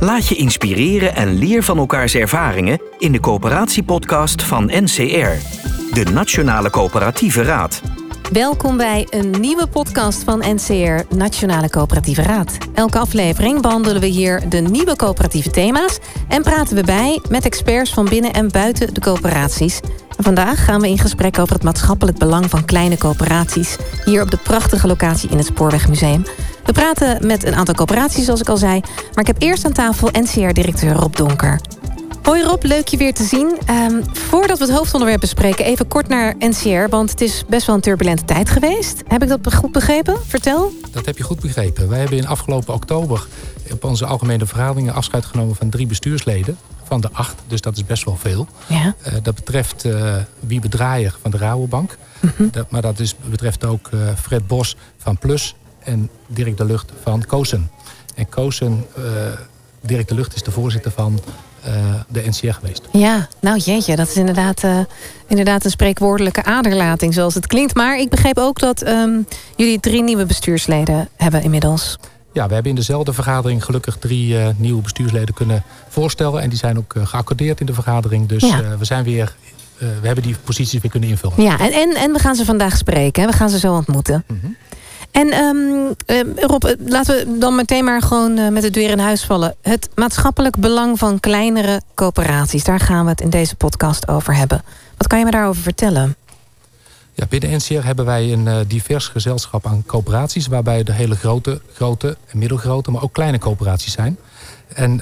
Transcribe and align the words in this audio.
Laat 0.00 0.28
je 0.28 0.34
inspireren 0.34 1.14
en 1.14 1.38
leer 1.38 1.62
van 1.62 1.78
elkaars 1.78 2.14
ervaringen 2.14 2.80
in 2.98 3.12
de 3.12 3.20
coöperatiepodcast 3.20 4.42
van 4.42 4.64
NCR, 4.64 5.36
de 5.94 6.10
Nationale 6.12 6.70
Coöperatieve 6.70 7.42
Raad. 7.42 7.95
Welkom 8.32 8.76
bij 8.76 9.06
een 9.10 9.30
nieuwe 9.30 9.66
podcast 9.66 10.22
van 10.22 10.38
NCR, 10.38 11.14
Nationale 11.16 11.68
Coöperatieve 11.68 12.22
Raad. 12.22 12.58
Elke 12.74 12.98
aflevering 12.98 13.60
behandelen 13.60 14.00
we 14.00 14.06
hier 14.06 14.48
de 14.48 14.58
nieuwe 14.60 14.96
coöperatieve 14.96 15.50
thema's 15.50 15.98
en 16.28 16.42
praten 16.42 16.76
we 16.76 16.82
bij 16.82 17.20
met 17.28 17.44
experts 17.44 17.92
van 17.92 18.08
binnen 18.08 18.32
en 18.32 18.50
buiten 18.50 18.94
de 18.94 19.00
coöperaties. 19.00 19.80
vandaag 20.18 20.64
gaan 20.64 20.80
we 20.80 20.88
in 20.88 20.98
gesprek 20.98 21.38
over 21.38 21.54
het 21.54 21.64
maatschappelijk 21.64 22.18
belang 22.18 22.50
van 22.50 22.64
kleine 22.64 22.98
coöperaties 22.98 23.76
hier 24.04 24.22
op 24.22 24.30
de 24.30 24.38
prachtige 24.42 24.86
locatie 24.86 25.30
in 25.30 25.36
het 25.36 25.46
Spoorwegmuseum. 25.46 26.24
We 26.64 26.72
praten 26.72 27.26
met 27.26 27.44
een 27.44 27.54
aantal 27.54 27.74
coöperaties, 27.74 28.24
zoals 28.24 28.40
ik 28.40 28.48
al 28.48 28.56
zei. 28.56 28.80
Maar 28.80 29.20
ik 29.20 29.26
heb 29.26 29.42
eerst 29.42 29.64
aan 29.64 29.72
tafel 29.72 30.08
NCR-directeur 30.12 30.92
Rob 30.92 31.16
Donker. 31.16 31.60
Hoi 32.26 32.42
Rob, 32.42 32.62
leuk 32.62 32.88
je 32.88 32.96
weer 32.96 33.14
te 33.14 33.22
zien. 33.22 33.58
Um, 33.70 34.02
voordat 34.12 34.58
we 34.58 34.64
het 34.64 34.74
hoofdonderwerp 34.74 35.20
bespreken, 35.20 35.64
even 35.64 35.88
kort 35.88 36.08
naar 36.08 36.34
NCR... 36.38 36.88
want 36.88 37.10
het 37.10 37.20
is 37.20 37.44
best 37.48 37.66
wel 37.66 37.74
een 37.74 37.80
turbulente 37.80 38.24
tijd 38.24 38.50
geweest. 38.50 39.02
Heb 39.06 39.22
ik 39.22 39.28
dat 39.28 39.54
goed 39.54 39.72
begrepen? 39.72 40.16
Vertel. 40.26 40.72
Dat 40.92 41.06
heb 41.06 41.16
je 41.16 41.22
goed 41.22 41.40
begrepen. 41.40 41.88
Wij 41.88 41.98
hebben 41.98 42.18
in 42.18 42.26
afgelopen 42.26 42.74
oktober 42.74 43.26
op 43.72 43.84
onze 43.84 44.06
algemene 44.06 44.46
vergaderingen... 44.46 44.94
afscheid 44.94 45.24
genomen 45.24 45.54
van 45.54 45.70
drie 45.70 45.86
bestuursleden 45.86 46.58
van 46.84 47.00
de 47.00 47.08
acht. 47.12 47.42
Dus 47.46 47.60
dat 47.60 47.76
is 47.76 47.84
best 47.84 48.04
wel 48.04 48.16
veel. 48.16 48.46
Ja. 48.66 48.94
Uh, 49.06 49.12
dat 49.22 49.34
betreft 49.34 49.84
uh, 49.84 50.16
Wiebe 50.40 50.68
Draaier 50.68 51.16
van 51.22 51.30
de 51.30 51.36
Rabobank. 51.36 51.96
Mm 52.20 52.32
-hmm. 52.36 52.48
dat, 52.50 52.70
maar 52.70 52.82
dat 52.82 52.98
is, 52.98 53.14
betreft 53.30 53.64
ook 53.64 53.90
uh, 53.94 54.00
Fred 54.20 54.46
Bos 54.46 54.76
van 54.98 55.18
Plus 55.18 55.54
en 55.78 56.10
Dirk 56.26 56.56
de 56.56 56.64
Lucht 56.64 56.92
van 57.02 57.24
Kozen. 57.26 57.70
En 58.14 58.28
Kozen, 58.28 58.86
Dirk 59.80 60.08
de 60.08 60.14
Lucht 60.14 60.34
is 60.34 60.42
de 60.42 60.50
voorzitter 60.50 60.90
van 60.90 61.20
de 62.08 62.22
NCR 62.26 62.52
geweest. 62.52 62.82
Ja, 62.92 63.28
nou 63.40 63.58
jeetje, 63.58 63.96
dat 63.96 64.08
is 64.08 64.16
inderdaad, 64.16 64.62
uh, 64.64 64.78
inderdaad 65.26 65.64
een 65.64 65.70
spreekwoordelijke 65.70 66.44
aderlating 66.44 67.14
zoals 67.14 67.34
het 67.34 67.46
klinkt. 67.46 67.74
Maar 67.74 67.98
ik 67.98 68.08
begreep 68.08 68.38
ook 68.38 68.58
dat 68.58 68.88
um, 68.88 69.26
jullie 69.56 69.80
drie 69.80 70.02
nieuwe 70.02 70.26
bestuursleden 70.26 71.08
hebben 71.16 71.42
inmiddels. 71.42 71.98
Ja, 72.32 72.46
we 72.46 72.54
hebben 72.54 72.70
in 72.70 72.76
dezelfde 72.76 73.12
vergadering 73.12 73.64
gelukkig 73.64 73.96
drie 73.96 74.34
uh, 74.34 74.48
nieuwe 74.56 74.82
bestuursleden 74.82 75.34
kunnen 75.34 75.62
voorstellen. 75.88 76.42
En 76.42 76.48
die 76.48 76.58
zijn 76.58 76.78
ook 76.78 76.94
geaccordeerd 76.98 77.60
in 77.60 77.66
de 77.66 77.74
vergadering. 77.74 78.28
Dus 78.28 78.42
ja. 78.42 78.76
we 78.78 78.84
zijn 78.84 79.04
weer 79.04 79.34
we 79.78 80.06
hebben 80.06 80.24
die 80.24 80.36
posities 80.44 80.80
weer 80.80 80.90
kunnen 80.90 81.08
invullen. 81.08 81.42
Ja, 81.42 81.58
en, 81.58 81.72
en, 81.72 81.94
en 81.94 82.12
we 82.12 82.18
gaan 82.18 82.34
ze 82.34 82.44
vandaag 82.44 82.76
spreken. 82.76 83.22
Hè? 83.22 83.28
We 83.28 83.36
gaan 83.36 83.50
ze 83.50 83.58
zo 83.58 83.74
ontmoeten. 83.74 84.24
Mm 84.26 84.38
-hmm. 84.42 84.56
En 85.16 85.34
um, 85.34 85.94
uh, 86.06 86.20
Rob, 86.36 86.64
laten 86.86 87.16
we 87.16 87.38
dan 87.38 87.54
meteen 87.54 87.84
maar 87.84 88.02
gewoon 88.02 88.38
uh, 88.38 88.48
met 88.48 88.62
de 88.62 88.70
deur 88.70 88.90
in 88.90 88.98
huis 88.98 89.24
vallen. 89.24 89.54
Het 89.62 89.88
maatschappelijk 89.94 90.56
belang 90.56 90.98
van 90.98 91.20
kleinere 91.20 91.82
coöperaties. 91.94 92.64
Daar 92.64 92.80
gaan 92.80 93.04
we 93.04 93.10
het 93.10 93.20
in 93.20 93.30
deze 93.30 93.56
podcast 93.56 94.08
over 94.08 94.34
hebben. 94.34 94.62
Wat 94.96 95.06
kan 95.06 95.18
je 95.18 95.24
me 95.24 95.30
daarover 95.30 95.62
vertellen? 95.62 96.16
Ja, 97.12 97.26
binnen 97.28 97.50
NCR 97.50 97.84
hebben 97.84 98.04
wij 98.04 98.32
een 98.32 98.46
uh, 98.46 98.58
divers 98.66 99.08
gezelschap 99.08 99.66
aan 99.66 99.82
coöperaties... 99.86 100.46
waarbij 100.46 100.82
de 100.82 100.92
hele 100.92 101.16
grote, 101.16 101.60
grote 101.72 102.16
en 102.26 102.38
middelgrote, 102.38 102.90
maar 102.90 103.02
ook 103.02 103.12
kleine 103.12 103.38
coöperaties 103.38 103.92
zijn. 103.92 104.18
En 104.74 105.00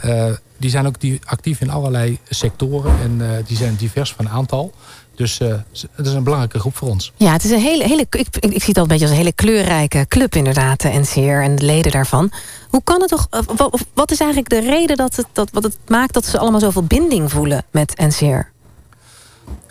die 0.64 0.72
zijn 0.72 0.86
ook 0.86 1.00
die 1.00 1.20
actief 1.24 1.60
in 1.60 1.70
allerlei 1.70 2.18
sectoren 2.28 3.00
en 3.00 3.44
die 3.46 3.56
zijn 3.56 3.76
divers 3.76 4.12
van 4.12 4.28
aantal... 4.28 4.74
Dus 5.14 5.40
uh, 5.40 5.48
het 5.94 6.06
is 6.06 6.12
een 6.12 6.22
belangrijke 6.22 6.58
groep 6.58 6.76
voor 6.76 6.88
ons. 6.88 7.12
Ja, 7.16 7.32
het 7.32 7.44
is 7.44 7.50
een 7.50 7.60
hele, 7.60 7.84
hele 7.84 8.00
ik, 8.00 8.14
ik, 8.14 8.36
ik 8.36 8.62
zie 8.62 8.68
het 8.68 8.76
al 8.76 8.82
een 8.82 8.88
beetje 8.88 9.04
als 9.04 9.12
een 9.12 9.18
hele 9.18 9.32
kleurrijke 9.32 10.06
club 10.08 10.34
inderdaad, 10.34 10.80
de 10.80 10.88
NCR 10.88 11.18
en 11.18 11.56
de 11.56 11.64
leden 11.64 11.92
daarvan. 11.92 12.32
Hoe 12.68 12.82
kan 12.84 13.00
het 13.00 13.10
toch, 13.10 13.26
wat, 13.56 13.84
wat 13.94 14.10
is 14.10 14.20
eigenlijk 14.20 14.50
de 14.50 14.70
reden 14.70 14.96
dat 14.96 15.16
het, 15.16 15.26
dat, 15.32 15.50
wat 15.52 15.62
het 15.62 15.76
maakt 15.86 16.14
dat 16.14 16.26
ze 16.26 16.38
allemaal 16.38 16.60
zoveel 16.60 16.82
binding 16.82 17.30
voelen 17.30 17.64
met 17.70 17.98
NCR? 17.98 18.50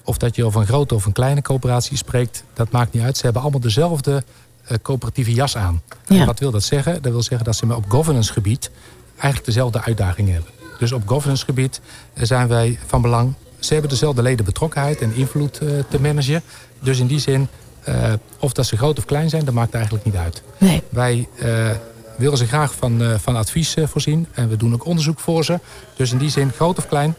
Of 0.04 0.18
dat 0.18 0.36
je 0.36 0.46
over 0.46 0.62
een 0.62 0.68
grote 0.68 0.96
of 0.96 1.06
een 1.06 1.12
kleine 1.12 1.42
coöperatie 1.42 1.98
spreekt, 1.98 2.44
dat 2.54 2.72
maakt 2.72 2.94
niet 2.94 3.04
uit. 3.04 3.18
Ze 3.18 3.24
hebben 3.24 3.42
allemaal 3.42 3.60
dezelfde 3.60 4.24
uh, 4.72 4.78
coöperatieve 4.82 5.34
jas 5.34 5.58
aan. 5.58 5.82
Ja. 6.08 6.20
En 6.20 6.26
wat 6.26 6.40
wil 6.40 6.52
dat 6.52 6.64
zeggen? 6.64 7.02
Dat 7.02 7.12
wil 7.12 7.24
zeggen 7.24 7.46
dat 7.46 7.56
ze 7.56 7.76
op 7.76 7.86
governance 7.88 8.34
gebied 8.34 8.72
eigenlijk 9.16 9.46
dezelfde 9.46 9.82
uitdagingen 9.82 10.34
hebben. 10.34 10.63
Dus 10.80 10.92
op 10.92 11.02
governance 11.06 11.46
gebied 11.46 11.82
zijn 12.14 12.48
wij 12.48 12.80
van 12.86 13.02
belang 13.02 13.34
ze 13.66 13.74
hebben 13.74 13.92
dezelfde 13.92 14.22
ledenbetrokkenheid 14.22 15.02
en 15.02 15.16
invloed 15.16 15.60
uh, 15.64 15.70
te 15.90 16.02
managen. 16.02 16.42
Dus 16.80 17.00
in 17.00 17.08
die 17.08 17.20
zin, 17.20 17.48
uh, 17.90 18.14
of 18.40 18.54
dat 18.54 18.66
ze 18.66 18.78
groot 18.78 18.98
of 18.98 19.06
klein 19.06 19.30
zijn, 19.30 19.46
dat 19.46 19.54
maakt 19.54 19.74
eigenlijk 19.74 20.06
niet 20.06 20.16
uit. 20.16 20.42
Nee. 20.58 20.82
Wij 20.90 21.28
uh, 21.36 21.70
willen 22.18 22.38
ze 22.38 22.46
graag 22.46 22.74
van, 22.74 23.02
van 23.20 23.36
advies 23.36 23.76
voorzien. 23.84 24.28
En 24.34 24.50
we 24.50 24.58
doen 24.58 24.74
ook 24.74 24.86
onderzoek 24.86 25.20
voor 25.20 25.46
ze. 25.46 25.60
Dus 25.96 26.12
in 26.12 26.18
die 26.18 26.30
zin, 26.30 26.52
groot 26.56 26.78
of 26.78 26.88
klein, 26.88 27.16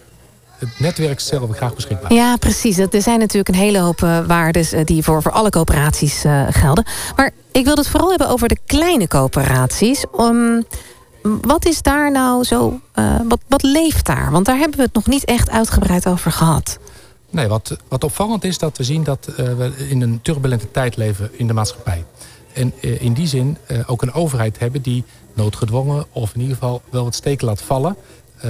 het 0.59 0.69
netwerk 0.79 1.21
stellen 1.21 1.49
we 1.49 1.55
graag 1.55 1.75
beschikbaar. 1.75 2.13
Ja, 2.13 2.37
precies. 2.37 2.79
Er 2.79 3.03
zijn 3.03 3.19
natuurlijk 3.19 3.49
een 3.49 3.63
hele 3.63 3.79
hoop 3.79 4.01
waarden 4.27 4.87
die 4.87 5.03
voor, 5.03 5.23
voor 5.23 5.33
alle 5.33 5.51
coöperaties 5.51 6.25
gelden. 6.51 6.87
Maar 7.17 7.31
ik 7.53 7.65
wil 7.65 7.77
het 7.77 7.89
vooral 7.89 8.09
hebben 8.09 8.29
over 8.29 8.49
de 8.49 8.59
kleine 8.67 9.09
coöperaties. 9.09 10.05
Um, 10.19 10.65
wat 11.41 11.67
is 11.67 11.83
daar 11.83 12.11
nou 12.11 12.45
zo, 12.45 12.81
uh, 12.95 13.21
wat, 13.29 13.41
wat 13.49 13.63
leeft 13.63 14.07
daar? 14.07 14.31
Want 14.31 14.47
daar 14.47 14.57
hebben 14.57 14.77
we 14.77 14.85
het 14.85 14.95
nog 14.95 15.07
niet 15.07 15.25
echt 15.25 15.51
uitgebreid 15.51 16.07
over 16.07 16.33
gehad. 16.33 16.79
Nee, 17.31 17.49
wat, 17.49 17.77
wat 17.89 18.05
opvallend 18.05 18.45
is 18.45 18.59
dat 18.59 18.77
we 18.77 18.85
zien 18.85 19.05
dat 19.05 19.29
uh, 19.29 19.37
we 19.37 19.73
in 19.89 20.01
een 20.01 20.23
turbulente 20.23 20.71
tijd 20.71 20.97
leven 20.97 21.31
in 21.33 21.47
de 21.47 21.53
maatschappij. 21.53 22.05
En 22.53 22.73
uh, 22.81 23.01
in 23.01 23.13
die 23.13 23.27
zin 23.27 23.57
ook 23.87 24.03
een 24.03 24.13
overheid 24.13 24.59
hebben 24.59 24.83
die 24.83 25.05
noodgedwongen 25.35 26.07
of 26.13 26.35
in 26.35 26.41
ieder 26.41 26.57
geval 26.57 26.83
wel 26.91 27.05
wat 27.05 27.15
steken 27.15 27.47
laat 27.47 27.63
vallen 27.63 27.97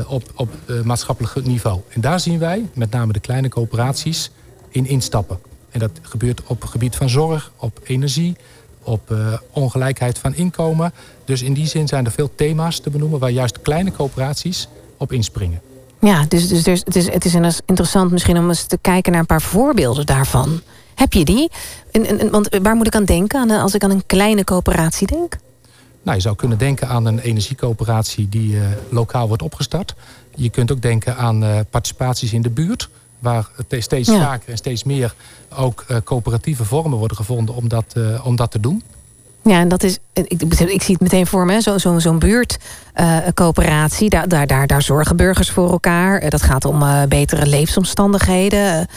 op, 0.06 0.22
op 0.34 0.50
maatschappelijk 0.84 1.46
niveau. 1.46 1.80
En 1.88 2.00
daar 2.00 2.20
zien 2.20 2.38
wij 2.38 2.68
met 2.74 2.91
name 2.91 3.12
de 3.12 3.20
kleine 3.20 3.48
coöperaties 3.48 4.30
in 4.68 4.86
instappen. 4.86 5.38
En 5.70 5.80
dat 5.80 5.91
gebeurt 6.02 6.42
op 6.46 6.60
het 6.60 6.70
gebied 6.70 6.96
van 6.96 7.08
zorg, 7.08 7.52
op 7.56 7.80
energie, 7.84 8.36
op 8.84 9.11
uh, 9.11 9.33
ongelijkheid 9.50 10.19
van 10.19 10.34
inkomen. 10.34 10.93
Dus 11.25 11.43
in 11.43 11.53
die 11.53 11.67
zin 11.67 11.89
zijn 11.89 12.05
er 12.05 12.11
veel 12.11 12.31
thema's 12.34 12.78
te 12.81 12.91
benoemen... 12.91 13.19
waar 13.19 13.31
juist 13.31 13.62
kleine 13.62 13.93
coöperaties 13.93 14.69
op 14.97 15.12
inspringen. 15.12 15.61
Ja, 16.00 16.25
dus, 16.28 16.49
dus, 16.49 16.62
dus 16.62 16.83
het, 16.84 16.97
is, 16.97 17.12
het 17.12 17.25
is 17.25 17.34
interessant 17.67 18.11
misschien 18.11 18.39
om 18.39 18.49
eens 18.49 18.65
te 18.65 18.78
kijken 18.81 19.12
naar 19.12 19.21
een 19.21 19.27
paar 19.27 19.43
voorbeelden 19.43 20.06
daarvan. 20.06 20.61
Heb 20.95 21.12
je 21.12 21.25
die? 21.25 21.50
En, 21.91 22.06
en, 22.06 22.31
want 22.31 22.56
waar 22.62 22.77
moet 22.77 22.87
ik 22.87 22.95
aan 22.95 23.05
denken 23.05 23.50
als 23.50 23.75
ik 23.75 23.84
aan 23.84 23.91
een 23.91 24.06
kleine 24.06 24.45
coöperatie 24.45 25.06
denk? 25.06 25.37
Nou, 26.03 26.16
je 26.16 26.22
zou 26.22 26.37
kunnen 26.37 26.59
denken 26.59 26.89
aan 26.89 27.06
een 27.06 27.19
energiecoöperatie 27.19 28.28
die 28.28 28.55
uh, 28.55 28.62
lokaal 28.89 29.28
wordt 29.28 29.43
opgestart. 29.43 29.95
Je 30.34 30.51
kunt 30.51 30.72
ook 30.72 30.83
denken 30.83 31.16
aan 31.16 31.45
uh, 31.45 31.59
participaties 31.71 32.33
in 32.33 32.43
de 32.43 32.51
buurt 32.51 32.89
waar 33.24 33.50
steeds 33.68 34.08
ja. 34.08 34.18
vaker 34.18 34.50
en 34.50 34.56
steeds 34.56 34.84
meer 34.84 35.14
ook 35.56 35.84
uh, 35.88 35.96
coöperatieve 36.04 36.64
vormen 36.64 36.98
worden 36.98 37.16
gevonden 37.16 37.54
om 37.54 37.68
dat, 37.68 37.84
uh, 37.96 38.26
om 38.26 38.36
dat 38.36 38.50
te 38.50 38.60
doen. 38.60 38.82
Ja, 39.42 39.58
en 39.58 39.68
dat 39.68 39.82
is, 39.82 39.98
ik, 40.12 40.42
ik 40.58 40.82
zie 40.82 40.94
het 40.94 41.00
meteen 41.00 41.26
voor 41.26 41.44
me, 41.44 41.60
zo'n 41.60 41.78
zo, 41.78 41.98
zo 41.98 42.18
buurtcoöperatie. 42.18 44.04
Uh, 44.04 44.10
daar, 44.10 44.28
daar, 44.28 44.46
daar, 44.46 44.66
daar 44.66 44.82
zorgen 44.82 45.16
burgers 45.16 45.50
voor 45.50 45.71
elkaar. 45.71 46.30
dat 46.30 46.42
gaat 46.42 46.65
om 46.65 46.84
betere 47.09 47.47
leefomstandigheden. 47.47 48.88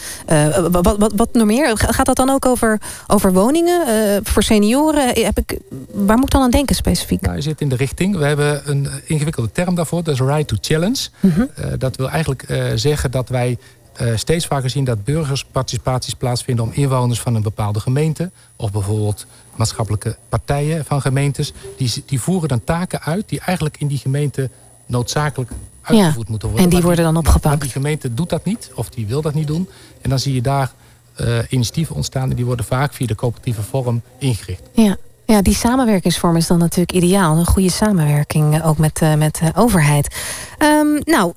Wat, 0.70 0.96
wat, 0.98 1.12
wat 1.16 1.28
nog 1.32 1.46
meer? 1.46 1.70
Gaat 1.74 2.06
dat 2.06 2.16
dan 2.16 2.30
ook 2.30 2.46
over, 2.46 2.80
over 3.06 3.32
woningen 3.32 3.80
voor 4.24 4.42
senioren? 4.42 5.24
Heb 5.24 5.38
ik, 5.38 5.58
waar 5.92 6.16
moet 6.16 6.24
ik 6.26 6.32
dan 6.32 6.42
aan 6.42 6.50
denken 6.50 6.74
specifiek? 6.74 7.20
Nou, 7.20 7.36
je 7.36 7.42
zit 7.42 7.60
in 7.60 7.68
de 7.68 7.76
richting. 7.76 8.16
We 8.16 8.24
hebben 8.24 8.62
een 8.64 8.88
ingewikkelde 9.04 9.52
term 9.52 9.74
daarvoor. 9.74 10.02
Dat 10.02 10.14
is 10.14 10.20
right 10.20 10.48
to 10.48 10.56
challenge. 10.60 11.08
Mm 11.20 11.30
-hmm. 11.30 11.48
dat 11.78 11.96
wil 11.96 12.10
eigenlijk 12.10 12.72
zeggen 12.74 13.10
dat 13.10 13.28
wij 13.28 13.58
uh, 14.02 14.16
steeds 14.16 14.46
vaker 14.46 14.70
zien 14.70 14.84
dat 14.84 15.04
burgersparticipaties 15.04 16.14
plaatsvinden 16.14 16.64
om 16.64 16.70
inwoners 16.72 17.20
van 17.20 17.34
een 17.34 17.42
bepaalde 17.42 17.80
gemeente, 17.80 18.30
of 18.56 18.72
bijvoorbeeld 18.72 19.26
maatschappelijke 19.56 20.16
partijen 20.28 20.84
van 20.84 21.00
gemeentes, 21.00 21.52
die, 21.76 22.02
die 22.06 22.20
voeren 22.20 22.48
dan 22.48 22.64
taken 22.64 23.00
uit 23.00 23.28
die 23.28 23.40
eigenlijk 23.40 23.76
in 23.78 23.86
die 23.86 23.98
gemeente 23.98 24.50
noodzakelijk 24.86 25.50
uitgevoerd 25.82 26.26
ja, 26.26 26.30
moeten 26.30 26.48
worden. 26.48 26.66
En 26.66 26.70
die 26.70 26.82
worden 26.82 27.04
dan 27.04 27.16
opgepakt. 27.16 27.44
Maar 27.44 27.58
die 27.58 27.70
gemeente 27.70 28.14
doet 28.14 28.30
dat 28.30 28.44
niet, 28.44 28.70
of 28.74 28.90
die 28.90 29.06
wil 29.06 29.22
dat 29.22 29.34
niet 29.34 29.46
doen. 29.46 29.68
En 30.00 30.10
dan 30.10 30.18
zie 30.18 30.34
je 30.34 30.42
daar 30.42 30.72
uh, 31.20 31.38
initiatieven 31.48 31.96
ontstaan 31.96 32.30
en 32.30 32.36
die 32.36 32.44
worden 32.44 32.64
vaak 32.64 32.92
via 32.92 33.06
de 33.06 33.14
coöperatieve 33.14 33.62
vorm 33.62 34.02
ingericht. 34.18 34.62
Ja. 34.72 34.96
Ja, 35.30 35.42
die 35.42 35.54
samenwerkingsvorm 35.54 36.36
is 36.36 36.46
dan 36.46 36.58
natuurlijk 36.58 36.92
ideaal. 36.92 37.36
Een 37.36 37.46
goede 37.46 37.70
samenwerking 37.70 38.54
eh, 38.54 38.68
ook 38.68 38.78
met, 38.78 39.00
uh, 39.02 39.14
met 39.14 39.34
de 39.34 39.50
overheid. 39.54 40.16
Um, 40.58 41.00
nou, 41.04 41.32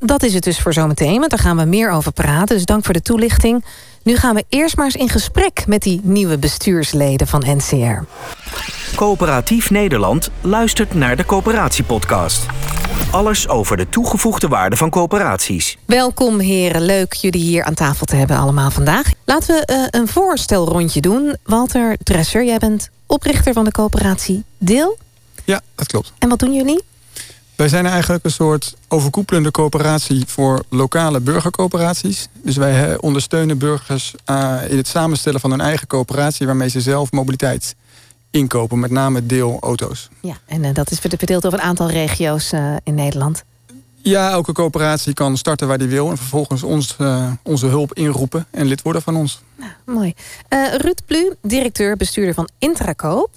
dat 0.00 0.22
is 0.22 0.34
het 0.34 0.44
dus 0.44 0.60
voor 0.60 0.72
zometeen. 0.72 1.18
Want 1.18 1.30
daar 1.30 1.38
gaan 1.38 1.56
we 1.56 1.64
meer 1.64 1.90
over 1.90 2.12
praten. 2.12 2.56
Dus 2.56 2.64
dank 2.64 2.84
voor 2.84 2.94
de 2.94 3.02
toelichting. 3.02 3.64
Nu 4.02 4.16
gaan 4.16 4.34
we 4.34 4.44
eerst 4.48 4.76
maar 4.76 4.84
eens 4.84 4.96
in 4.96 5.08
gesprek 5.08 5.64
met 5.66 5.82
die 5.82 6.00
nieuwe 6.02 6.38
bestuursleden 6.38 7.26
van 7.26 7.44
NCR. 7.46 8.02
Coöperatief 8.94 9.70
Nederland 9.70 10.30
luistert 10.40 10.94
naar 10.94 11.16
de 11.16 11.24
Coöperatiepodcast. 11.24 12.46
Alles 13.10 13.48
over 13.48 13.76
de 13.76 13.88
toegevoegde 13.88 14.48
waarde 14.48 14.76
van 14.76 14.90
coöperaties. 14.90 15.76
Welkom 15.84 16.38
heren, 16.38 16.82
leuk 16.82 17.12
jullie 17.12 17.40
hier 17.40 17.64
aan 17.64 17.74
tafel 17.74 18.06
te 18.06 18.16
hebben 18.16 18.36
allemaal 18.36 18.70
vandaag. 18.70 19.10
Laten 19.24 19.54
we 19.54 19.72
uh, 19.72 20.00
een 20.00 20.08
voorstelrondje 20.08 21.00
doen. 21.00 21.36
Walter 21.44 21.96
Dresser, 22.02 22.44
jij 22.44 22.58
bent 22.58 22.90
oprichter 23.06 23.52
van 23.52 23.64
de 23.64 23.70
coöperatie 23.70 24.44
Deel. 24.58 24.98
Ja, 25.44 25.60
dat 25.74 25.86
klopt. 25.86 26.12
En 26.18 26.28
wat 26.28 26.38
doen 26.38 26.54
jullie? 26.54 26.82
Wij 27.56 27.68
zijn 27.68 27.86
eigenlijk 27.86 28.24
een 28.24 28.30
soort 28.30 28.74
overkoepelende 28.88 29.50
coöperatie 29.50 30.24
voor 30.26 30.62
lokale 30.68 31.20
burgercoöperaties. 31.20 32.28
Dus 32.42 32.56
wij 32.56 32.98
ondersteunen 32.98 33.58
burgers 33.58 34.14
uh, 34.30 34.56
in 34.68 34.76
het 34.76 34.88
samenstellen 34.88 35.40
van 35.40 35.50
hun 35.50 35.60
eigen 35.60 35.86
coöperatie... 35.86 36.46
waarmee 36.46 36.68
ze 36.68 36.80
zelf 36.80 37.12
mobiliteit 37.12 37.74
inkopen, 38.30 38.78
met 38.78 38.90
name 38.90 39.26
deelauto's. 39.26 40.08
Ja, 40.20 40.38
en 40.46 40.64
uh, 40.64 40.74
dat 40.74 40.90
is 40.90 40.98
verdeeld 40.98 41.46
over 41.46 41.58
een 41.58 41.64
aantal 41.64 41.90
regio's 41.90 42.52
uh, 42.52 42.76
in 42.84 42.94
Nederland. 42.94 43.44
Ja, 44.02 44.30
elke 44.30 44.52
coöperatie 44.52 45.14
kan 45.14 45.36
starten 45.36 45.68
waar 45.68 45.78
die 45.78 45.88
wil... 45.88 46.10
en 46.10 46.16
vervolgens 46.16 46.62
ons, 46.62 46.96
onze 47.42 47.66
hulp 47.66 47.94
inroepen 47.94 48.46
en 48.50 48.66
lid 48.66 48.82
worden 48.82 49.02
van 49.02 49.16
ons. 49.16 49.40
Nou, 49.56 49.72
mooi. 49.84 50.14
Ruud 50.76 51.00
Plu, 51.06 51.34
directeur, 51.42 51.96
bestuurder 51.96 52.34
van 52.34 52.48
Intrakoop. 52.58 53.30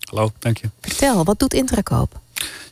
Hallo, 0.00 0.30
dank 0.38 0.58
je. 0.58 0.70
Vertel, 0.80 1.24
wat 1.24 1.38
doet 1.38 1.54
Intrakoop? 1.54 2.20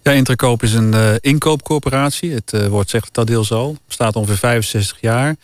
Ja, 0.02 0.12
Intrakoop 0.12 0.62
is 0.62 0.72
een 0.72 0.92
uh, 0.92 1.14
inkoopcoöperatie. 1.20 2.32
Het 2.32 2.52
uh, 2.52 2.66
woord 2.66 2.90
zegt 2.90 3.14
dat 3.14 3.26
deel 3.26 3.46
al. 3.48 3.76
Bestaat 3.86 4.16
ongeveer 4.16 4.36
65 4.36 5.00
jaar. 5.00 5.36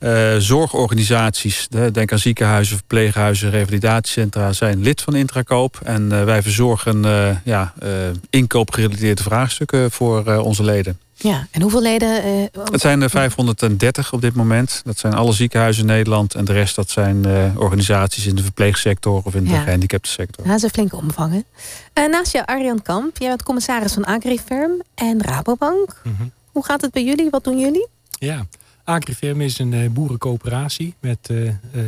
Uh, 0.00 0.36
zorgorganisaties, 0.36 1.68
denk 1.92 2.12
aan 2.12 2.18
ziekenhuizen, 2.18 2.76
verpleeghuizen, 2.76 3.50
revalidatiecentra, 3.50 4.52
zijn 4.52 4.82
lid 4.82 5.02
van 5.02 5.14
Intrakoop. 5.14 5.80
En 5.84 6.24
wij 6.24 6.42
verzorgen 6.42 7.02
ja, 7.44 7.72
inkoopgerelateerde 8.30 9.22
vraagstukken 9.22 9.90
voor 9.90 10.36
onze 10.36 10.62
leden. 10.64 10.98
Ja, 11.20 11.46
en 11.50 11.62
hoeveel 11.62 11.82
leden? 11.82 12.26
Uh, 12.26 12.64
het 12.64 12.80
zijn 12.80 13.02
er 13.02 13.10
530 13.10 14.12
op 14.12 14.20
dit 14.20 14.34
moment. 14.34 14.82
Dat 14.84 14.98
zijn 14.98 15.14
alle 15.14 15.32
ziekenhuizen 15.32 15.82
in 15.82 15.88
Nederland. 15.88 16.34
En 16.34 16.44
de 16.44 16.52
rest 16.52 16.76
dat 16.76 16.90
zijn 16.90 17.26
uh, 17.26 17.56
organisaties 17.56 18.26
in 18.26 18.34
de 18.34 18.42
verpleegsector 18.42 19.22
of 19.24 19.34
in 19.34 19.44
de 19.44 19.50
ja. 19.50 19.62
gehandicaptensector. 19.62 20.44
Ja, 20.44 20.50
dat 20.50 20.58
is 20.58 20.64
een 20.64 20.70
flinke 20.70 20.96
omvang. 20.96 21.32
Hè? 21.32 22.02
Uh, 22.02 22.10
naast 22.10 22.32
jou 22.32 22.46
Arjan 22.46 22.82
Kamp, 22.82 23.18
jij 23.18 23.28
bent 23.28 23.42
commissaris 23.42 23.92
van 23.92 24.04
Agrifirm 24.04 24.82
en 24.94 25.22
Rabobank. 25.22 26.00
Mm 26.04 26.14
-hmm. 26.18 26.32
Hoe 26.52 26.64
gaat 26.64 26.80
het 26.80 26.90
bij 26.90 27.04
jullie? 27.04 27.30
Wat 27.30 27.44
doen 27.44 27.58
jullie? 27.58 27.86
Ja, 28.10 28.46
Agrifirm 28.88 29.40
is 29.40 29.58
een 29.58 29.92
boerencoöperatie 29.92 30.94
met 31.00 31.30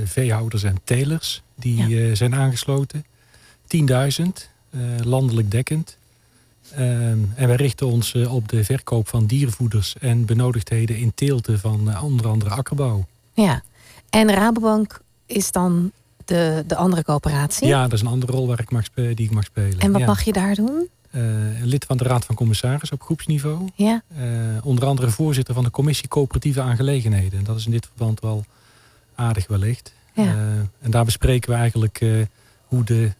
veehouders 0.05 0.63
en 0.63 0.77
telers. 0.85 1.43
Die 1.55 1.89
ja. 1.89 2.15
zijn 2.15 2.35
aangesloten. 2.35 3.05
10.000, 3.67 4.27
landelijk 5.03 5.51
dekkend. 5.51 5.99
Um, 6.73 7.33
en 7.35 7.47
wij 7.47 7.57
richten 7.57 7.87
ons 7.87 8.15
op 8.15 8.49
de 8.49 8.65
verkoop 8.65 9.09
van 9.09 9.27
diervoeders 9.27 9.95
en 9.99 10.25
benodigdheden 10.25 10.97
in 10.97 11.13
teelten 11.15 11.59
van 11.59 12.01
onder 12.01 12.29
andere 12.29 12.51
akkerbouw. 12.51 13.07
Ja, 13.33 13.63
en 14.11 14.31
Rabobank 14.31 15.01
is 15.27 15.53
dan 15.53 15.93
de, 16.25 16.65
de 16.67 16.77
andere 16.77 17.05
coöperatie? 17.05 17.69
Ja, 17.69 17.83
dat 17.83 17.93
is 17.93 18.01
een 18.01 18.07
andere 18.07 18.33
rol 18.33 18.47
waar 18.47 18.61
ik 18.61 18.71
mag 18.71 18.85
die 18.95 19.15
ik 19.15 19.31
mag 19.31 19.45
spelen. 19.45 19.79
En 19.79 19.93
wat 19.93 20.01
ja. 20.01 20.07
mag 20.07 20.23
je 20.23 20.33
daar 20.33 20.55
doen? 20.55 20.89
Uh, 21.13 21.23
lid 21.63 21.85
van 21.85 21.97
de 21.97 22.05
Raad 22.05 22.25
van 22.25 22.35
Commissarissen 22.35 22.97
op 22.97 23.03
groepsniveau. 23.03 23.69
Ja. 23.75 24.03
onder 24.63 24.87
andere 24.87 25.11
voorzitter 25.11 25.55
van 25.55 25.65
de 25.65 25.71
Commissie 25.71 26.09
Coöperatieve 26.09 26.61
Aangelegenheden. 26.61 27.39
En 27.39 27.45
dat 27.45 27.57
is 27.57 27.65
in 27.65 27.71
dit 27.71 27.87
verband 27.87 28.21
wel 28.21 28.45
aardig 29.15 29.47
wellicht. 29.47 29.93
Ja. 30.15 30.37
en 30.81 30.91
daar 30.91 31.05
bespreken 31.05 31.51
we 31.51 31.57
eigenlijk 31.57 32.01
hoe 32.65 32.85
de, 32.85 33.11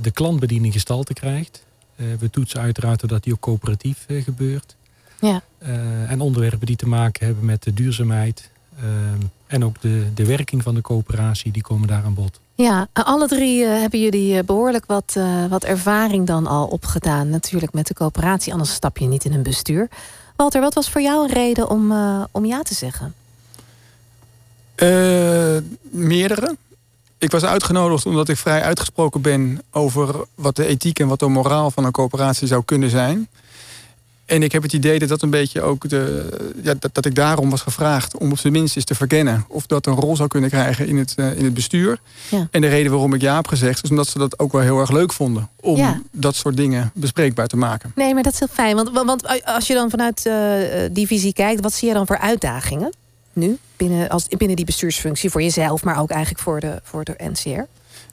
de 0.00 0.10
klantbediening 0.12 0.72
gestalte 0.72 1.12
krijgt. 1.12 1.64
We 1.96 2.30
toetsen 2.30 2.60
uiteraard 2.60 3.08
dat 3.08 3.22
die 3.22 3.32
ook 3.32 3.40
coöperatief 3.40 4.06
gebeurt. 4.08 4.76
Ja. 5.20 5.42
En 6.06 6.20
onderwerpen 6.20 6.66
die 6.66 6.76
te 6.76 6.88
maken 6.88 7.26
hebben 7.26 7.44
met 7.44 7.62
de 7.62 7.74
duurzaamheid. 7.74 8.50
en 9.46 9.64
ook 9.64 9.80
de, 9.80 10.06
de 10.14 10.26
werking 10.26 10.62
van 10.62 10.74
de 10.74 10.80
coöperatie, 10.80 11.52
die 11.52 11.62
komen 11.62 11.88
daar 11.88 12.04
aan 12.04 12.14
bod. 12.14 12.40
Ja, 12.62 12.86
alle 12.92 13.28
drie 13.28 13.64
hebben 13.64 14.00
jullie 14.00 14.44
behoorlijk 14.44 14.86
wat, 14.86 15.16
wat 15.48 15.64
ervaring 15.64 16.26
dan 16.26 16.46
al 16.46 16.66
opgedaan. 16.66 17.28
Natuurlijk 17.28 17.72
met 17.72 17.86
de 17.86 17.94
coöperatie, 17.94 18.52
anders 18.52 18.72
stap 18.72 18.98
je 18.98 19.06
niet 19.06 19.24
in 19.24 19.32
een 19.32 19.42
bestuur. 19.42 19.88
Walter, 20.36 20.60
wat 20.60 20.74
was 20.74 20.90
voor 20.90 21.00
jou 21.00 21.24
een 21.24 21.32
reden 21.34 21.70
om, 21.70 21.92
om 22.30 22.44
ja 22.44 22.62
te 22.62 22.74
zeggen? 22.74 23.14
meerdere 25.90 26.56
ik 27.22 27.30
was 27.30 27.44
uitgenodigd 27.44 28.06
omdat 28.06 28.28
ik 28.28 28.36
vrij 28.36 28.62
uitgesproken 28.62 29.20
ben 29.20 29.62
over 29.70 30.14
wat 30.34 30.56
de 30.56 30.66
ethiek 30.66 30.98
en 30.98 31.08
wat 31.08 31.18
de 31.18 31.26
moraal 31.28 31.70
van 31.70 31.84
een 31.84 31.92
coöperatie 31.92 32.46
zou 32.46 32.62
kunnen 32.64 32.90
zijn. 32.90 33.28
En 34.26 34.42
ik 34.42 34.52
heb 34.52 34.62
het 34.62 34.72
idee 34.72 34.98
dat 34.98 35.08
dat 35.08 35.22
een 35.22 35.30
beetje 35.30 35.62
ook 35.62 35.88
de. 35.88 36.28
Ja, 36.62 36.74
dat, 36.78 36.94
dat 36.94 37.06
ik 37.06 37.14
daarom 37.14 37.50
was 37.50 37.60
gevraagd 37.60 38.16
om 38.16 38.30
op 38.30 38.38
zijn 38.38 38.52
minst 38.52 38.76
eens 38.76 38.84
te 38.84 38.94
verkennen 38.94 39.44
of 39.48 39.66
dat 39.66 39.86
een 39.86 39.94
rol 39.94 40.16
zou 40.16 40.28
kunnen 40.28 40.50
krijgen 40.50 40.86
in 40.86 40.96
het, 40.98 41.14
uh, 41.16 41.36
in 41.38 41.44
het 41.44 41.54
bestuur. 41.54 42.00
Ja. 42.28 42.48
En 42.50 42.60
de 42.60 42.68
reden 42.68 42.90
waarom 42.92 43.14
ik 43.14 43.20
ja 43.20 43.36
heb 43.36 43.48
gezegd, 43.48 43.84
is 43.84 43.90
omdat 43.90 44.06
ze 44.08 44.18
dat 44.18 44.38
ook 44.38 44.52
wel 44.52 44.60
heel 44.60 44.80
erg 44.80 44.90
leuk 44.90 45.12
vonden. 45.12 45.48
Om 45.60 45.76
Ja. 45.76 46.00
dat 46.10 46.34
soort 46.34 46.56
dingen 46.56 46.90
bespreekbaar 46.94 47.46
te 47.46 47.56
maken. 47.56 47.92
Nee, 47.94 48.14
maar 48.14 48.22
dat 48.22 48.32
is 48.32 48.38
heel 48.38 48.48
fijn. 48.52 48.76
Want, 48.76 48.90
want 48.90 49.42
als 49.44 49.66
je 49.66 49.74
dan 49.74 49.90
vanuit 49.90 50.26
eh, 50.26 50.34
die 50.92 51.06
visie 51.06 51.32
kijkt, 51.32 51.60
wat 51.62 51.72
zie 51.72 51.88
je 51.88 51.94
dan 51.94 52.06
voor 52.06 52.18
uitdagingen 52.18 52.92
nu 53.32 53.58
binnen, 53.76 54.08
als, 54.08 54.28
binnen 54.28 54.56
die 54.56 54.64
bestuursfunctie 54.64 55.30
voor 55.30 55.42
jezelf, 55.42 55.84
maar 55.84 56.00
ook 56.00 56.10
eigenlijk 56.10 56.42
voor 56.42 56.60
de, 56.60 56.80
voor 56.82 57.04
de 57.04 57.14
NCR? 57.18 57.62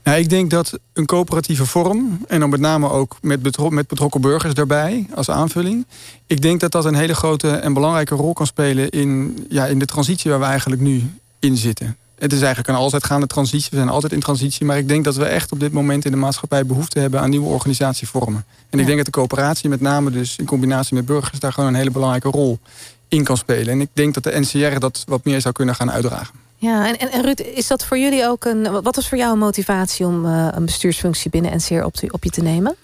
Nou, 0.09 0.21
ik 0.21 0.29
denk 0.29 0.49
dat 0.49 0.79
een 0.93 1.05
coöperatieve 1.05 1.65
vorm, 1.65 2.25
en 2.27 2.39
dan 2.39 2.49
met 2.49 2.59
name 2.59 2.89
ook 2.89 3.17
met, 3.21 3.41
betro 3.41 3.69
met 3.69 3.87
betrokken 3.87 4.21
burgers 4.21 4.53
daarbij 4.53 5.07
als 5.15 5.29
aanvulling. 5.29 5.85
Ik 6.27 6.41
denk 6.41 6.59
dat 6.59 6.71
dat 6.71 6.85
een 6.85 6.95
hele 6.95 7.15
grote 7.15 7.49
en 7.49 7.73
belangrijke 7.73 8.15
rol 8.15 8.33
kan 8.33 8.45
spelen 8.45 8.89
in, 8.89 9.37
ja, 9.49 9.65
in 9.65 9.79
de 9.79 9.85
transitie 9.85 10.31
waar 10.31 10.39
we 10.39 10.45
eigenlijk 10.45 10.81
nu 10.81 11.11
in 11.39 11.57
zitten. 11.57 11.97
Het 12.15 12.33
is 12.33 12.39
eigenlijk 12.39 12.67
een 12.67 12.75
altijd 12.75 13.05
gaande 13.05 13.27
transitie. 13.27 13.69
We 13.69 13.75
zijn 13.75 13.89
altijd 13.89 14.13
in 14.13 14.19
transitie. 14.19 14.65
Maar 14.65 14.77
ik 14.77 14.87
denk 14.87 15.03
dat 15.03 15.15
we 15.15 15.25
echt 15.25 15.51
op 15.51 15.59
dit 15.59 15.71
moment 15.71 16.05
in 16.05 16.11
de 16.11 16.17
maatschappij 16.17 16.65
behoefte 16.65 16.99
hebben 16.99 17.21
aan 17.21 17.29
nieuwe 17.29 17.47
organisatievormen. 17.47 18.45
En 18.69 18.77
Ja. 18.77 18.79
ik 18.79 18.85
denk 18.85 18.97
dat 18.97 19.05
de 19.05 19.11
coöperatie, 19.11 19.69
met 19.69 19.81
name 19.81 20.11
dus 20.11 20.35
in 20.37 20.45
combinatie 20.45 20.95
met 20.95 21.05
burgers, 21.05 21.39
daar 21.39 21.53
gewoon 21.53 21.69
een 21.69 21.75
hele 21.75 21.91
belangrijke 21.91 22.29
rol 22.29 22.59
in 23.07 23.23
kan 23.23 23.37
spelen. 23.37 23.73
En 23.73 23.81
ik 23.81 23.89
denk 23.93 24.13
dat 24.13 24.23
de 24.23 24.39
NCR 24.39 24.79
dat 24.79 25.03
wat 25.07 25.25
meer 25.25 25.41
zou 25.41 25.53
kunnen 25.53 25.75
gaan 25.75 25.91
uitdragen. 25.91 26.48
Ja, 26.59 26.87
en, 26.87 26.97
en, 26.97 27.11
en 27.11 27.21
Ruud, 27.21 27.39
is 27.39 27.67
dat 27.67 27.85
voor 27.85 27.97
jullie 27.97 28.25
ook 28.25 28.45
een. 28.45 28.81
Wat 28.81 28.95
was 28.95 29.09
voor 29.09 29.17
jou 29.17 29.31
een 29.31 29.39
motivatie 29.39 30.05
om 30.05 30.25
eh, 30.25 30.47
een 30.51 30.65
bestuursfunctie 30.65 31.29
binnen 31.29 31.55
NCR 31.55 31.83
op, 31.83 31.93
te, 31.93 32.11
op 32.11 32.23
je 32.23 32.29
te 32.29 32.41
nemen? 32.41 32.75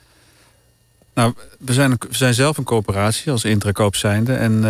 Nou, 1.13 1.33
we 1.59 1.73
zijn, 1.73 1.91
we 1.91 2.15
zijn 2.15 2.33
zelf 2.33 2.57
een 2.57 2.63
coöperatie 2.63 3.31
als 3.31 3.43
intrakoop 3.43 3.95
zijnde. 3.95 4.33
En 4.33 4.55
eh, 4.55 4.61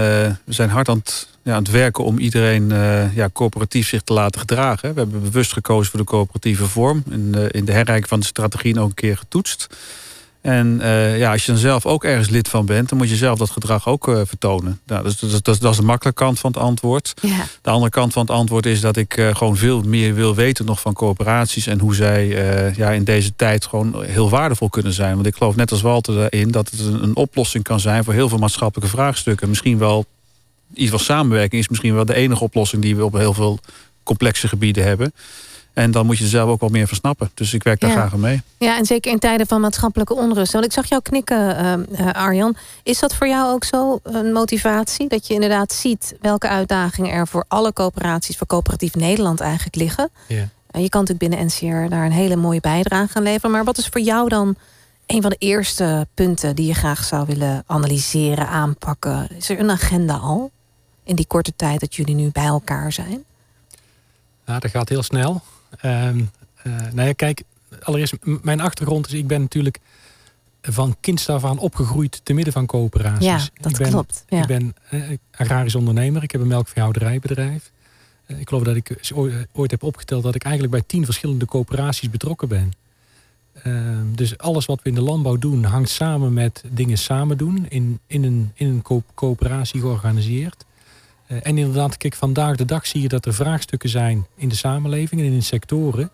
we 0.43 0.53
zijn 0.53 0.69
hard 0.69 0.89
aan 0.89 0.97
het, 0.97 1.27
ja, 1.41 1.53
aan 1.53 1.63
het 1.63 1.71
werken 1.71 2.03
om 2.03 2.17
iedereen 2.17 2.71
eh, 2.71 3.15
ja, 3.15 3.29
coöperatief 3.33 3.87
zich 3.87 4.01
te 4.01 4.13
laten 4.13 4.39
gedragen. 4.39 4.93
We 4.93 4.99
hebben 4.99 5.21
bewust 5.21 5.53
gekozen 5.53 5.91
voor 5.91 5.99
de 5.99 6.05
coöperatieve 6.05 6.67
vorm. 6.67 7.03
De, 7.05 7.49
in 7.51 7.65
de 7.65 7.71
herrijking 7.71 8.07
van 8.07 8.19
de 8.19 8.25
strategie 8.25 8.79
ook 8.79 8.89
een 8.89 8.93
keer 8.93 9.17
getoetst. 9.17 9.67
En 10.45 10.81
eh, 10.81 11.17
ja, 11.17 11.31
als 11.31 11.45
je 11.45 11.51
dan 11.51 11.59
zelf 11.61 11.85
ook 11.85 12.03
ergens 12.03 12.29
lid 12.29 12.47
van 12.47 12.65
bent, 12.65 12.89
dan 12.89 12.97
moet 12.97 13.09
je 13.09 13.15
zelf 13.15 13.37
dat 13.39 13.49
gedrag 13.49 13.87
ook 13.87 14.07
eh, 14.07 14.21
vertonen. 14.25 14.79
Nou, 14.85 15.03
dat, 15.03 15.11
is- 15.11 15.19
dat, 15.19 15.29
is- 15.31 15.41
dat, 15.41 15.53
is- 15.55 15.59
dat 15.59 15.71
is 15.71 15.77
de 15.77 15.83
makkelijke 15.83 16.23
kant 16.23 16.39
van 16.39 16.51
het 16.51 16.59
antwoord. 16.61 17.13
Ja. 17.21 17.45
De 17.61 17.69
andere 17.69 17.91
kant 17.91 18.13
van 18.13 18.21
het 18.21 18.31
antwoord 18.31 18.65
is 18.65 18.81
dat 18.81 18.97
ik 18.97 19.17
eh, 19.17 19.35
gewoon 19.35 19.57
veel 19.57 19.81
meer 19.81 20.13
wil 20.13 20.35
weten 20.35 20.65
nog 20.65 20.79
van 20.79 20.93
coöperaties 20.93 21.67
en 21.67 21.79
hoe 21.79 21.95
zij 21.95 22.27
ja, 22.75 22.89
in 22.91 23.03
deze 23.03 23.35
tijd 23.35 23.65
gewoon 23.65 24.03
heel 24.03 24.29
waardevol 24.29 24.69
kunnen 24.69 24.93
zijn. 24.93 25.13
Want 25.15 25.25
ik 25.27 25.35
geloof 25.35 25.55
net 25.55 25.71
als 25.71 25.81
Walter 25.81 26.23
erin 26.29 26.51
dat 26.51 26.69
het 26.71 26.79
een, 26.79 27.03
een 27.03 27.15
oplossing 27.15 27.63
kan 27.63 27.79
zijn 27.79 28.03
voor 28.03 28.13
heel 28.13 28.29
veel 28.29 28.37
maatschappelijke 28.37 28.95
vraagstukken. 28.95 29.49
Misschien 29.49 29.77
wel 29.77 30.05
iets 30.73 30.89
van 30.89 30.99
samenwerking 30.99 31.61
is 31.61 31.69
misschien 31.69 31.93
wel 31.95 32.05
de 32.05 32.15
enige 32.15 32.43
oplossing 32.43 32.81
die 32.81 32.95
we 32.95 33.05
op 33.05 33.13
heel 33.13 33.33
veel 33.33 33.59
complexe 34.03 34.47
gebieden 34.47 34.83
hebben. 34.83 35.13
En 35.75 35.91
dan 35.91 36.05
moet 36.05 36.17
je 36.17 36.23
er 36.23 36.29
zelf 36.29 36.49
ook 36.49 36.59
wel 36.59 36.69
meer 36.69 36.87
van 36.87 36.97
snappen. 36.97 37.31
Dus 37.33 37.53
ik 37.53 37.63
werk 37.63 37.79
daar 37.79 37.89
Ja. 37.89 37.95
graag 37.95 38.13
aan 38.13 38.19
mee. 38.19 38.41
Ja, 38.57 38.77
en 38.77 38.85
zeker 38.85 39.11
in 39.11 39.19
tijden 39.19 39.47
van 39.47 39.61
maatschappelijke 39.61 40.13
onrust. 40.15 40.53
Want 40.53 40.65
ik 40.65 40.71
zag 40.71 40.85
jou 40.85 41.01
knikken, 41.01 41.57
eh, 41.57 41.73
eh, 42.07 42.13
Arjan. 42.13 42.55
Is 42.83 42.99
dat 42.99 43.15
voor 43.15 43.27
jou 43.27 43.53
ook 43.53 43.63
zo 43.63 43.99
een 44.03 44.31
motivatie? 44.31 45.07
Dat 45.07 45.27
je 45.27 45.33
inderdaad 45.33 45.73
ziet 45.73 46.15
welke 46.21 46.47
uitdagingen 46.47 47.11
er 47.11 47.27
voor 47.27 47.45
alle 47.47 47.73
coöperaties, 47.73 48.37
voor 48.37 48.47
coöperatief 48.47 48.95
Nederland 48.95 49.39
eigenlijk 49.39 49.75
liggen. 49.75 50.09
Ja. 50.27 50.49
En 50.71 50.81
je 50.81 50.89
kan 50.89 51.01
natuurlijk 51.05 51.29
binnen 51.29 51.45
NCR 51.45 51.89
daar 51.89 52.05
een 52.05 52.11
hele 52.11 52.35
mooie 52.35 52.61
bijdrage 52.61 53.17
aan 53.17 53.23
leveren. 53.23 53.51
Maar 53.51 53.63
wat 53.63 53.77
is 53.77 53.87
voor 53.87 54.01
jou 54.01 54.29
dan 54.29 54.55
een 55.05 55.21
van 55.21 55.29
de 55.29 55.35
eerste 55.39 56.07
punten 56.13 56.55
die 56.55 56.67
je 56.67 56.73
graag 56.73 57.03
zou 57.03 57.25
willen 57.25 57.63
analyseren, 57.67 58.47
aanpakken? 58.47 59.27
Is 59.37 59.49
er 59.49 59.59
een 59.59 59.71
agenda 59.71 60.15
al? 60.15 60.51
In 61.03 61.15
die 61.15 61.27
korte 61.27 61.53
tijd 61.55 61.79
dat 61.79 61.95
jullie 61.95 62.15
nu 62.15 62.29
bij 62.31 62.45
elkaar 62.45 62.91
zijn? 62.91 63.23
Ja, 64.45 64.59
dat 64.59 64.71
gaat 64.71 64.89
heel 64.89 65.03
snel. 65.03 65.41
Ehm, 65.79 66.23
eh, 66.63 66.73
nou 66.93 67.07
ja, 67.07 67.13
kijk, 67.13 67.43
allereerst, 67.81 68.15
mijn 68.41 68.61
achtergrond 68.61 69.07
is, 69.07 69.13
ik 69.13 69.27
ben 69.27 69.41
natuurlijk 69.41 69.79
van 70.61 70.95
kinds 70.99 71.29
af 71.29 71.45
aan 71.45 71.59
opgegroeid 71.59 72.21
te 72.23 72.33
midden 72.33 72.53
van 72.53 72.65
coöperaties. 72.65 73.25
Ja, 73.25 73.37
dat 73.61 73.71
ik 73.71 73.77
ben, 73.77 73.89
klopt. 73.89 74.25
Ja. 74.27 74.41
Ik 74.41 74.47
ben 74.47 74.75
eh, 74.89 75.01
agrarisch 75.31 75.75
ondernemer. 75.75 76.23
Ik 76.23 76.31
heb 76.31 76.41
een 76.41 76.47
melkveehouderijbedrijf. 76.47 77.71
Uh, 78.27 78.39
ik 78.39 78.47
geloof 78.47 78.63
dat 78.63 78.75
ik 78.75 78.97
ooit 79.51 79.71
heb 79.71 79.83
opgeteld 79.83 80.23
dat 80.23 80.35
ik 80.35 80.43
eigenlijk 80.43 80.73
bij 80.73 80.83
tien 80.87 81.05
verschillende 81.05 81.45
coöperaties 81.45 82.09
betrokken 82.09 82.47
ben. 82.47 82.73
Uh, 83.63 83.97
dus 84.15 84.37
alles 84.37 84.65
wat 84.65 84.81
we 84.83 84.89
in 84.89 84.95
de 84.95 85.01
landbouw 85.01 85.37
doen 85.37 85.63
hangt 85.63 85.89
samen 85.89 86.33
met 86.33 86.63
dingen 86.69 86.97
samen 86.97 87.37
doen. 87.37 87.65
In, 87.69 87.99
in 88.07 88.23
een, 88.23 88.51
in 88.53 88.67
een 88.67 88.81
co 88.81 89.03
coöperatie 89.13 89.79
georganiseerd. 89.79 90.65
Uh, 91.27 91.37
en 91.43 91.57
inderdaad, 91.57 91.97
kijk, 91.97 92.15
vandaag 92.15 92.55
de 92.55 92.65
dag 92.65 92.87
zie 92.87 93.01
je 93.01 93.07
dat 93.07 93.25
er 93.25 93.33
vraagstukken 93.33 93.89
zijn 93.89 94.25
in 94.35 94.49
de 94.49 94.55
samenleving 94.55 95.21
en 95.21 95.27
in 95.27 95.37
de 95.37 95.43
sectoren. 95.43 96.09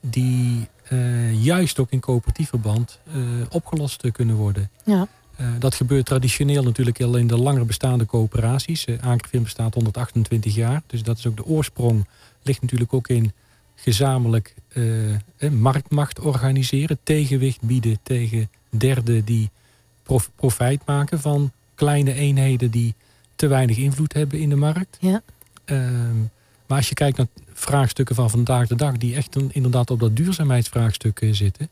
Die 0.00 0.68
uh, 0.92 1.42
juist 1.44 1.78
ook 1.78 1.90
in 1.90 2.00
coöperatief 2.00 2.48
verband 2.48 2.98
uh, 3.08 3.14
opgelost 3.50 4.10
kunnen 4.12 4.36
worden. 4.36 4.70
Ja. 4.84 5.08
Uh, 5.40 5.46
dat 5.58 5.74
gebeurt 5.74 6.06
traditioneel 6.06 6.62
natuurlijk 6.62 7.02
al 7.02 7.16
in 7.16 7.26
de 7.26 7.38
langer 7.38 7.66
bestaande 7.66 8.06
coöperaties. 8.06 8.86
Uh, 8.86 9.42
bestaat 9.42 9.74
128 9.74 10.54
jaar. 10.54 10.82
Dus 10.86 11.02
dat 11.02 11.18
is 11.18 11.26
ook 11.26 11.36
de 11.36 11.44
oorsprong. 11.44 12.06
Ligt 12.42 12.62
natuurlijk 12.62 12.92
ook 12.92 13.08
in 13.08 13.32
gezamenlijk 13.74 14.54
marktmacht 15.50 16.20
organiseren. 16.20 16.98
Tegenwicht 17.02 17.60
bieden 17.60 17.98
tegen 18.02 18.50
derden 18.70 19.24
die 19.24 19.50
prof 20.02 20.30
profijt 20.36 20.80
maken 20.86 21.20
van 21.20 21.52
kleine 21.74 22.12
eenheden 22.12 22.70
die 22.70 22.94
te 23.36 23.46
weinig 23.46 23.76
invloed 23.76 24.12
hebben 24.12 24.38
in 24.40 24.48
de 24.48 24.56
markt. 24.56 24.96
Ja. 25.00 25.22
Ehm, 25.64 26.18
maar 26.66 26.76
als 26.78 26.88
je 26.88 26.94
kijkt 26.94 27.16
naar 27.16 27.26
vraagstukken 27.52 28.14
van 28.14 28.30
vandaag 28.30 28.66
de 28.68 28.74
dag, 28.74 28.96
die 28.96 29.14
echt 29.14 29.36
inderdaad 29.50 29.90
op 29.90 30.00
dat 30.00 30.16
duurzaamheidsvraagstuk 30.16 31.20
zitten, 31.30 31.68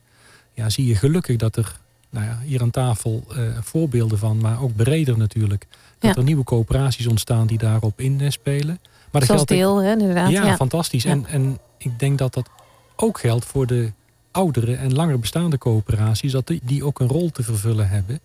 ja, 0.52 0.69
zie 0.71 0.87
je 0.87 0.95
gelukkig 0.95 1.37
dat 1.37 1.57
er 1.57 1.76
nou 2.11 2.26
ja, 2.26 2.38
hier 2.45 2.61
aan 2.62 2.71
tafel 2.71 3.25
uh, 3.31 3.38
voorbeelden 3.61 4.19
van, 4.19 4.38
maar 4.40 4.62
ook 4.62 4.76
breder 4.76 5.19
natuurlijk, 5.19 5.66
dat 5.99 6.11
Ja. 6.11 6.16
er 6.16 6.25
nieuwe 6.25 6.45
coöperaties 6.45 7.07
ontstaan 7.07 7.47
die 7.47 7.59
daarop 7.59 8.00
inspelen. 8.00 8.78
Maar 9.11 9.21
dat 9.21 9.25
Zoals 9.25 9.42
geldt 9.47 9.49
deel, 9.49 9.83
hè, 9.83 9.92
inderdaad. 9.92 10.31
ja, 10.31 10.45
Ja. 10.47 10.57
fantastisch. 10.57 11.04
En, 11.04 11.26
en 11.26 11.59
ik 11.78 11.99
denk 11.99 12.19
dat 12.19 12.35
dat 12.35 12.49
ook 12.97 13.19
geldt 13.21 13.45
voor 13.45 13.66
de 13.66 13.92
oudere 14.31 14.75
en 14.75 14.95
langer 14.95 15.19
bestaande 15.19 15.59
coöperaties, 15.59 16.33
dat 16.33 16.47
die, 16.47 16.61
die 16.62 16.85
ook 16.85 17.00
een 17.00 17.09
rol 17.09 17.31
te 17.31 17.42
vervullen 17.42 17.88
hebben 17.88 18.21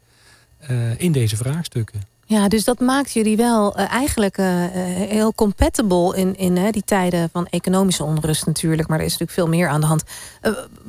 eh, 0.58 1.00
in 1.00 1.12
deze 1.12 1.36
vraagstukken. 1.38 2.02
Ja, 2.30 2.48
dus 2.48 2.64
dat 2.64 2.80
maakt 2.80 3.12
jullie 3.12 3.38
wel 3.38 3.76
eh, 3.76 3.92
eigenlijk 3.92 4.38
eh, 4.38 4.64
eh, 4.66 5.10
heel 5.10 5.34
compatible 5.34 6.18
in, 6.18 6.38
in 6.38 6.72
die 6.72 6.84
tijden 6.86 7.30
van 7.32 7.48
economische 7.48 8.04
onrust 8.04 8.46
natuurlijk. 8.46 8.88
Maar 8.88 9.00
er 9.00 9.06
is 9.06 9.12
natuurlijk 9.12 9.40
veel 9.40 9.48
meer 9.48 9.68
aan 9.68 9.82
de 9.82 9.88
hand. 9.88 10.04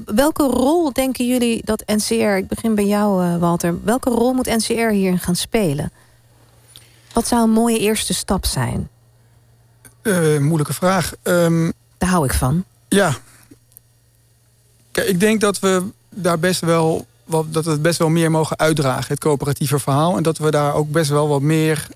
Welke 0.05 0.43
rol 0.43 0.93
denken 0.93 1.27
jullie 1.27 1.61
dat 1.65 1.83
NCR, 1.87 2.13
ik 2.37 2.49
begin 2.49 2.75
bij 2.75 2.87
jou 2.87 3.39
Walter, 3.39 3.85
welke 3.85 4.11
rol 4.11 4.33
moet 4.33 4.47
NCR 4.47 4.73
hierin 4.73 5.19
gaan 5.19 5.37
spelen? 5.37 5.93
Wat 7.13 7.27
zou 7.27 7.43
een 7.43 7.51
mooie 7.51 7.79
eerste 7.79 8.15
stap 8.15 8.47
zijn? 8.47 8.89
Moeilijke 10.41 10.73
vraag. 10.73 11.13
Ehm, 11.23 11.71
Daar 11.99 12.11
hou 12.11 12.25
ik 12.25 12.33
van. 12.33 12.65
ja. 12.89 13.17
Kijk, 14.91 15.09
ik 15.09 15.21
denk 15.21 15.41
dat 15.41 15.59
we 15.59 15.83
daar 16.09 16.39
best 16.39 16.61
wel 16.61 17.07
wat, 17.29 17.53
dat 17.53 17.65
we 17.65 17.71
het 17.71 17.83
best 17.83 17.99
wel 17.99 18.09
meer 18.09 18.31
mogen 18.31 18.59
uitdragen, 18.59 19.07
het 19.09 19.21
coöperatieve 19.21 19.79
verhaal. 19.79 20.17
En 20.17 20.23
dat 20.23 20.39
we 20.39 20.51
daar 20.51 20.75
ook 20.75 20.91
best 20.91 21.11
wel 21.11 21.29
wat 21.29 21.41
meer. 21.41 21.87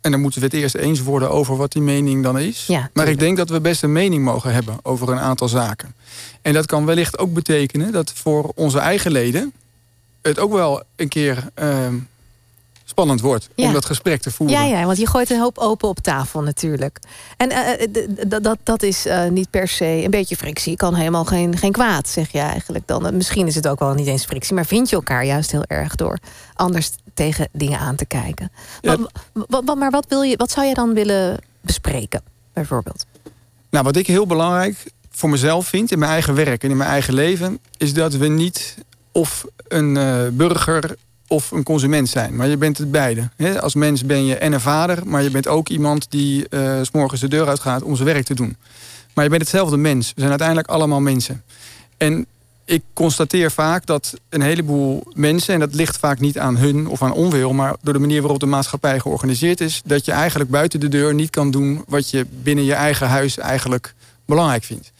En 0.00 0.10
dan 0.10 0.20
moeten 0.20 0.40
we 0.40 0.46
het 0.46 0.54
eerst 0.54 0.74
eens 0.74 1.02
worden 1.02 1.30
over 1.30 1.56
wat 1.56 1.72
die 1.72 1.82
mening 1.82 2.22
dan 2.22 2.38
is. 2.38 2.66
Ja, 2.66 2.90
maar 2.92 3.08
ik 3.08 3.18
denk 3.18 3.36
dat 3.36 3.48
we 3.48 3.60
best 3.60 3.82
een 3.82 3.92
mening 3.92 4.24
mogen 4.24 4.52
hebben 4.52 4.78
over 4.82 5.08
een 5.08 5.18
aantal 5.18 5.48
zaken. 5.48 5.94
En 6.42 6.52
dat 6.52 6.66
kan 6.66 6.86
wellicht 6.86 7.18
ook 7.18 7.34
betekenen 7.34 7.92
dat 7.92 8.12
voor 8.12 8.52
onze 8.54 8.78
eigen 8.78 9.10
leden 9.10 9.52
het 10.22 10.38
ook 10.38 10.52
wel 10.52 10.82
een 10.96 11.08
keer 11.08 11.48
ehm, 11.54 11.94
spannend 12.98 13.20
wordt 13.20 13.48
Ja. 13.54 13.66
om 13.66 13.72
dat 13.72 13.84
gesprek 13.84 14.20
te 14.20 14.30
voeren. 14.30 14.56
Ja, 14.58 14.64
ja, 14.78 14.84
want 14.84 14.98
je 14.98 15.06
gooit 15.06 15.30
een 15.30 15.40
hoop 15.40 15.58
open 15.58 15.88
op 15.88 15.98
tafel 15.98 16.42
natuurlijk. 16.42 16.98
En 17.36 17.48
d- 17.92 18.42
dat, 18.44 18.58
dat 18.62 18.82
is 18.82 19.06
eh, 19.06 19.28
niet 19.28 19.50
per 19.50 19.68
se 19.68 19.84
een 20.04 20.10
beetje 20.10 20.36
frictie. 20.36 20.76
Kan 20.76 20.94
helemaal 20.94 21.24
geen, 21.24 21.56
geen 21.56 21.72
kwaad, 21.72 22.08
zeg 22.08 22.32
je 22.32 22.38
eigenlijk 22.38 22.86
dan. 22.86 23.16
Misschien 23.16 23.46
is 23.46 23.54
het 23.54 23.68
ook 23.68 23.78
wel 23.78 23.94
niet 23.94 24.06
eens 24.06 24.24
frictie, 24.24 24.54
maar 24.54 24.66
vind 24.66 24.88
je 24.88 24.96
elkaar 24.96 25.24
juist 25.24 25.50
heel 25.50 25.64
erg 25.66 25.94
door 25.94 26.18
anders 26.54 26.90
tegen 27.14 27.48
dingen 27.52 27.78
aan 27.78 27.96
te 27.96 28.04
kijken. 28.06 28.50
Ja. 28.80 28.96
Maar, 29.48 29.76
maar 29.76 29.90
wat, 29.90 30.06
wil 30.08 30.22
je, 30.22 30.36
wat 30.36 30.50
zou 30.50 30.66
jij 30.66 30.74
dan 30.74 30.94
willen 30.94 31.38
bespreken, 31.60 32.22
bijvoorbeeld? 32.52 33.04
Nou, 33.70 33.84
wat 33.84 33.96
ik 33.96 34.06
heel 34.06 34.26
belangrijk 34.26 34.76
voor 35.10 35.28
mezelf 35.30 35.66
vind 35.66 35.90
in 35.92 35.98
mijn 35.98 36.10
eigen 36.10 36.34
werk 36.34 36.64
en 36.64 36.70
in 36.70 36.76
mijn 36.76 36.90
eigen 36.90 37.14
leven, 37.14 37.58
is 37.76 37.94
dat 37.94 38.14
we 38.14 38.26
niet 38.28 38.74
of 39.12 39.44
een 39.68 39.96
eh, 39.96 40.18
burger 40.32 40.96
of 41.28 41.50
een 41.50 41.62
consument 41.62 42.08
zijn. 42.08 42.36
Maar 42.36 42.48
je 42.48 42.56
bent 42.56 42.78
het 42.78 42.90
beide. 42.90 43.28
Als 43.60 43.74
mens 43.74 44.04
ben 44.04 44.24
je 44.24 44.36
en 44.36 44.52
een 44.52 44.60
vader, 44.60 45.06
maar 45.06 45.22
je 45.22 45.30
bent 45.30 45.48
ook 45.48 45.68
iemand 45.68 46.10
die 46.10 46.48
eh, 46.48 46.78
s 46.82 46.86
s'morgens 46.86 47.20
de 47.20 47.28
deur 47.28 47.48
uitgaat 47.48 47.82
om 47.82 47.96
zijn 47.96 48.08
werk 48.08 48.24
te 48.24 48.34
doen. 48.34 48.56
Maar 49.14 49.24
je 49.24 49.30
bent 49.30 49.42
hetzelfde 49.42 49.76
mens. 49.76 50.06
We 50.06 50.14
zijn 50.16 50.30
uiteindelijk 50.30 50.68
allemaal 50.68 51.00
mensen. 51.00 51.42
En 51.96 52.26
ik 52.64 52.82
constateer 52.92 53.50
vaak 53.50 53.86
dat 53.86 54.14
een 54.28 54.40
heleboel 54.40 55.06
mensen, 55.12 55.54
en 55.54 55.60
dat 55.60 55.74
ligt 55.74 55.98
vaak 55.98 56.20
niet 56.20 56.38
aan 56.38 56.56
hun 56.56 56.86
of 56.86 57.02
aan 57.02 57.12
onwil, 57.12 57.52
maar 57.52 57.76
door 57.82 57.92
de 57.92 57.98
manier 57.98 58.20
waarop 58.20 58.40
de 58.40 58.46
maatschappij 58.46 59.00
georganiseerd 59.00 59.60
is, 59.60 59.82
dat 59.84 60.04
je 60.04 60.12
eigenlijk 60.12 60.50
buiten 60.50 60.80
de 60.80 60.88
deur 60.88 61.14
niet 61.14 61.30
kan 61.30 61.50
doen 61.50 61.84
wat 61.86 62.10
je 62.10 62.26
binnen 62.42 62.64
je 62.64 62.74
eigen 62.74 63.08
huis 63.08 63.38
eigenlijk 63.38 63.94
belangrijk 64.24 64.64
vindt. 64.64 64.92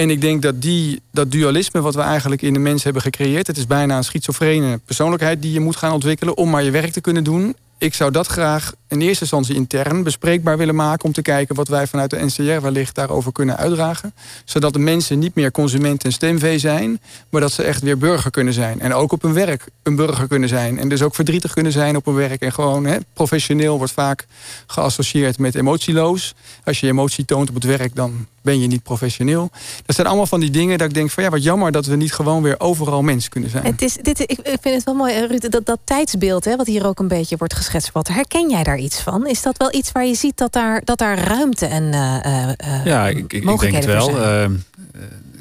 En 0.00 0.10
ik 0.10 0.20
denk 0.20 0.42
dat 0.42 0.62
die, 0.62 1.02
dat 1.10 1.32
dualisme 1.32 1.80
wat 1.80 1.94
we 1.94 2.00
eigenlijk 2.00 2.42
in 2.42 2.52
de 2.52 2.58
mens 2.58 2.84
hebben 2.84 3.02
gecreëerd, 3.02 3.46
het 3.46 3.56
is 3.56 3.66
bijna 3.66 3.96
een 3.96 4.04
schizofrene 4.04 4.80
persoonlijkheid 4.84 5.42
die 5.42 5.52
je 5.52 5.60
moet 5.60 5.76
gaan 5.76 5.92
ontwikkelen 5.92 6.36
om 6.36 6.50
maar 6.50 6.62
je 6.62 6.70
werk 6.70 6.92
te 6.92 7.00
kunnen 7.00 7.24
doen. 7.24 7.56
Ik 7.78 7.94
zou 7.94 8.10
dat 8.10 8.26
graag 8.26 8.72
in 8.88 9.00
eerste 9.00 9.20
instantie 9.20 9.54
intern 9.54 10.02
bespreekbaar 10.02 10.58
willen 10.58 10.74
maken 10.74 11.04
om 11.04 11.12
te 11.12 11.22
kijken 11.22 11.54
wat 11.54 11.68
wij 11.68 11.86
vanuit 11.86 12.10
de 12.10 12.24
NCR 12.24 12.60
wellicht 12.60 12.94
daarover 12.94 13.32
kunnen 13.32 13.56
uitdragen. 13.56 14.14
Zodat 14.44 14.72
de 14.72 14.78
mensen 14.78 15.18
niet 15.18 15.34
meer 15.34 15.50
consument 15.50 16.04
en 16.04 16.12
stemvee 16.12 16.58
zijn, 16.58 17.00
maar 17.28 17.40
dat 17.40 17.52
ze 17.52 17.62
echt 17.62 17.82
weer 17.82 17.98
burger 17.98 18.30
kunnen 18.30 18.54
zijn. 18.54 18.80
En 18.80 18.94
ook 18.94 19.12
op 19.12 19.22
hun 19.22 19.32
werk 19.32 19.64
een 19.82 19.96
burger 19.96 20.28
kunnen 20.28 20.48
zijn. 20.48 20.78
En 20.78 20.88
dus 20.88 21.02
ook 21.02 21.14
verdrietig 21.14 21.52
kunnen 21.52 21.72
zijn 21.72 21.96
op 21.96 22.04
hun 22.04 22.14
werk. 22.14 22.40
En 22.40 22.52
gewoon 22.52 23.04
professioneel 23.12 23.78
wordt 23.78 23.92
vaak 23.92 24.26
geassocieerd 24.66 25.38
met 25.38 25.54
emotieloos. 25.54 26.34
Als 26.64 26.80
je 26.80 26.86
emotie 26.86 27.24
toont 27.24 27.48
op 27.48 27.54
het 27.54 27.64
werk, 27.64 27.94
dan 27.94 28.26
ben 28.42 28.60
je 28.60 28.66
niet 28.66 28.82
professioneel. 28.82 29.50
Dat 29.86 29.94
zijn 29.96 30.06
allemaal 30.06 30.26
van 30.26 30.40
die 30.40 30.50
dingen 30.50 30.78
dat 30.78 30.88
ik 30.88 30.94
denk 30.94 31.10
van 31.10 31.22
ja, 31.22 31.30
wat 31.30 31.42
jammer 31.42 31.72
dat 31.72 31.86
we 31.86 31.96
niet 31.96 32.12
gewoon 32.12 32.42
weer 32.42 32.60
overal 32.60 33.02
mens 33.02 33.28
kunnen 33.28 33.50
zijn. 33.50 33.64
Het 33.64 33.82
is, 33.82 33.96
dit, 34.02 34.20
ik, 34.20 34.30
ik 34.30 34.58
vind 34.60 34.74
het 34.74 34.84
wel 34.84 34.94
mooi, 34.94 35.14
eh, 35.14 35.26
Ruud, 35.28 35.50
dat, 35.50 35.66
dat 35.66 35.78
tijdsbeeld, 35.84 36.44
hè, 36.44 36.56
wat 36.56 36.66
hier 36.66 36.86
ook 36.86 36.98
een 36.98 37.08
beetje 37.08 37.36
wordt 37.36 37.54
geschetst. 37.54 37.92
Wat 37.92 38.08
herken 38.08 38.50
jij 38.50 38.62
daar 38.62 38.78
iets 38.78 39.00
van? 39.00 39.26
Is 39.26 39.42
dat 39.42 39.56
wel 39.56 39.74
iets 39.74 39.92
waar 39.92 40.06
je 40.06 40.14
ziet 40.14 40.36
dat 40.36 40.52
daar, 40.52 40.82
dat 40.84 40.98
daar 40.98 41.18
ruimte 41.18 41.66
en 41.66 41.92
eh, 41.92 42.24
eh, 42.24 42.52
eh, 42.56 42.84
Ja, 42.84 43.08
ik, 43.08 43.16
ik, 43.16 43.22
ik 43.22 43.28
denk 43.30 43.32
het 43.32 43.44
mogelijkheden 43.44 43.88
wel. 43.96 44.08
voor 44.10 44.18
zijn? 44.20 44.64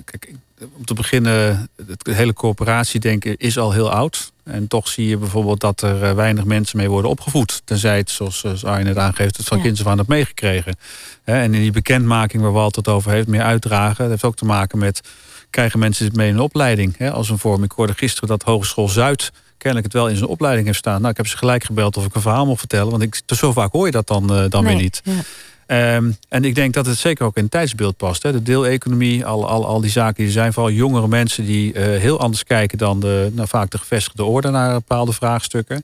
Kijk, 0.05 0.25
ik- 0.25 0.35
om 0.77 0.85
te 0.85 0.93
beginnen, 0.93 1.69
het 1.87 2.15
hele 2.15 2.33
coöperatiedenken 2.33 3.37
is 3.37 3.57
al 3.57 3.71
heel 3.71 3.91
oud. 3.91 4.31
En 4.43 4.67
toch 4.67 4.87
zie 4.87 5.07
je 5.07 5.17
bijvoorbeeld 5.17 5.59
dat 5.59 5.81
er 5.81 6.03
eh, 6.03 6.13
weinig 6.13 6.43
mensen 6.45 6.77
mee 6.77 6.89
worden 6.89 7.11
opgevoed. 7.11 7.61
Tenzij 7.65 7.97
het, 7.97 8.09
zoals 8.09 8.43
eh, 8.43 8.63
Arjen 8.63 8.85
net 8.85 8.97
aangeeft, 8.97 9.37
het 9.37 9.47
van 9.47 9.61
Ja. 9.63 9.71
af 9.71 9.87
aan 9.87 9.97
hebt 9.97 10.09
meegekregen. 10.09 10.75
En 11.23 11.53
in 11.53 11.61
die 11.61 11.71
bekendmaking 11.71 12.41
waar 12.43 12.51
Walt 12.51 12.75
het 12.75 12.87
over 12.87 13.11
heeft, 13.11 13.27
meer 13.27 13.41
uitdragen... 13.43 13.97
dat 13.97 14.09
heeft 14.09 14.23
ook 14.23 14.35
te 14.35 14.45
maken 14.45 14.77
met, 14.79 15.01
krijgen 15.49 15.79
mensen 15.79 16.05
dit 16.05 16.15
mee 16.15 16.27
in 16.27 16.33
een 16.33 16.39
opleiding? 16.39 17.11
Als 17.11 17.29
een 17.29 17.37
vorm. 17.39 17.63
Ik 17.63 17.71
hoorde 17.71 17.93
gisteren 17.93 18.29
dat 18.29 18.43
Hogeschool 18.43 18.89
Zuid 18.89 19.31
kennelijk 19.57 19.85
het 19.93 20.01
wel 20.01 20.07
in 20.09 20.15
zijn 20.15 20.29
opleiding 20.29 20.65
heeft 20.65 20.77
staan. 20.79 20.97
Nou, 20.99 21.09
ik 21.11 21.17
heb 21.17 21.27
ze 21.27 21.37
gelijk 21.37 21.63
gebeld 21.63 21.97
of 21.97 22.05
ik 22.05 22.15
een 22.15 22.21
verhaal 22.21 22.45
mocht 22.45 22.59
vertellen. 22.59 22.91
Want 22.91 23.03
ik, 23.03 23.21
zo 23.35 23.51
vaak 23.51 23.71
hoor 23.71 23.85
je 23.85 23.91
dat 23.91 24.07
dan, 24.07 24.33
eh, 24.35 24.43
dan 24.49 24.63
Nee, 24.63 24.73
weer 24.73 24.83
niet. 24.83 25.01
ja. 25.03 25.13
Ehm, 25.69 26.11
en 26.29 26.45
ik 26.45 26.55
denk 26.55 26.73
dat 26.73 26.85
het 26.85 26.97
zeker 26.97 27.25
ook 27.25 27.35
in 27.35 27.41
het 27.43 27.51
tijdsbeeld 27.51 27.97
past. 27.97 28.23
Hè. 28.23 28.31
De 28.31 28.43
deeleconomie, 28.43 29.25
al, 29.25 29.47
al, 29.47 29.65
al 29.65 29.81
die 29.81 29.89
zaken 29.89 30.15
die 30.15 30.25
er 30.25 30.31
zijn. 30.31 30.53
Vooral 30.53 30.71
jongere 30.71 31.07
mensen 31.07 31.45
die 31.45 31.73
eh, 31.73 31.83
heel 31.83 32.19
anders 32.19 32.43
kijken 32.43 32.77
dan 32.77 32.99
de, 32.99 33.31
nou, 33.33 33.47
vaak 33.47 33.69
de 33.69 33.77
gevestigde 33.77 34.23
orde 34.23 34.49
naar 34.49 34.73
bepaalde 34.73 35.13
vraagstukken. 35.13 35.83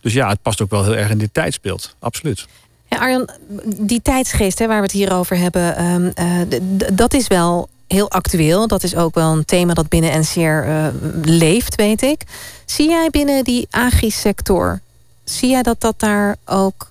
Dus 0.00 0.12
ja, 0.12 0.28
het 0.28 0.42
past 0.42 0.62
ook 0.62 0.70
wel 0.70 0.84
heel 0.84 0.96
erg 0.96 1.10
in 1.10 1.18
dit 1.18 1.34
tijdsbeeld. 1.34 1.94
Absoluut. 1.98 2.46
Ja, 2.88 2.98
Arjan, 2.98 3.28
die 3.64 4.02
tijdsgeest 4.02 4.58
hè, 4.58 4.66
waar 4.66 4.76
we 4.76 4.82
het 4.82 4.92
hier 4.92 5.12
over 5.12 5.36
hebben, 5.36 5.76
ehm, 5.76 6.10
eh, 6.14 6.60
dat 6.92 7.14
is 7.14 7.26
wel 7.26 7.68
heel 7.86 8.10
actueel. 8.10 8.66
Dat 8.66 8.82
is 8.82 8.96
ook 8.96 9.14
wel 9.14 9.32
een 9.32 9.44
thema 9.44 9.74
dat 9.74 9.88
binnen 9.88 10.20
NCR 10.20 10.40
eh, 10.40 10.86
leeft, 11.22 11.74
weet 11.74 12.02
ik. 12.02 12.22
Zie 12.64 12.88
jij 12.88 13.08
binnen 13.10 13.44
die 13.44 13.66
agri-sector, 13.70 14.80
zie 15.24 15.50
jij 15.50 15.62
dat 15.62 15.80
dat 15.80 16.00
daar 16.00 16.36
ook 16.44 16.87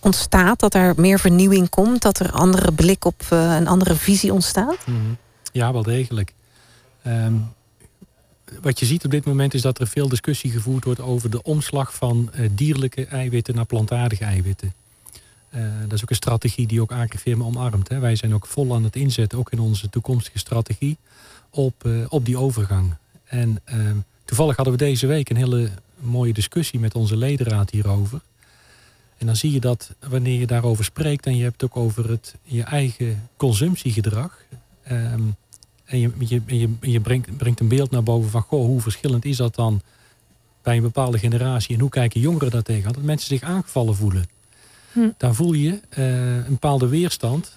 ontstaat? 0.00 0.60
Dat 0.60 0.74
er 0.74 0.94
meer 0.96 1.18
vernieuwing 1.18 1.68
komt? 1.68 2.02
Dat 2.02 2.18
er 2.18 2.32
andere 2.32 2.72
blik 2.72 3.04
op 3.04 3.22
eh, 3.28 3.56
een 3.56 3.66
andere 3.66 3.94
visie 3.94 4.32
ontstaat? 4.32 4.86
Mhm. 4.86 4.96
Ja, 5.52 5.72
wel 5.72 5.82
degelijk. 5.82 6.34
Ehm, 7.02 7.34
wat 8.60 8.78
je 8.78 8.86
ziet 8.86 9.04
op 9.04 9.10
dit 9.10 9.24
moment 9.24 9.54
is 9.54 9.62
dat 9.62 9.80
er 9.80 9.86
veel 9.86 10.08
discussie 10.08 10.50
gevoerd 10.50 10.84
wordt 10.84 11.00
over 11.00 11.30
de 11.30 11.42
omslag 11.42 11.94
van 11.94 12.30
eh, 12.32 12.48
dierlijke 12.52 13.06
eiwitten 13.06 13.54
naar 13.54 13.66
plantaardige 13.66 14.24
eiwitten. 14.24 14.72
dat 15.82 15.92
is 15.92 16.02
ook 16.02 16.10
een 16.10 16.16
strategie 16.16 16.66
die 16.66 16.80
ook 16.80 16.92
Agrifirma 16.92 17.44
omarmt. 17.44 17.88
Hè. 17.88 17.98
Wij 17.98 18.16
zijn 18.16 18.34
ook 18.34 18.46
vol 18.46 18.74
aan 18.74 18.84
het 18.84 18.96
inzetten, 18.96 19.38
ook 19.38 19.50
in 19.50 19.58
onze 19.58 19.90
toekomstige 19.90 20.38
strategie, 20.38 20.96
op, 21.50 21.88
op 22.08 22.24
die 22.24 22.36
overgang. 22.36 22.94
En 23.24 23.60
ehm, 23.64 23.96
toevallig 24.24 24.56
hadden 24.56 24.74
we 24.74 24.84
deze 24.84 25.06
week 25.06 25.30
een 25.30 25.36
hele 25.36 25.70
mooie 25.96 26.32
discussie 26.32 26.80
met 26.80 26.94
onze 26.94 27.16
ledenraad 27.16 27.70
hierover. 27.70 28.20
En 29.20 29.26
dan 29.26 29.36
zie 29.36 29.52
je 29.52 29.60
dat 29.60 29.90
wanneer 30.08 30.38
je 30.38 30.46
daarover 30.46 30.84
spreekt 30.84 31.26
en 31.26 31.36
je 31.36 31.42
hebt 31.42 31.60
het 31.60 31.70
ook 31.70 31.76
over 31.76 32.10
het, 32.10 32.34
je 32.42 32.62
eigen 32.62 33.28
consumptiegedrag. 33.36 34.38
Ehm, 34.82 35.22
en 35.84 35.98
je, 35.98 36.10
je, 36.18 36.42
je, 36.46 36.68
je 36.80 37.00
brengt, 37.00 37.36
brengt 37.36 37.60
een 37.60 37.68
beeld 37.68 37.90
naar 37.90 38.02
boven 38.02 38.30
van 38.30 38.42
goh, 38.42 38.64
hoe 38.64 38.80
verschillend 38.80 39.24
is 39.24 39.36
dat 39.36 39.54
dan 39.54 39.80
bij 40.62 40.76
een 40.76 40.82
bepaalde 40.82 41.18
generatie 41.18 41.74
en 41.74 41.80
hoe 41.80 41.90
kijken 41.90 42.20
jongeren 42.20 42.50
daar 42.50 42.62
tegen? 42.62 42.92
Dat 42.92 43.02
mensen 43.02 43.28
zich 43.28 43.42
aangevallen 43.42 43.96
voelen. 43.96 44.24
Hm. 44.92 45.08
Dan 45.16 45.34
voel 45.34 45.52
je 45.52 45.80
uh, 45.98 46.36
een 46.36 46.44
bepaalde 46.48 46.88
weerstand 46.88 47.56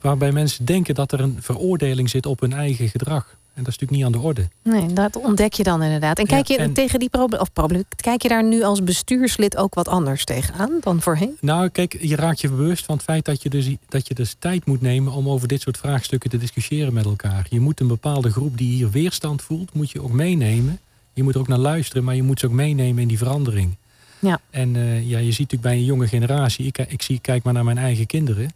waarbij 0.00 0.32
mensen 0.32 0.64
denken 0.64 0.94
dat 0.94 1.12
er 1.12 1.20
een 1.20 1.36
veroordeling 1.40 2.10
zit 2.10 2.26
op 2.26 2.40
hun 2.40 2.52
eigen 2.52 2.88
gedrag. 2.88 3.36
En 3.54 3.62
dat 3.62 3.72
is 3.72 3.78
natuurlijk 3.78 3.90
niet 3.90 4.04
aan 4.04 4.22
de 4.22 4.28
orde. 4.28 4.48
Nee, 4.62 4.92
dat 4.92 5.16
ontdek 5.16 5.52
je 5.52 5.62
dan 5.62 5.82
inderdaad. 5.82 6.18
En 6.18 6.26
kijk 6.26 6.46
je 6.46 6.72
tegen 6.72 6.98
die 6.98 7.08
probleem, 7.08 7.40
of 7.40 7.52
probleem, 7.52 7.84
kijk 7.96 8.22
je 8.22 8.28
daar 8.28 8.44
nu 8.44 8.62
als 8.62 8.84
bestuurslid 8.84 9.56
ook 9.56 9.74
wat 9.74 9.88
anders 9.88 10.24
tegenaan 10.24 10.70
dan 10.80 11.00
voorheen? 11.00 11.36
Nou, 11.40 11.68
kijk, 11.68 11.96
je 12.00 12.16
raakt 12.16 12.40
je 12.40 12.48
bewust 12.48 12.84
van 12.84 12.94
het 12.94 13.04
feit 13.04 13.24
dat 13.24 13.42
je, 13.42 13.48
dus, 13.48 13.68
dat 13.88 14.08
je 14.08 14.14
dus 14.14 14.36
tijd 14.38 14.66
moet 14.66 14.80
nemen 14.80 15.12
om 15.12 15.28
over 15.28 15.48
dit 15.48 15.60
soort 15.60 15.78
vraagstukken 15.78 16.30
te 16.30 16.38
discussiëren 16.38 16.92
met 16.92 17.04
elkaar. 17.04 17.46
Je 17.50 17.60
moet 17.60 17.80
een 17.80 17.86
bepaalde 17.86 18.30
groep 18.30 18.58
die 18.58 18.74
hier 18.74 18.90
weerstand 18.90 19.42
voelt, 19.42 19.74
moet 19.74 19.90
je 19.90 20.02
ook 20.02 20.12
meenemen. 20.12 20.78
Je 21.12 21.22
moet 21.22 21.34
er 21.34 21.40
ook 21.40 21.48
naar 21.48 21.58
luisteren, 21.58 22.04
maar 22.04 22.14
je 22.14 22.22
moet 22.22 22.40
ze 22.40 22.46
ook 22.46 22.52
meenemen 22.52 23.02
in 23.02 23.08
die 23.08 23.18
verandering. 23.18 23.76
Ja. 24.18 24.40
En 24.50 24.74
uh, 24.74 25.08
ja, 25.08 25.18
je 25.18 25.32
ziet 25.32 25.50
natuurlijk 25.50 25.62
bij 25.62 25.76
een 25.76 25.84
jonge 25.84 26.08
generatie, 26.08 26.66
ik, 26.66 26.78
ik 26.78 27.02
zie, 27.02 27.20
kijk 27.20 27.42
maar 27.42 27.52
naar 27.52 27.64
mijn 27.64 27.78
eigen 27.78 28.06
kinderen. 28.06 28.52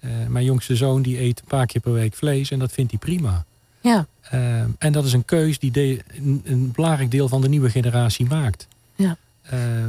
Uh, 0.00 0.10
mijn 0.28 0.44
jongste 0.44 0.76
zoon 0.76 1.02
die 1.02 1.20
eet 1.20 1.40
een 1.40 1.46
paar 1.46 1.66
keer 1.66 1.80
per 1.80 1.92
week 1.92 2.14
vlees 2.14 2.50
en 2.50 2.58
dat 2.58 2.72
vindt 2.72 2.90
hij 2.90 3.00
prima. 3.00 3.44
Ja. 3.80 4.06
Uh, 4.34 4.60
en 4.78 4.92
dat 4.92 5.04
is 5.04 5.12
een 5.12 5.24
keus 5.24 5.58
die 5.58 5.70
de, 5.70 6.00
een, 6.16 6.42
een, 6.44 6.72
belangrijk 6.72 7.10
deel 7.10 7.28
van 7.28 7.40
de 7.40 7.48
nieuwe 7.48 7.70
generatie 7.70 8.26
maakt. 8.26 8.66
Ja. 8.94 9.16
Uh, 9.52 9.84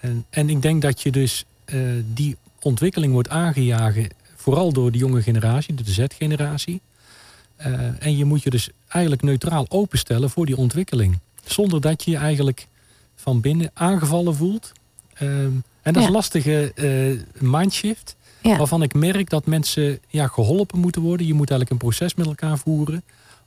en, 0.00 0.24
en, 0.30 0.48
ik 0.48 0.62
denk 0.62 0.82
dat 0.82 1.00
je 1.02 1.10
dus 1.10 1.44
uh, 1.66 2.02
die 2.14 2.36
ontwikkeling 2.60 3.12
wordt 3.12 3.28
aangejagen, 3.28 4.08
vooral 4.36 4.72
door 4.72 4.92
de 4.92 4.98
jonge 4.98 5.22
generatie, 5.22 5.74
de 5.74 5.90
Z-generatie. 5.90 6.80
en 7.98 8.16
je 8.16 8.24
moet 8.24 8.42
je 8.42 8.50
dus 8.50 8.70
eigenlijk 8.88 9.22
neutraal 9.22 9.66
openstellen 9.68 10.30
voor 10.30 10.46
die 10.46 10.56
ontwikkeling. 10.56 11.18
Zonder 11.44 11.80
dat 11.80 12.04
je 12.04 12.10
je 12.10 12.16
eigenlijk 12.16 12.66
van 13.16 13.40
binnen 13.40 13.70
aangevallen 13.74 14.34
voelt. 14.34 14.72
Ehm, 15.14 15.52
en 15.82 15.92
dat 15.92 15.96
is 15.96 16.04
een 16.04 16.12
lastige 16.12 16.72
mindshift. 17.38 18.16
Ja. 18.42 18.56
Waarvan 18.56 18.82
ik 18.82 18.94
merk 18.94 19.30
dat 19.30 19.46
mensen 19.46 19.98
ja, 20.08 20.26
geholpen 20.26 20.78
moeten 20.78 21.02
worden. 21.02 21.26
Je 21.26 21.34
moet 21.34 21.50
eigenlijk 21.50 21.70
een 21.70 21.88
proces 21.88 22.14
met 22.14 22.26
elkaar 22.26 22.58
voeren 22.58 23.02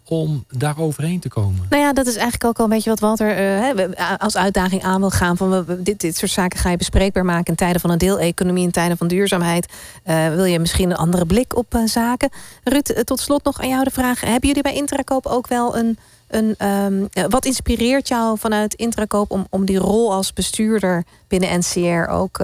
om 0.08 0.46
daar 0.50 0.80
overheen 0.80 1.20
te 1.20 1.30
komen? 1.30 1.66
Nou 1.70 1.82
ja, 1.82 1.94
dat 1.94 2.08
is 2.08 2.14
eigenlijk 2.14 2.44
ook 2.44 2.58
al 2.58 2.64
een 2.64 2.70
beetje 2.70 2.90
wat 2.90 3.00
Walter 3.00 3.62
uh, 3.64 4.16
als 4.18 4.38
uitdaging 4.38 4.84
aan 4.84 5.00
wil 5.00 5.10
gaan. 5.10 5.38
Van, 5.38 5.66
dit, 5.80 6.00
dit 6.00 6.18
soort 6.18 6.32
zaken 6.32 6.60
ga 6.60 6.70
je 6.70 6.78
bespreekbaar 6.78 7.26
maken 7.26 7.46
in 7.46 7.56
tijden 7.56 7.82
van 7.82 7.90
een 7.90 7.98
deeleconomie, 7.98 8.64
in 8.64 8.72
tijden 8.72 8.98
van 8.98 9.08
duurzaamheid. 9.08 9.74
Uh, 10.06 10.30
wil 10.30 10.46
je 10.46 10.60
misschien 10.60 10.90
een 10.90 10.98
andere 10.98 11.26
blik 11.26 11.56
op 11.56 11.76
uh, 11.76 11.88
zaken? 11.88 12.30
Ruud, 12.64 13.02
tot 13.04 13.20
slot 13.20 13.44
nog 13.44 13.62
aan 13.62 13.70
jou 13.70 13.84
de 13.84 13.92
vraag. 13.92 14.22
Hebben 14.22 14.48
jullie 14.48 14.64
bij 14.64 14.74
Intrakoop 14.76 15.26
ook 15.26 15.48
wel 15.48 15.78
een... 15.78 15.98
een 16.28 16.68
um, 16.68 17.10
wat 17.30 17.46
inspireert 17.46 18.08
jou 18.08 18.40
vanuit 18.40 18.74
Intrakoop 18.74 19.32
om, 19.32 19.48
om 19.50 19.66
die 19.66 19.78
rol 19.78 20.14
als 20.14 20.34
bestuurder 20.34 21.04
binnen 21.28 21.60
NCR 21.60 22.10
ook 22.10 22.40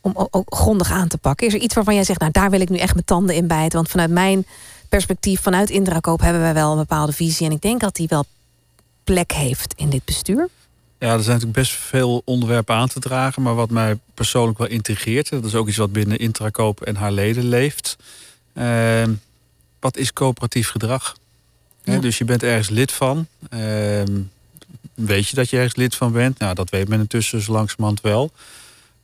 om 0.00 0.12
ook 0.30 0.54
grondig 0.54 0.90
aan 0.90 1.08
te 1.08 1.18
pakken? 1.18 1.46
Is 1.46 1.54
er 1.54 1.60
iets 1.60 1.74
waarvan 1.74 1.94
jij 1.94 2.04
zegt, 2.04 2.20
nou 2.20 2.32
daar 2.32 2.50
wil 2.50 2.60
ik 2.60 2.68
nu 2.68 2.76
echt 2.76 2.94
mijn 2.94 3.04
tanden 3.04 3.34
in 3.34 3.46
bijten? 3.46 3.76
Want 3.76 3.88
vanuit 3.88 4.10
mijn 4.10 4.46
perspectief, 4.90 5.40
vanuit 5.40 5.70
Indrakoop 5.70 6.20
hebben 6.20 6.42
wij 6.42 6.54
wel 6.54 6.70
een 6.70 6.78
bepaalde 6.78 7.12
visie. 7.12 7.46
En 7.46 7.52
ik 7.52 7.60
denk 7.60 7.80
dat 7.80 7.94
die 7.94 8.08
wel 8.08 8.24
plek 9.04 9.32
heeft 9.32 9.74
in 9.76 9.90
dit 9.90 10.04
bestuur. 10.04 10.48
Ja, 10.98 11.12
er 11.12 11.22
zijn 11.22 11.36
natuurlijk 11.36 11.52
best 11.52 11.72
veel 11.72 12.22
onderwerpen 12.24 12.74
aan 12.74 12.88
te 12.88 13.00
dragen. 13.00 13.42
Maar 13.42 13.54
wat 13.54 13.70
mij 13.70 13.98
persoonlijk 14.14 14.58
wel 14.58 14.66
intrigeert, 14.66 15.30
dat 15.30 15.44
is 15.44 15.54
ook 15.54 15.68
iets 15.68 15.76
wat 15.76 15.92
binnen 15.92 16.18
Intrakoop 16.18 16.80
en 16.80 16.96
haar 16.96 17.12
leden 17.12 17.48
leeft. 17.48 17.96
Uh, 18.54 19.02
wat 19.80 19.96
is 19.96 20.12
coöperatief 20.12 20.68
gedrag? 20.68 21.16
dus 22.00 22.18
je 22.18 22.24
bent 22.24 22.42
ergens 22.42 22.68
lid 22.68 22.92
van. 22.92 23.26
Uh, 23.50 24.02
weet 24.94 25.28
je 25.28 25.34
dat 25.34 25.50
je 25.50 25.56
ergens 25.56 25.76
lid 25.76 25.94
van 25.94 26.12
bent? 26.12 26.38
Nou, 26.38 26.54
dat 26.54 26.70
weet 26.70 26.88
men 26.88 27.00
intussen 27.00 27.42
langzamerhand 27.46 28.00
wel. 28.00 28.30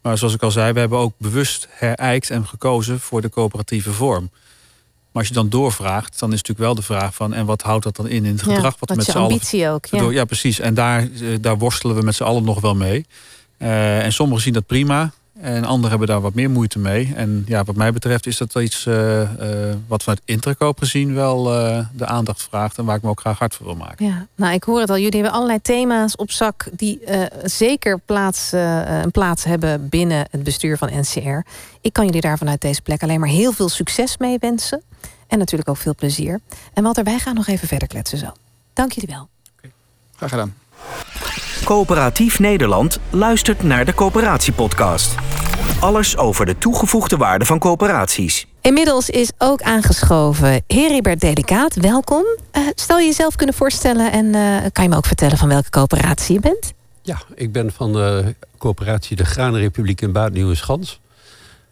Maar 0.01 0.19
zoals 0.19 0.35
ik 0.35 0.43
al 0.43 0.51
zei, 0.51 0.73
we 0.73 0.79
hebben 0.79 0.99
ook 0.99 1.15
bewust 1.17 1.69
herijkt 1.71 2.31
en 2.31 2.47
gekozen 2.47 3.01
voor 3.01 3.21
de 3.21 3.29
coöperatieve 3.29 3.93
vorm. 3.93 4.31
Maar 5.17 5.25
als 5.25 5.35
je 5.35 5.41
dan 5.41 5.51
doorvraagt, 5.51 6.19
dan 6.19 6.33
is 6.33 6.37
natuurlijk 6.37 6.67
wel 6.67 6.75
de 6.75 6.83
vraag 6.83 7.15
van... 7.15 7.35
en 7.35 7.47
wat 7.47 7.63
houdt 7.63 7.85
dat 7.85 7.97
dan 7.97 8.09
in 8.09 8.25
in 8.25 8.33
het 8.33 8.43
gedrag? 8.43 8.63
wat, 8.79 8.89
wat 8.89 8.97
met 8.97 9.07
z'n 9.07 9.19
ambitie 9.19 9.69
ook. 9.69 9.87
Ja. 9.87 10.11
ja, 10.11 10.25
precies. 10.25 10.61
En 10.61 10.75
daar, 10.75 11.01
eh, 11.03 11.09
daar 11.41 11.59
worstelen 11.59 11.97
we 11.97 12.03
met 12.03 12.15
z'n 12.15 12.23
allen 12.23 12.45
nog 12.45 12.61
wel 12.61 12.75
mee. 12.75 13.07
Uh, 13.59 14.05
en 14.05 14.13
sommigen 14.13 14.43
zien 14.43 14.53
dat 14.53 14.67
prima. 14.67 15.13
En 15.41 15.65
anderen 15.65 15.91
hebben 15.91 16.09
daar 16.09 16.21
wat 16.21 16.35
meer 16.35 16.51
moeite 16.51 16.79
mee. 16.79 17.13
En 17.15 17.45
ja, 17.47 17.65
wat 17.65 17.77
mij 17.77 17.93
betreft 17.93 18.27
is 18.27 18.37
dat 18.37 18.53
wel 18.53 18.63
iets 18.63 18.87
uh, 18.87 19.21
uh, 19.21 19.29
wat 19.87 20.03
vanuit 20.03 20.23
Interkoop 20.25 20.79
gezien 20.79 21.15
wel 21.15 21.55
uh, 21.55 21.79
de 21.93 22.07
aandacht 22.07 22.43
vraagt. 22.43 22.79
En 22.79 22.85
waar 22.85 22.97
ik 22.97 23.03
me 23.03 23.09
ook 23.09 23.21
graag 23.21 23.39
hard 23.39 23.55
voor 23.55 23.67
wil 23.67 23.77
maken. 23.77 24.07
Ja, 24.07 24.27
nou 24.35 24.55
ik 24.55 24.65
hoor 24.65 24.81
het 24.81 24.91
al. 24.91 24.99
Jullie 24.99 25.21
hebben 25.21 25.33
allerlei 25.33 25.61
thema's 25.63 26.17
op 26.17 26.31
zak 26.31 26.69
die 26.73 27.01
zeker 27.45 27.99
plaats, 27.99 28.53
een 28.53 29.11
plaats 29.11 29.45
hebben 29.45 29.89
binnen 29.89 30.27
het 30.31 30.43
bestuur 30.43 30.79
van 30.79 30.91
NCR. 30.93 31.49
Ik 31.81 31.93
kan 31.93 32.05
jullie 32.05 32.21
daar 32.21 32.39
vanuit 32.39 32.61
deze 32.61 32.83
plek 32.83 33.03
alleen 33.03 33.21
maar 33.21 33.29
heel 33.29 33.53
veel 33.53 33.69
succes 33.69 34.19
mee 34.19 34.37
wensen. 34.41 34.83
En 35.27 35.39
natuurlijk 35.39 35.69
ook 35.69 35.77
veel 35.77 35.95
plezier. 35.95 36.41
En 36.75 36.83
Walter, 36.83 37.05
wij 37.05 37.19
gaan 37.19 37.35
nog 37.35 37.47
even 37.47 37.69
verder 37.69 37.89
kletsen 37.89 38.19
zo. 38.19 38.27
Dank 38.73 38.93
jullie 38.93 39.15
wel. 39.15 39.29
Okay. 39.59 39.73
Graag 40.17 40.31
gedaan. 40.31 40.55
Coöperatief 41.65 42.39
Nederland 42.39 42.99
luistert 43.11 43.63
naar 43.63 43.85
de 43.85 43.95
Coöperatiepodcast. 43.95 45.15
Alles 45.81 46.17
over 46.17 46.47
de 46.47 46.59
toegevoegde 46.59 47.17
waarde 47.17 47.45
van 47.45 47.59
coöperaties. 47.59 48.47
Inmiddels 48.61 49.11
is 49.11 49.33
ook 49.39 49.63
aangeschoven 49.63 50.63
Heribert 50.67 51.21
Delicaat. 51.21 51.75
Welkom. 51.75 52.25
Uh, 52.25 52.63
stel 52.75 52.99
je 52.99 53.07
jezelf 53.07 53.37
kunnen 53.37 53.55
voorstellen 53.55 54.13
en 54.13 54.25
uh, 54.27 54.57
kan 54.73 54.85
je 54.85 54.91
me 54.91 54.97
ook 54.97 55.07
vertellen 55.07 55.39
van 55.39 55.49
welke 55.49 55.71
coöperatie 55.71 56.35
je 56.35 56.41
bent? 56.41 56.73
Ja, 57.03 57.19
ik 57.35 57.53
ben 57.53 57.73
van 57.73 57.93
de 57.93 58.35
coöperatie 58.59 59.17
de 59.17 59.25
Granenrepubliek 59.25 60.01
in 60.01 60.13
Bad 60.13 60.33
Nieuweschans. 60.33 61.01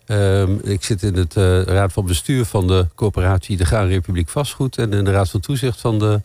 Um, 0.07 0.61
ik 0.63 0.85
zit 0.85 1.03
in 1.03 1.15
het 1.15 1.37
uh, 1.37 1.63
raad 1.63 1.93
van 1.93 2.07
bestuur 2.07 2.45
van 2.45 2.67
de 2.67 2.87
coöperatie 2.95 3.57
de 3.57 3.65
Granenrepubliek 3.65 4.29
Vastgoed... 4.29 4.79
en 4.79 4.93
in 4.93 5.05
de 5.05 5.11
raad 5.11 5.31
van 5.31 5.41
toezicht 5.41 5.81
van 5.81 5.99
de 5.99 6.21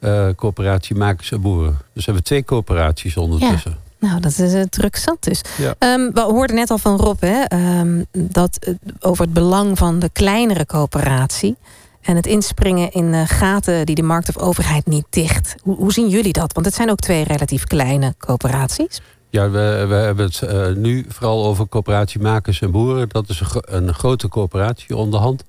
uh, 0.00 0.28
coöperatie 0.36 0.96
Makers 0.96 1.32
en 1.32 1.40
Boeren. 1.40 1.72
Dus 1.72 1.78
we 1.94 2.02
hebben 2.04 2.24
twee 2.24 2.44
coöperaties 2.44 3.16
ondertussen. 3.16 3.70
Ja. 3.70 4.08
Nou, 4.08 4.20
dat 4.20 4.38
is 4.38 4.54
uh, 4.54 4.62
druk 4.62 4.96
zat 4.96 5.16
dus. 5.20 5.40
Ja. 5.56 5.94
Um, 5.94 6.12
we 6.12 6.20
hoorden 6.20 6.56
net 6.56 6.70
al 6.70 6.78
van 6.78 6.96
Rob 6.96 7.20
hè, 7.20 7.44
um, 7.80 8.06
dat, 8.12 8.66
uh, 8.68 8.74
over 9.00 9.24
het 9.24 9.32
belang 9.32 9.78
van 9.78 9.98
de 9.98 10.10
kleinere 10.12 10.66
coöperatie. 10.66 11.56
En 12.00 12.16
het 12.16 12.26
inspringen 12.26 12.92
in 12.92 13.12
uh, 13.12 13.22
gaten 13.26 13.86
die 13.86 13.94
de 13.94 14.02
markt 14.02 14.28
of 14.28 14.38
overheid 14.38 14.86
niet 14.86 15.06
dicht. 15.10 15.54
Hoe, 15.62 15.76
hoe, 15.76 15.92
zien 15.92 16.08
jullie 16.08 16.32
dat? 16.32 16.52
Want 16.52 16.66
het 16.66 16.74
zijn 16.74 16.90
ook 16.90 16.98
twee 16.98 17.24
relatief 17.24 17.64
kleine 17.64 18.14
coöperaties. 18.18 19.00
Ja, 19.30 19.50
we, 19.50 19.84
we 19.88 19.94
hebben 19.94 20.24
het 20.24 20.40
uh, 20.44 20.68
nu 20.68 21.04
vooral 21.08 21.44
over 21.46 21.68
coöperatie 21.68 22.20
Makers 22.20 22.60
en 22.60 22.70
Boeren. 22.70 23.08
Dat 23.08 23.28
is 23.28 23.40
een, 23.40 23.62
een 23.86 23.94
grote 23.94 24.28
coöperatie 24.28 24.96
onderhand. 24.96 25.44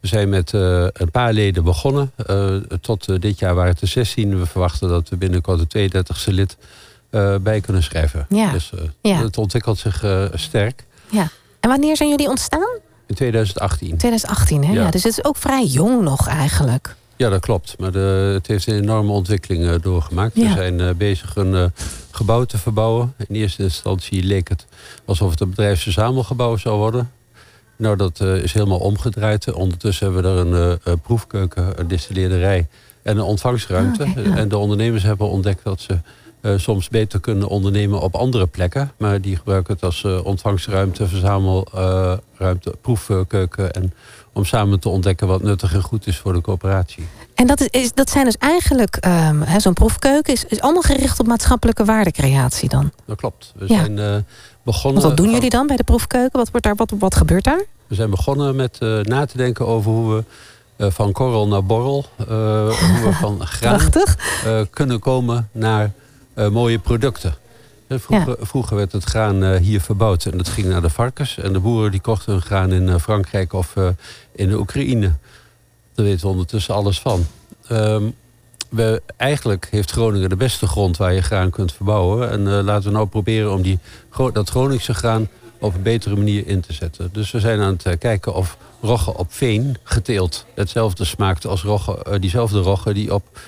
We 0.00 0.06
zijn 0.08 0.28
met 0.28 0.52
uh, 0.52 0.86
een 0.92 1.10
paar 1.10 1.32
leden 1.32 1.64
begonnen. 1.64 2.12
Uh, 2.30 2.56
tot 2.80 3.20
dit 3.22 3.38
jaar 3.38 3.54
waren 3.54 3.72
het 3.72 3.80
er 3.80 3.88
16. 3.88 4.38
We 4.38 4.46
verwachten 4.46 4.88
dat 4.88 5.08
we 5.08 5.16
binnenkort 5.16 5.70
de 5.70 5.90
32e 5.90 6.34
lid 6.34 6.56
bij 7.42 7.60
kunnen 7.60 7.82
schrijven. 7.82 8.26
Ja. 8.28 8.52
Dus 8.52 8.72
ja. 9.00 9.22
het 9.22 9.38
ontwikkelt 9.38 9.78
zich 9.78 10.04
sterk. 10.34 10.84
Ja. 11.10 11.28
En 11.60 11.70
wanneer 11.70 11.96
zijn 11.96 12.08
jullie 12.08 12.28
ontstaan? 12.28 12.78
In 13.06 13.14
2018. 13.14 13.96
2018, 13.96 14.64
hè? 14.64 14.72
Ja. 14.72 14.82
ja. 14.82 14.90
Dus 14.90 15.02
het 15.02 15.12
is 15.18 15.24
ook 15.24 15.36
vrij 15.36 15.64
jong 15.64 16.02
nog 16.02 16.28
eigenlijk. 16.28 16.96
Ja, 17.16 17.28
dat 17.28 17.40
klopt. 17.40 17.74
Maar 17.78 17.92
de, 17.92 18.30
het 18.34 18.46
heeft 18.46 18.66
een 18.66 18.74
enorme 18.74 19.12
ontwikkeling 19.12 19.82
doorgemaakt. 19.82 20.36
Ja. 20.36 20.42
We 20.42 20.54
zijn 20.54 20.96
bezig 20.96 21.36
een 21.36 21.72
gebouw 22.10 22.44
te 22.44 22.58
verbouwen. 22.58 23.14
In 23.28 23.34
eerste 23.34 23.62
instantie 23.62 24.22
leek 24.22 24.48
het 24.48 24.66
alsof 25.04 25.30
het 25.30 25.40
een 25.40 25.48
bedrijfsverzamelgebouw 25.48 26.56
zou 26.56 26.76
worden. 26.76 27.10
Nou, 27.76 27.96
dat 27.96 28.20
is 28.20 28.52
helemaal 28.52 28.78
omgedraaid. 28.78 29.52
Ondertussen 29.52 30.12
hebben 30.12 30.50
we 30.50 30.56
er 30.58 30.78
een 30.82 31.00
proefkeuken, 31.00 31.80
een 31.80 31.88
distilleerderij 31.88 32.68
en 33.02 33.16
een 33.16 33.24
ontvangstruimte. 33.24 34.02
Oh, 34.02 34.10
okay, 34.10 34.24
ja. 34.24 34.36
En 34.36 34.48
de 34.48 34.58
ondernemers 34.58 35.02
hebben 35.02 35.28
ontdekt 35.28 35.64
dat 35.64 35.80
ze 35.80 35.98
soms 36.56 36.88
beter 36.88 37.20
kunnen 37.20 37.48
ondernemen 37.48 38.00
op 38.00 38.14
andere 38.14 38.46
plekken. 38.46 38.92
Maar 38.96 39.20
die 39.20 39.36
gebruiken 39.36 39.74
het 39.74 39.82
als 39.82 40.04
ontvangstruimte, 40.04 41.08
verzamelruimte, 41.08 42.74
proefkeuken. 42.80 43.72
En 43.72 43.92
om 44.34 44.44
samen 44.44 44.80
te 44.80 44.88
ontdekken 44.88 45.26
wat 45.26 45.42
nuttig 45.42 45.74
en 45.74 45.82
goed 45.82 46.06
is 46.06 46.18
voor 46.18 46.32
de 46.32 46.40
coöperatie. 46.40 47.06
En 47.34 47.46
dat, 47.46 47.60
is, 47.60 47.66
is 47.70 47.92
dat 47.92 48.10
zijn 48.10 48.24
dus 48.24 48.36
eigenlijk, 48.36 49.06
um, 49.06 49.44
zo'n 49.58 49.72
proefkeuken 49.72 50.32
is, 50.32 50.44
is 50.44 50.60
allemaal 50.60 50.82
gericht 50.82 51.20
op 51.20 51.26
maatschappelijke 51.26 51.84
waardecreatie 51.84 52.68
dan? 52.68 52.90
Dat 53.04 53.16
klopt. 53.16 53.52
We 53.56 53.64
ja. 53.68 53.84
zijn 53.84 54.24
begonnen... 54.62 55.02
Wat 55.02 55.16
doen 55.16 55.30
jullie 55.30 55.50
dan 55.50 55.66
bij 55.66 55.76
de 55.76 55.84
proefkeuken? 55.84 56.38
Wat, 56.38 56.50
wordt 56.50 56.66
daar, 56.66 56.74
wat, 56.76 56.92
wat 56.98 57.14
gebeurt 57.14 57.44
daar? 57.44 57.64
We 57.86 57.94
zijn 57.94 58.10
begonnen 58.10 58.56
met 58.56 58.78
na 59.02 59.26
te 59.26 59.36
denken 59.36 59.66
over 59.66 59.90
hoe 59.90 60.24
we 60.76 60.90
van 60.90 61.12
korrel 61.12 61.48
naar 61.48 61.64
borrel... 61.64 62.04
hoe 62.16 63.00
we 63.04 63.10
van 63.20 63.46
graan 63.46 63.90
kunnen 64.70 64.98
komen 64.98 65.48
naar 65.52 65.92
mooie 66.34 66.78
producten. 66.78 67.34
Vroeger, 68.00 68.36
vroeger, 68.40 68.76
werd 68.76 68.92
het 68.92 69.04
graan 69.04 69.56
hier 69.56 69.80
verbouwd 69.80 70.24
en 70.24 70.36
dat 70.36 70.48
ging 70.48 70.66
naar 70.66 70.82
de 70.82 70.90
varkens. 70.90 71.38
En 71.38 71.52
de 71.52 71.60
boeren 71.60 71.90
die 71.90 72.00
kochten 72.00 72.32
hun 72.32 72.42
graan 72.42 72.72
in 72.72 73.00
Frankrijk 73.00 73.52
of 73.52 73.74
in 74.32 74.48
de 74.48 74.58
Oekraïne. 74.58 75.12
Daar 75.94 76.06
weten 76.06 76.20
we 76.20 76.28
ondertussen 76.28 76.74
alles 76.74 77.00
van. 77.00 77.26
Um, 77.70 78.14
we, 78.68 79.02
eigenlijk 79.16 79.68
heeft 79.70 79.90
Groningen 79.90 80.28
de 80.28 80.36
beste 80.36 80.66
grond 80.66 80.96
waar 80.96 81.12
je 81.12 81.22
graan 81.22 81.50
kunt 81.50 81.72
verbouwen. 81.72 82.30
En 82.30 82.62
laten 82.62 82.88
we 82.88 82.96
nou 82.96 83.06
proberen 83.06 83.52
om 83.52 83.62
die, 83.62 83.78
dat 84.32 84.50
Groningse 84.50 84.94
graan 84.94 85.28
op 85.58 85.74
een 85.74 85.82
betere 85.82 86.16
manier 86.16 86.46
in 86.46 86.60
te 86.60 86.72
zetten. 86.72 87.08
Dus 87.12 87.30
we 87.30 87.40
zijn 87.40 87.60
aan 87.60 87.78
het 87.82 87.98
kijken 87.98 88.34
of 88.34 88.56
rogge 88.80 89.16
op 89.16 89.32
veen 89.32 89.76
geteeld 89.82 90.44
hetzelfde 90.54 91.04
smaakt 91.04 91.46
als 91.46 91.66
diezelfde 92.20 92.60
rogge 92.60 92.92
die 92.92 93.14
op 93.14 93.38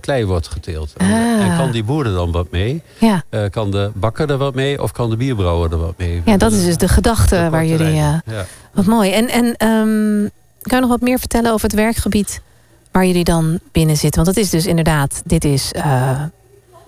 klei 0.00 0.26
wordt 0.26 0.48
geteeld. 0.48 0.92
Ah. 0.96 1.10
En, 1.10 1.40
en, 1.40 1.56
kan 1.56 1.70
die 1.70 1.84
boer 1.84 2.06
er 2.06 2.12
dan 2.12 2.32
wat 2.32 2.50
mee? 2.50 2.82
Ja. 2.98 3.24
kan 3.50 3.70
de 3.70 3.90
bakker 3.94 4.30
er 4.30 4.36
wat 4.36 4.54
mee 4.54 4.82
of 4.82 4.92
kan 4.92 5.10
de 5.10 5.16
bierbrouwer 5.16 5.72
er 5.72 5.78
wat 5.78 5.94
mee? 5.96 6.22
Ja, 6.24 6.36
dat 6.36 6.52
is 6.52 6.64
dus 6.64 6.76
de 6.76 6.88
gedachte 6.88 7.48
waar 7.50 7.64
jullie... 7.64 7.94
Ja. 7.94 8.22
Wat 8.72 8.86
mooi. 8.86 9.12
En, 9.12 9.28
en 9.28 9.68
um, 9.68 10.30
kan 10.62 10.78
je 10.78 10.80
nog 10.80 10.88
wat 10.88 11.00
meer 11.00 11.18
vertellen 11.18 11.52
over 11.52 11.66
het 11.66 11.76
werkgebied 11.76 12.40
waar 12.90 13.06
jullie 13.06 13.24
dan 13.24 13.58
binnen 13.72 13.96
zitten? 13.96 14.24
Want 14.24 14.36
het 14.36 14.44
is 14.44 14.50
dus 14.50 14.66
inderdaad, 14.66 15.22
dit 15.24 15.44
is 15.44 15.72
uh, 15.76 16.22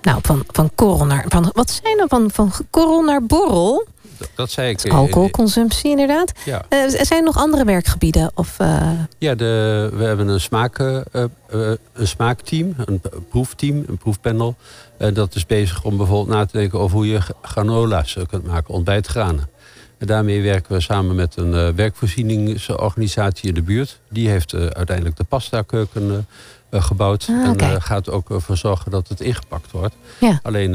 nou, 0.02 0.18
van, 0.22 0.44
van 0.46 0.70
korrel 0.74 1.06
naar. 1.06 1.24
Van, 1.28 1.50
wat 1.54 1.80
zijn 1.82 1.98
er 1.98 2.08
van, 2.08 2.30
van 2.30 2.52
korrel 2.70 3.02
naar 3.02 3.22
borrel? 3.22 3.86
Dat 4.34 4.50
zei 4.50 4.70
ik. 4.70 4.88
Alcoholconsumptie, 4.90 5.90
inderdaad. 5.90 6.32
Ja. 6.44 6.64
Uh, 6.70 6.88
zijn 6.88 7.18
er 7.18 7.22
nog 7.22 7.36
andere 7.36 7.64
werkgebieden? 7.64 8.30
Of, 8.34 8.56
uh... 8.60 8.90
Ja, 9.18 9.34
de, 9.34 9.90
we 9.94 10.04
hebben 10.04 10.28
een, 10.28 10.40
smaak, 10.40 10.78
uh, 10.78 11.00
een 11.50 11.78
smaakteam, 12.02 12.74
een 12.84 13.00
proefteam, 13.30 13.84
een 13.88 13.98
proefpanel. 13.98 14.56
Dat 15.12 15.34
is 15.34 15.46
bezig 15.46 15.84
om 15.84 15.96
bijvoorbeeld 15.96 16.36
na 16.36 16.46
te 16.46 16.58
denken 16.58 16.78
over 16.78 16.96
hoe 16.96 17.06
je 17.06 17.20
granola's 17.42 18.16
kunt 18.28 18.46
maken, 18.46 18.74
ontbijtgranen. 18.74 19.48
En 19.98 20.06
daarmee 20.06 20.42
werken 20.42 20.72
we 20.72 20.80
samen 20.80 21.14
met 21.14 21.36
een 21.36 21.74
werkvoorzieningsorganisatie 21.74 23.48
in 23.48 23.54
de 23.54 23.62
buurt. 23.62 23.98
Die 24.10 24.28
heeft 24.28 24.54
uiteindelijk 24.54 25.16
de 25.16 25.24
pasta-keuken 25.24 26.26
gebouwd. 26.70 27.26
Ah, 27.30 27.62
en 27.62 27.82
gaat 27.82 28.10
ook 28.10 28.30
ervoor 28.30 28.56
zorgen 28.56 28.90
dat 28.90 29.08
het 29.08 29.20
ingepakt 29.20 29.70
wordt. 29.70 29.94
Ja. 30.20 30.40
Alleen 30.42 30.72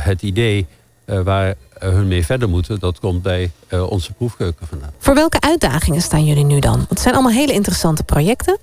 het 0.00 0.22
idee 0.22 0.66
waar 1.06 1.54
hun 1.78 2.08
mee 2.08 2.24
verder 2.24 2.48
moeten, 2.48 2.78
dat 2.78 2.98
komt 3.00 3.22
bij 3.22 3.50
onze 3.70 4.12
proefkeuken 4.12 4.66
vandaan. 4.66 4.92
Voor 4.98 5.14
welke 5.14 5.40
uitdagingen 5.40 6.00
staan 6.00 6.24
jullie 6.24 6.44
nu 6.44 6.60
dan? 6.60 6.76
Want 6.76 6.88
het 6.88 7.00
zijn 7.00 7.14
allemaal 7.14 7.32
hele 7.32 7.52
interessante 7.52 8.04
projecten. 8.04 8.58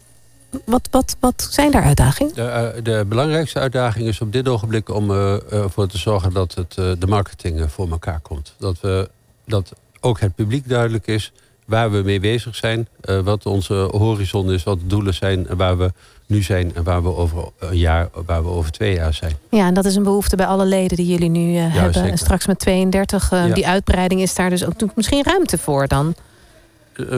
Wat, 0.66 0.88
wat, 0.92 1.16
wat 1.20 1.48
zijn 1.50 1.72
daar 1.72 1.84
uitdagingen? 1.84 2.36
De, 2.36 2.80
de, 2.84 3.06
belangrijkste 3.08 3.60
uitdaging 3.60 4.08
is 4.08 4.22
op 4.22 4.32
dit 4.32 4.48
ogenblik 4.48 4.90
om 4.90 5.12
ervoor 5.12 5.88
te 5.88 5.98
zorgen 5.98 6.34
dat 6.34 6.54
het, 6.54 6.74
de 7.00 7.08
marketing 7.08 7.72
voor 7.72 7.90
elkaar 7.92 8.20
komt. 8.20 8.56
Dat 8.58 8.80
we 8.80 9.10
dat 9.46 9.74
ook 10.00 10.20
het 10.20 10.36
publiek 10.36 10.70
duidelijk 10.70 11.08
is 11.08 11.32
waar 11.66 11.92
we 11.92 12.02
mee 12.02 12.20
bezig 12.20 12.56
zijn. 12.56 12.88
Wat 13.24 13.46
onze 13.46 13.74
horizon 13.74 14.52
is, 14.52 14.64
wat 14.64 14.80
de 14.80 14.88
doelen 14.88 15.14
zijn 15.14 15.48
en 15.48 15.58
waar 15.58 15.78
we 15.78 15.92
nu 16.34 16.42
zijn 16.42 16.76
en 16.76 16.84
waar 16.84 17.04
we 17.04 17.16
over 17.16 17.44
een 17.60 17.78
jaar, 17.78 18.10
waar 18.26 18.44
we 18.44 18.50
over 18.50 18.72
twee 18.72 18.96
jaar 18.96 19.14
zijn. 19.14 19.36
Ja, 19.50 19.68
en 19.68 19.74
dat 19.74 19.86
is 19.86 19.96
een 19.96 20.04
behoefte 20.04 20.36
bij 20.36 20.46
alle 20.46 20.66
leden 20.66 20.98
die 20.98 21.06
jullie 21.08 21.30
nu 21.30 21.54
uh, 21.54 21.74
hebben. 21.74 22.12
En 22.12 22.18
straks 22.18 22.48
met 22.48 22.60
32, 22.60 23.32
uh, 23.32 23.48
ja. 23.48 23.54
die 23.54 23.68
uitbreiding 23.68 24.22
is 24.22 24.36
daar 24.36 24.50
dus 24.50 24.66
ook 24.66 24.96
misschien 24.96 25.24
ruimte 25.24 25.58
voor 25.58 25.88
dan? 25.88 26.16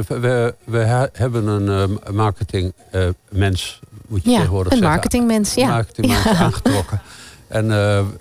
we, 0.07 0.55
we 0.63 1.09
hebben 1.13 1.47
een 1.47 1.99
marketingmens, 2.11 3.79
moet 4.07 4.23
je 4.23 4.29
ja, 4.29 4.35
tegenwoordig 4.37 4.71
een 4.71 4.77
zeggen. 4.77 4.95
marketingmens, 4.95 5.53
ja. 5.53 5.67
marketingmens 5.67 6.23
ja. 6.23 6.35
aangetrokken. 6.43 7.01
En 7.47 7.67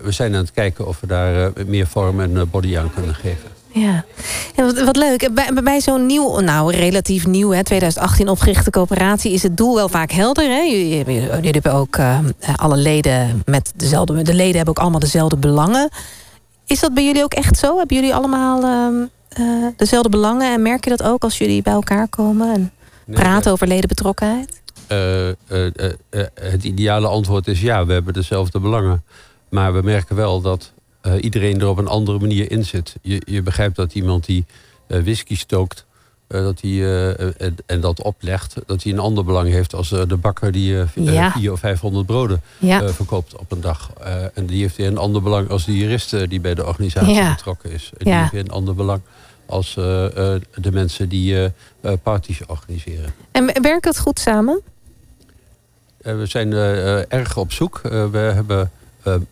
we 0.02 0.10
zijn 0.10 0.34
aan 0.34 0.40
het 0.40 0.52
kijken 0.52 0.86
of 0.86 1.00
we 1.00 1.06
daar 1.06 1.52
meer 1.66 1.86
vorm 1.86 2.20
en 2.20 2.50
body 2.50 2.78
aan 2.78 2.90
kunnen 2.94 3.14
geven. 3.14 3.53
Ja, 3.74 4.04
wat, 4.56 4.82
wat, 4.84 4.96
leuk. 4.96 5.34
Bij, 5.34 5.62
bij 5.62 5.80
zo'n 5.80 6.06
nieuw, 6.06 6.40
nou 6.40 6.72
relatief 6.72 7.26
nieuw, 7.26 7.50
hè, 7.50 7.64
2018 7.64 8.28
opgerichte 8.28 8.70
coöperatie, 8.70 9.32
is 9.32 9.42
het 9.42 9.56
doel 9.56 9.74
wel 9.74 9.88
vaak 9.88 10.10
helder. 10.10 10.44
Hè? 10.44 10.60
Jullie, 10.60 11.04
jullie 11.04 11.50
hebben 11.50 11.72
ook 11.72 11.96
uh, 11.96 12.18
alle 12.56 12.76
leden 12.76 13.42
met 13.46 13.72
dezelfde. 13.76 14.22
De 14.22 14.34
leden 14.34 14.56
hebben 14.56 14.76
ook 14.76 14.82
allemaal 14.82 15.00
dezelfde 15.00 15.36
belangen. 15.36 15.88
Is 16.66 16.80
dat 16.80 16.94
bij 16.94 17.04
jullie 17.04 17.22
ook 17.22 17.34
echt 17.34 17.58
zo? 17.58 17.78
Hebben 17.78 17.96
jullie 17.96 18.14
allemaal 18.14 18.62
uh, 18.62 19.06
uh, 19.38 19.66
dezelfde 19.76 20.08
belangen? 20.08 20.52
En 20.52 20.62
merk 20.62 20.84
je 20.84 20.90
dat 20.90 21.02
ook 21.02 21.22
als 21.22 21.38
jullie 21.38 21.62
bij 21.62 21.72
elkaar 21.72 22.08
komen 22.08 22.54
en 22.54 22.72
nee, 23.06 23.16
praten 23.16 23.52
over 23.52 23.66
ledenbetrokkenheid? 23.66 24.62
het 26.34 26.64
ideale 26.64 27.06
antwoord 27.06 27.46
is 27.48 27.60
ja, 27.60 27.86
we 27.86 27.92
hebben 27.92 28.12
dezelfde 28.12 28.60
belangen. 28.60 29.02
Maar 29.48 29.74
we 29.74 29.80
merken 29.82 30.16
wel 30.16 30.40
dat 30.40 30.72
uh, 31.06 31.12
iedereen 31.20 31.60
er 31.60 31.68
op 31.68 31.78
een 31.78 31.88
andere 31.88 32.18
manier 32.18 32.50
in 32.50 32.64
zit. 32.64 32.94
Je, 33.02 33.22
je 33.26 33.42
begrijpt 33.42 33.76
dat 33.76 33.94
iemand 33.94 34.24
die 34.24 34.44
uh, 34.88 35.02
whisky 35.02 35.36
stookt, 35.36 35.84
uh, 36.28 36.40
dat 36.40 36.60
hij, 36.60 37.16
en, 37.36 37.56
en, 37.66 37.80
dat 37.80 38.02
oplegt, 38.02 38.54
dat 38.66 38.82
hij 38.82 38.92
een 38.92 38.98
ander 38.98 39.24
belang 39.24 39.48
heeft 39.48 39.74
als 39.74 39.88
de 39.88 40.16
bakker 40.16 40.52
die 40.52 40.72
ja. 40.74 40.86
400 40.86 41.50
of 41.50 41.60
500 41.60 42.06
broden 42.06 42.42
ja. 42.58 42.88
verkoopt 42.88 43.36
op 43.36 43.52
een 43.52 43.60
dag. 43.60 43.90
en 44.34 44.46
die 44.46 44.60
heeft 44.60 44.76
weer 44.76 44.86
een 44.86 44.98
ander 44.98 45.22
belang 45.22 45.50
als 45.50 45.64
de 45.64 45.76
jurist 45.76 46.28
die 46.28 46.40
bij 46.40 46.54
de 46.54 46.66
organisatie 46.66 47.14
ja. 47.14 47.34
betrokken 47.34 47.70
is. 47.70 47.90
En 47.96 48.04
die 48.04 48.14
heeft 48.14 48.32
weer 48.32 48.40
een 48.40 48.50
ander 48.50 48.74
belang 48.74 49.00
als 49.46 49.74
de 49.74 50.70
mensen 50.72 51.08
die 51.08 51.50
parties 52.02 52.46
organiseren. 52.46 53.14
En 53.32 53.62
werkt 53.62 53.84
het 53.84 53.98
goed 53.98 54.18
samen? 54.18 54.60
we 55.98 56.26
zijn 56.26 56.52
erg 57.08 57.36
op 57.36 57.52
zoek. 57.52 57.80
we 57.82 58.18
hebben 58.18 58.70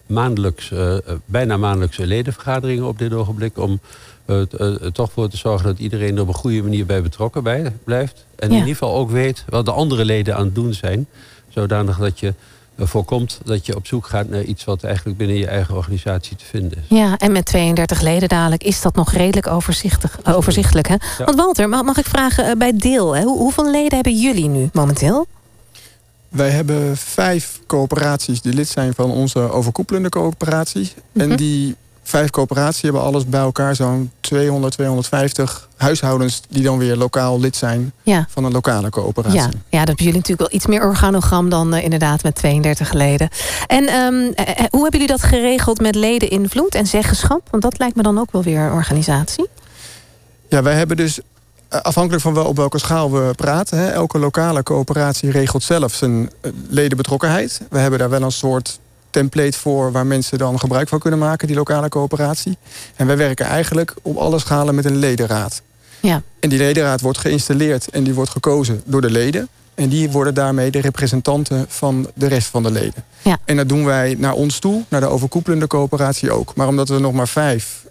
maandelijks, 0.07 0.71
uh, 0.71 0.95
bijna 1.25 1.57
maandelijkse 1.57 2.07
ledenvergaderingen 2.07 2.87
op 2.87 2.99
dit 2.99 3.13
ogenblik. 3.13 3.59
Om 3.59 3.81
er 4.27 4.93
toch 4.93 5.13
voor 5.13 5.29
te 5.29 5.37
zorgen 5.37 5.67
dat 5.67 5.79
iedereen 5.79 6.17
er 6.17 6.23
op 6.23 6.29
een 6.29 6.35
goede 6.35 6.63
manier 6.63 6.87
bij 6.87 7.03
betrokken 7.03 7.43
bij, 7.43 7.73
blijft. 7.85 8.25
En 8.37 8.49
in 8.49 8.55
ieder 8.55 8.69
geval 8.69 8.95
ook 8.95 9.11
weet 9.11 9.45
wat 9.49 9.65
de 9.65 9.73
andere 9.73 10.05
leden 10.05 10.37
aan 10.37 10.45
het 10.45 10.55
doen 10.55 10.75
zijn. 10.75 11.07
Zodanig 11.49 11.99
dat 11.99 12.21
je 12.21 12.35
voorkomt 12.79 13.41
dat 13.45 13.67
je 13.67 13.77
op 13.77 13.87
zoek 13.87 14.07
gaat 14.07 14.29
naar 14.29 14.43
iets 14.43 14.65
wat 14.65 14.83
eigenlijk 14.85 15.17
binnen 15.17 15.37
je 15.37 15.47
eigen 15.47 15.77
organisatie 15.77 16.37
te 16.37 16.45
vinden 16.45 16.79
is. 16.79 16.99
Ja, 16.99 17.19
en 17.19 17.33
met 17.33 17.45
32 17.45 18.01
leden 18.01 18.29
dadelijk 18.29 18.63
is 18.63 18.83
dat 18.83 18.95
nog 18.95 19.13
redelijk 19.13 19.47
overzichtig, 19.47 20.19
overzichtelijk. 20.25 20.89
Hè? 20.89 20.95
Ja. 20.95 21.25
Want 21.25 21.37
Walter, 21.37 21.69
mag, 21.69 21.83
mag 21.83 21.99
ik 21.99 22.07
vragen 22.07 22.59
bij 22.59 22.77
deel, 22.77 23.17
hè? 23.17 23.23
hoeveel 23.23 23.71
leden 23.71 23.95
hebben 23.95 24.21
jullie 24.21 24.49
nu 24.49 24.69
momenteel? 24.73 25.27
Wij 26.33 26.51
hebben 26.51 26.97
vijf 26.97 27.61
coöperaties 27.67 28.41
die 28.41 28.53
lid 28.53 28.69
zijn 28.69 28.95
van 28.95 29.11
onze 29.11 29.39
overkoepelende 29.39 30.09
coöperatie. 30.09 30.93
En 31.13 31.29
mhm. 31.29 31.37
die 31.37 31.77
vijf 32.03 32.31
coöperaties 32.31 32.83
hebben 32.83 33.03
alles 33.03 33.27
bij 33.27 33.41
elkaar 33.41 33.75
zo'n 33.75 34.11
200, 34.21 34.73
250 34.73 35.69
huishoudens 35.77 36.43
die 36.49 36.63
dan 36.63 36.79
weer 36.79 36.97
lokaal 36.97 37.41
lid 37.41 37.57
zijn 37.57 37.93
ja. 38.03 38.27
van 38.31 38.45
een 38.45 38.53
lokale 38.53 38.91
coöperatie. 38.91 39.39
Ja, 39.39 39.49
ja, 39.69 39.79
dat 39.79 39.87
hebben 39.87 40.05
jullie 40.05 40.13
natuurlijk 40.13 40.49
wel 40.49 40.59
iets 40.59 40.67
meer 40.67 40.85
organogram 40.87 41.49
dan 41.49 41.75
uh, 41.75 41.85
inderdaad 41.85 42.23
met 42.23 42.35
32 42.35 42.93
leden. 42.93 43.29
En 43.67 43.95
um, 43.95 44.15
uh, 44.15 44.31
hoe 44.71 44.83
hebben 44.83 45.01
jullie 45.01 45.07
dat 45.07 45.23
geregeld 45.23 45.81
met 45.81 45.95
ledeninvloed 45.95 46.75
en 46.75 46.87
zeggenschap? 46.87 47.49
Want 47.51 47.63
dat 47.63 47.79
lijkt 47.79 47.97
me 47.97 48.03
dan 48.03 48.19
ook 48.19 48.33
wel 48.33 48.43
weer 48.43 48.61
een 48.61 48.73
organisatie. 48.73 49.49
Ja, 50.49 50.63
wij 50.63 50.75
hebben 50.75 50.97
dus 50.97 51.19
eh, 51.19 51.25
afhankelijk 51.73 52.23
van 52.23 52.35
wel 52.35 52.45
op 52.45 52.57
welke 52.57 52.79
schaal 52.79 53.13
we 53.13 53.33
praten. 53.37 53.79
Hè, 53.79 53.89
elke 53.89 54.19
lokale 54.19 54.63
coöperatie 54.63 55.31
regelt 55.31 55.63
zelf 55.63 55.95
zijn 55.95 56.31
eh, 56.41 56.51
ledenbetrokkenheid. 56.69 57.61
We 57.71 57.79
hebben 57.79 57.99
daar 57.99 58.11
wel 58.11 58.23
een 58.23 58.33
soort 58.33 58.81
template 59.11 59.59
voor 59.59 59.93
waar 59.93 60.07
mensen 60.07 60.39
dan 60.39 60.59
gebruik 60.59 60.89
van 60.89 60.99
kunnen 60.99 61.19
maken, 61.19 61.47
die 61.47 61.57
lokale 61.57 61.89
coöperatie. 61.89 62.59
En 62.97 63.07
wij 63.07 63.17
werken 63.17 63.47
eigenlijk 63.47 63.95
op 64.03 64.17
alle 64.17 64.39
schalen 64.39 64.75
met 64.75 64.85
een 64.85 64.97
ledenraad. 64.97 65.63
Ja. 66.01 66.23
En 66.41 66.49
die 66.49 66.59
ledenraad 66.59 67.01
wordt 67.01 67.19
geïnstalleerd 67.19 67.89
en 67.89 68.05
die 68.05 68.15
wordt 68.15 68.31
gekozen 68.31 68.83
door 68.85 69.01
de 69.01 69.11
leden. 69.11 69.49
En 69.75 69.89
die 69.89 70.11
worden 70.11 70.35
daarmee 70.35 70.71
de 70.71 70.81
representanten 70.81 71.65
van 71.69 72.11
de 72.15 72.27
rest 72.27 72.47
van 72.47 72.63
de 72.63 72.71
leden. 72.71 73.05
Ja. 73.23 73.39
En 73.45 73.57
dat 73.57 73.69
doen 73.69 73.85
wij 73.85 74.17
naar 74.19 74.33
ons 74.33 74.59
toe, 74.59 74.85
naar 74.89 75.01
de 75.01 75.07
overkoepelende 75.07 75.67
coöperatie 75.67 76.31
ook. 76.31 76.55
Maar 76.55 76.69
omdat 76.69 76.89
we 76.89 76.99
nog 76.99 77.13
maar 77.13 77.29
vijf 77.29 77.82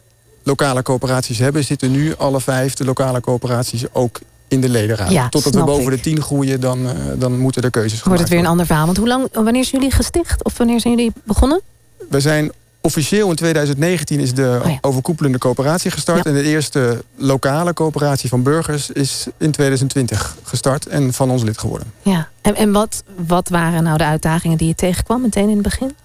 lokale 0.43 0.82
coöperaties 0.82 1.38
hebben... 1.38 1.63
zitten 1.63 1.91
nu 1.91 2.15
alle 2.15 2.41
vijf 2.41 2.73
de 2.73 2.86
lokale 2.86 3.21
coöperaties 3.21 3.93
ook 3.93 4.19
in 4.47 4.62
de 4.62 4.69
ledenraad. 4.69 5.12
Ja, 5.12 5.30
Totdat 5.30 5.56
we 5.56 5.63
boven 5.63 5.91
ik. 5.91 5.97
de 5.97 5.99
tien 5.99 6.21
groeien, 6.21 6.62
dan, 6.62 6.80
uh, 6.80 6.91
dan 7.17 7.39
moeten 7.39 7.62
er 7.62 7.69
keuzes 7.69 8.01
gemaakt 8.01 8.08
worden. 8.08 8.08
Wordt 8.08 8.21
het 8.21 8.30
weer 8.30 8.39
een 8.39 8.45
ander 8.45 8.65
verhaal. 8.65 8.86
Want 8.86 8.97
hoe 8.97 9.08
lang, 9.08 9.27
wanneer 9.32 9.65
zijn 9.65 9.82
jullie 9.82 9.95
gesticht? 9.95 10.43
Of 10.43 10.58
wanneer 10.58 10.80
zijn 10.80 10.95
jullie 10.95 11.13
begonnen? 11.23 11.62
We 12.10 12.19
zijn 12.19 12.51
officieel 12.82 13.30
in 13.30 13.36
2019 13.36 14.19
is 14.19 14.34
de 14.34 14.60
oh 14.63 14.69
ja. 14.69 14.77
overkoepelende 14.82 15.38
coöperatie 15.38 15.91
gestart. 15.91 16.23
Ja. 16.23 16.30
En 16.30 16.34
de 16.34 16.43
eerste 16.43 17.04
lokale 17.15 17.73
coöperatie 17.73 18.30
van 18.30 18.43
burgers 18.43 18.89
is 18.89 19.27
in 19.38 19.51
2020 19.51 20.38
gestart 20.43 20.88
en 20.88 21.13
van 21.13 21.30
ons 21.30 21.43
lid 21.43 21.58
geworden. 21.58 21.93
Ja, 22.01 22.30
en, 22.41 22.56
en 22.56 22.71
wat, 22.71 23.04
wat 23.27 23.49
waren 23.49 23.84
nou 23.84 23.97
de 23.97 24.04
uitdagingen 24.04 24.58
die 24.58 24.67
je 24.67 24.75
tegenkwam 24.75 25.21
meteen 25.21 25.49
in 25.49 25.54
het 25.54 25.63
begin? 25.63 25.95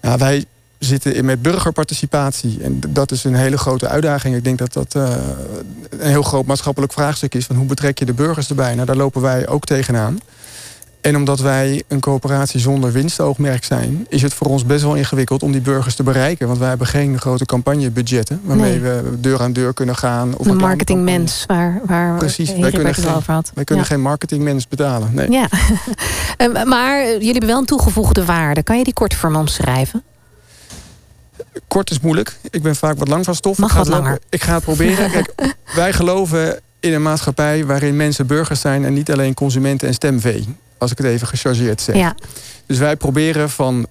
Ja, 0.00 0.18
wij 0.18 0.44
zitten 0.84 1.14
in 1.14 1.24
met 1.24 1.42
burgerparticipatie. 1.42 2.58
En 2.62 2.80
dat 2.88 3.10
is 3.10 3.24
een 3.24 3.34
hele 3.34 3.58
grote 3.58 3.88
uitdaging. 3.88 4.36
Ik 4.36 4.44
denk 4.44 4.58
dat 4.58 4.72
dat 4.72 4.94
uh, 4.96 5.10
een 5.90 6.10
heel 6.10 6.22
groot 6.22 6.46
maatschappelijk 6.46 6.92
vraagstuk 6.92 7.34
is. 7.34 7.46
Van 7.46 7.56
hoe 7.56 7.66
betrek 7.66 7.98
je 7.98 8.04
de 8.04 8.12
burgers 8.12 8.48
erbij? 8.48 8.74
Nou, 8.74 8.86
daar 8.86 8.96
lopen 8.96 9.22
wij 9.22 9.48
ook 9.48 9.64
tegenaan. 9.64 10.18
En 11.02 11.16
omdat 11.16 11.40
wij 11.40 11.82
een 11.88 12.00
coöperatie 12.00 12.60
zonder 12.60 12.92
winstoogmerk 12.92 13.64
zijn... 13.64 14.06
is 14.08 14.22
het 14.22 14.34
voor 14.34 14.46
ons 14.46 14.66
best 14.66 14.82
wel 14.82 14.94
ingewikkeld 14.94 15.42
om 15.42 15.52
die 15.52 15.60
burgers 15.60 15.94
te 15.94 16.02
bereiken. 16.02 16.46
Want 16.46 16.58
wij 16.58 16.68
hebben 16.68 16.86
geen 16.86 17.20
grote 17.20 17.46
campagnebudgetten... 17.46 18.40
waarmee 18.44 18.80
we 18.80 19.02
deur 19.18 19.40
aan 19.40 19.52
deur 19.52 19.74
kunnen 19.74 19.96
gaan. 19.96 20.36
Of 20.36 20.46
een 20.46 20.56
marketingmens 20.56 21.44
waar, 21.46 21.80
waar 21.86 22.18
Precies, 22.18 22.54
wij 22.54 22.70
kunnen, 22.70 22.94
geen, 22.94 23.14
over 23.14 23.32
had. 23.32 23.50
wij 23.54 23.64
kunnen 23.64 23.84
geen 23.84 24.00
marketingmens 24.00 24.68
betalen. 24.68 25.10
Nee. 25.14 25.30
Ja. 25.30 25.48
Ehm, 26.36 26.68
maar 26.68 27.06
jullie 27.06 27.30
hebben 27.30 27.48
wel 27.48 27.58
een 27.58 27.64
toegevoegde 27.64 28.24
waarde. 28.24 28.62
Kan 28.62 28.78
je 28.78 28.84
die 28.84 28.92
kort 28.92 29.14
voor 29.14 29.30
me 29.30 29.38
omschrijven? 29.38 30.02
Kort 31.68 31.90
is 31.90 32.00
moeilijk. 32.00 32.36
Ik 32.50 32.62
ben 32.62 32.76
vaak 32.76 32.98
wat 32.98 33.08
lang 33.08 33.24
van 33.24 33.34
stof. 33.34 33.58
Mag 33.58 33.70
ik 33.70 33.76
wat 33.76 33.88
langer. 33.88 34.18
Ik 34.28 34.42
ga 34.42 34.54
het 34.54 34.62
proberen. 34.62 35.10
Kijk, 35.10 35.32
wij 35.74 35.92
geloven 35.92 36.60
in 36.80 36.92
een 36.92 37.02
maatschappij 37.02 37.64
waarin 37.64 37.96
mensen 37.96 38.26
burgers 38.26 38.60
zijn... 38.60 38.84
en 38.84 38.92
niet 38.92 39.12
alleen 39.12 39.34
consumenten 39.34 39.88
en 39.88 39.94
stemvee. 39.94 40.56
Als 40.78 40.90
ik 40.90 40.98
het 40.98 41.06
even 41.06 41.26
gechargeerd 41.26 41.80
zeg. 41.80 41.96
Ja. 41.96 42.14
Dus 42.66 42.78
wij 42.78 42.96
proberen 42.96 43.50
van 43.50 43.86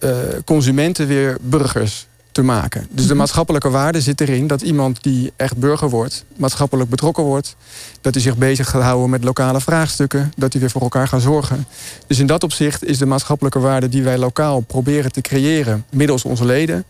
uh, 0.00 0.10
consumenten 0.44 1.06
weer 1.06 1.36
burgers 1.40 2.06
te 2.34 2.42
maken. 2.42 2.86
Dus 2.90 3.02
de 3.02 3.08
mhm. 3.08 3.18
maatschappelijke 3.18 3.70
waarde 3.70 4.00
zit 4.00 4.20
erin 4.20 4.46
dat 4.46 4.62
iemand 4.62 5.02
die 5.02 5.32
echt 5.36 5.56
burger 5.56 5.90
wordt, 5.90 6.24
maatschappelijk 6.36 6.90
betrokken 6.90 7.24
wordt, 7.24 7.56
dat 8.00 8.14
hij 8.14 8.22
zich 8.22 8.36
bezig 8.36 8.70
gaat 8.70 8.82
houden 8.82 9.10
met 9.10 9.24
lokale 9.24 9.60
vraagstukken, 9.60 10.32
dat 10.36 10.52
hij 10.52 10.60
weer 10.60 10.70
voor 10.70 10.82
elkaar 10.82 11.08
gaat 11.08 11.22
zorgen. 11.22 11.66
Dus 12.06 12.18
in 12.18 12.26
dat 12.26 12.42
opzicht 12.42 12.84
is 12.84 12.98
de 12.98 13.06
maatschappelijke 13.06 13.58
waarde 13.58 13.88
die 13.88 14.02
wij 14.02 14.18
lokaal 14.18 14.60
proberen 14.60 15.12
te 15.12 15.20
creëren 15.20 15.84
middels 15.90 16.24
onze 16.24 16.44
leden, 16.44 16.84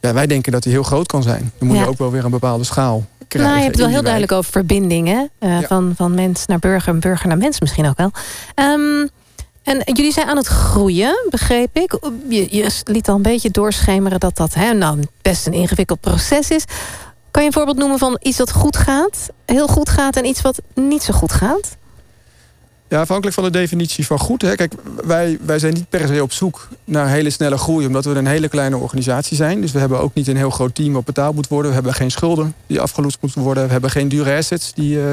ja, 0.00 0.12
wij 0.12 0.26
denken 0.26 0.52
dat 0.52 0.62
die 0.62 0.72
heel 0.72 0.82
groot 0.82 1.06
kan 1.06 1.22
zijn. 1.22 1.52
Dan 1.58 1.68
moet 1.68 1.78
je 1.78 1.88
ook 1.88 1.98
wel 1.98 2.10
weer 2.10 2.24
een 2.24 2.30
bepaalde 2.30 2.64
schaal 2.64 3.04
krijgen. 3.28 3.50
Nou, 3.50 3.56
je 3.56 3.62
hebt 3.62 3.76
het 3.76 3.84
wel 3.84 3.94
heel 3.94 4.02
duidelijk 4.02 4.32
over 4.32 4.52
verbindingen. 4.52 5.30
Uh, 5.40 5.58
van, 5.62 5.92
van 5.96 6.14
mens 6.14 6.46
naar 6.46 6.58
burger 6.58 6.92
en 6.92 7.00
burger 7.00 7.28
naar 7.28 7.38
mens 7.38 7.60
misschien 7.60 7.86
ook 7.86 7.96
wel. 7.96 8.10
Um, 8.54 9.10
en 9.62 9.82
jullie 9.84 10.12
zijn 10.12 10.26
aan 10.26 10.36
het 10.36 10.46
groeien, 10.46 11.26
begreep 11.30 11.76
ik. 11.76 11.98
Je, 12.28 12.56
je 12.56 12.80
liet 12.84 13.08
al 13.08 13.14
een 13.14 13.22
beetje 13.22 13.50
doorschemeren 13.50 14.20
dat 14.20 14.36
dat 14.36 14.54
hè, 14.54 14.72
nou, 14.72 14.98
best 15.22 15.46
een 15.46 15.52
ingewikkeld 15.52 16.00
proces 16.00 16.50
is. 16.50 16.64
Kan 17.30 17.42
je 17.42 17.48
een 17.48 17.54
voorbeeld 17.54 17.76
noemen 17.76 17.98
van 17.98 18.18
iets 18.22 18.36
dat 18.36 18.52
goed 18.52 18.76
gaat, 18.76 19.30
heel 19.46 19.66
goed 19.66 19.88
gaat... 19.88 20.16
en 20.16 20.24
iets 20.24 20.40
wat 20.40 20.60
niet 20.74 21.02
zo 21.02 21.12
goed 21.12 21.32
gaat? 21.32 21.76
Ja, 22.90 23.00
afhankelijk 23.00 23.34
van 23.34 23.44
de 23.44 23.50
definitie 23.50 24.06
van 24.06 24.18
goed. 24.18 24.42
Hè. 24.42 24.54
Kijk, 24.54 24.72
wij, 25.04 25.38
wij 25.42 25.58
zijn 25.58 25.74
niet 25.74 25.88
per 25.88 26.08
se 26.08 26.22
op 26.22 26.32
zoek 26.32 26.68
naar 26.84 27.08
hele 27.08 27.30
snelle 27.30 27.58
groei... 27.58 27.86
omdat 27.86 28.04
we 28.04 28.10
een 28.10 28.26
hele 28.26 28.48
kleine 28.48 28.76
organisatie 28.76 29.36
zijn. 29.36 29.60
Dus 29.60 29.72
we 29.72 29.78
hebben 29.78 30.00
ook 30.00 30.14
niet 30.14 30.28
een 30.28 30.36
heel 30.36 30.50
groot 30.50 30.74
team 30.74 30.92
wat 30.92 31.04
betaald 31.04 31.34
moet 31.34 31.48
worden. 31.48 31.68
We 31.68 31.74
hebben 31.74 31.94
geen 31.94 32.10
schulden 32.10 32.54
die 32.66 32.80
afgelost 32.80 33.18
moeten 33.20 33.40
worden. 33.40 33.64
We 33.66 33.72
hebben 33.72 33.90
geen 33.90 34.08
dure 34.08 34.36
assets 34.36 34.74
die, 34.74 34.96
uh, 34.96 35.04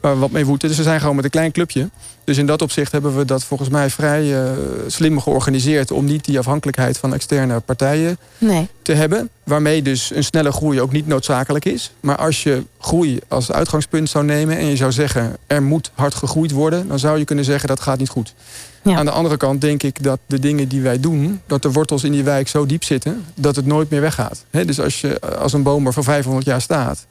waar 0.00 0.14
we 0.14 0.18
wat 0.18 0.30
mee 0.30 0.44
voeten. 0.44 0.68
Dus 0.68 0.76
we 0.76 0.82
zijn 0.82 1.00
gewoon 1.00 1.16
met 1.16 1.24
een 1.24 1.30
klein 1.30 1.52
clubje. 1.52 1.88
Dus 2.26 2.38
in 2.38 2.46
dat 2.46 2.62
opzicht 2.62 2.92
hebben 2.92 3.16
we 3.16 3.24
dat 3.24 3.44
volgens 3.44 3.68
mij 3.68 3.90
vrij 3.90 4.24
uh, 4.24 4.50
slim 4.86 5.20
georganiseerd... 5.20 5.90
om 5.90 6.04
niet 6.04 6.24
die 6.24 6.38
afhankelijkheid 6.38 6.98
van 6.98 7.14
externe 7.14 7.60
partijen 7.60 8.18
nee. 8.38 8.68
te 8.82 8.92
hebben. 8.92 9.30
Waarmee 9.44 9.82
dus 9.82 10.14
een 10.14 10.24
snelle 10.24 10.52
groei 10.52 10.80
ook 10.80 10.92
niet 10.92 11.06
noodzakelijk 11.06 11.64
is. 11.64 11.92
Maar 12.00 12.16
als 12.16 12.42
je 12.42 12.62
groei 12.78 13.18
als 13.28 13.52
uitgangspunt 13.52 14.08
zou 14.08 14.24
nemen... 14.24 14.56
en 14.56 14.66
je 14.66 14.76
zou 14.76 14.92
zeggen, 14.92 15.36
er 15.46 15.62
moet 15.62 15.90
hard 15.94 16.14
gegroeid 16.14 16.50
worden... 16.50 16.88
dan 16.88 16.98
zou 16.98 17.05
je 17.14 17.24
kunnen 17.24 17.44
zeggen, 17.44 17.68
dat 17.68 17.80
gaat 17.80 17.98
niet 17.98 18.08
goed. 18.08 18.34
Ja. 18.82 18.96
Aan 18.96 19.04
de 19.04 19.10
andere 19.10 19.36
kant 19.36 19.60
denk 19.60 19.82
ik 19.82 20.02
dat 20.02 20.18
de 20.26 20.38
dingen 20.38 20.68
die 20.68 20.80
wij 20.80 21.00
doen... 21.00 21.40
dat 21.46 21.62
de 21.62 21.72
wortels 21.72 22.04
in 22.04 22.12
die 22.12 22.24
wijk 22.24 22.48
zo 22.48 22.66
diep 22.66 22.84
zitten... 22.84 23.24
dat 23.34 23.56
het 23.56 23.66
nooit 23.66 23.90
meer 23.90 24.00
weggaat. 24.00 24.44
dus 24.50 24.80
als, 24.80 25.00
je, 25.00 25.20
als 25.20 25.52
een 25.52 25.62
boom 25.62 25.86
er 25.86 25.92
voor 25.92 26.04
500 26.04 26.46
jaar 26.46 26.60
staat 26.60 27.06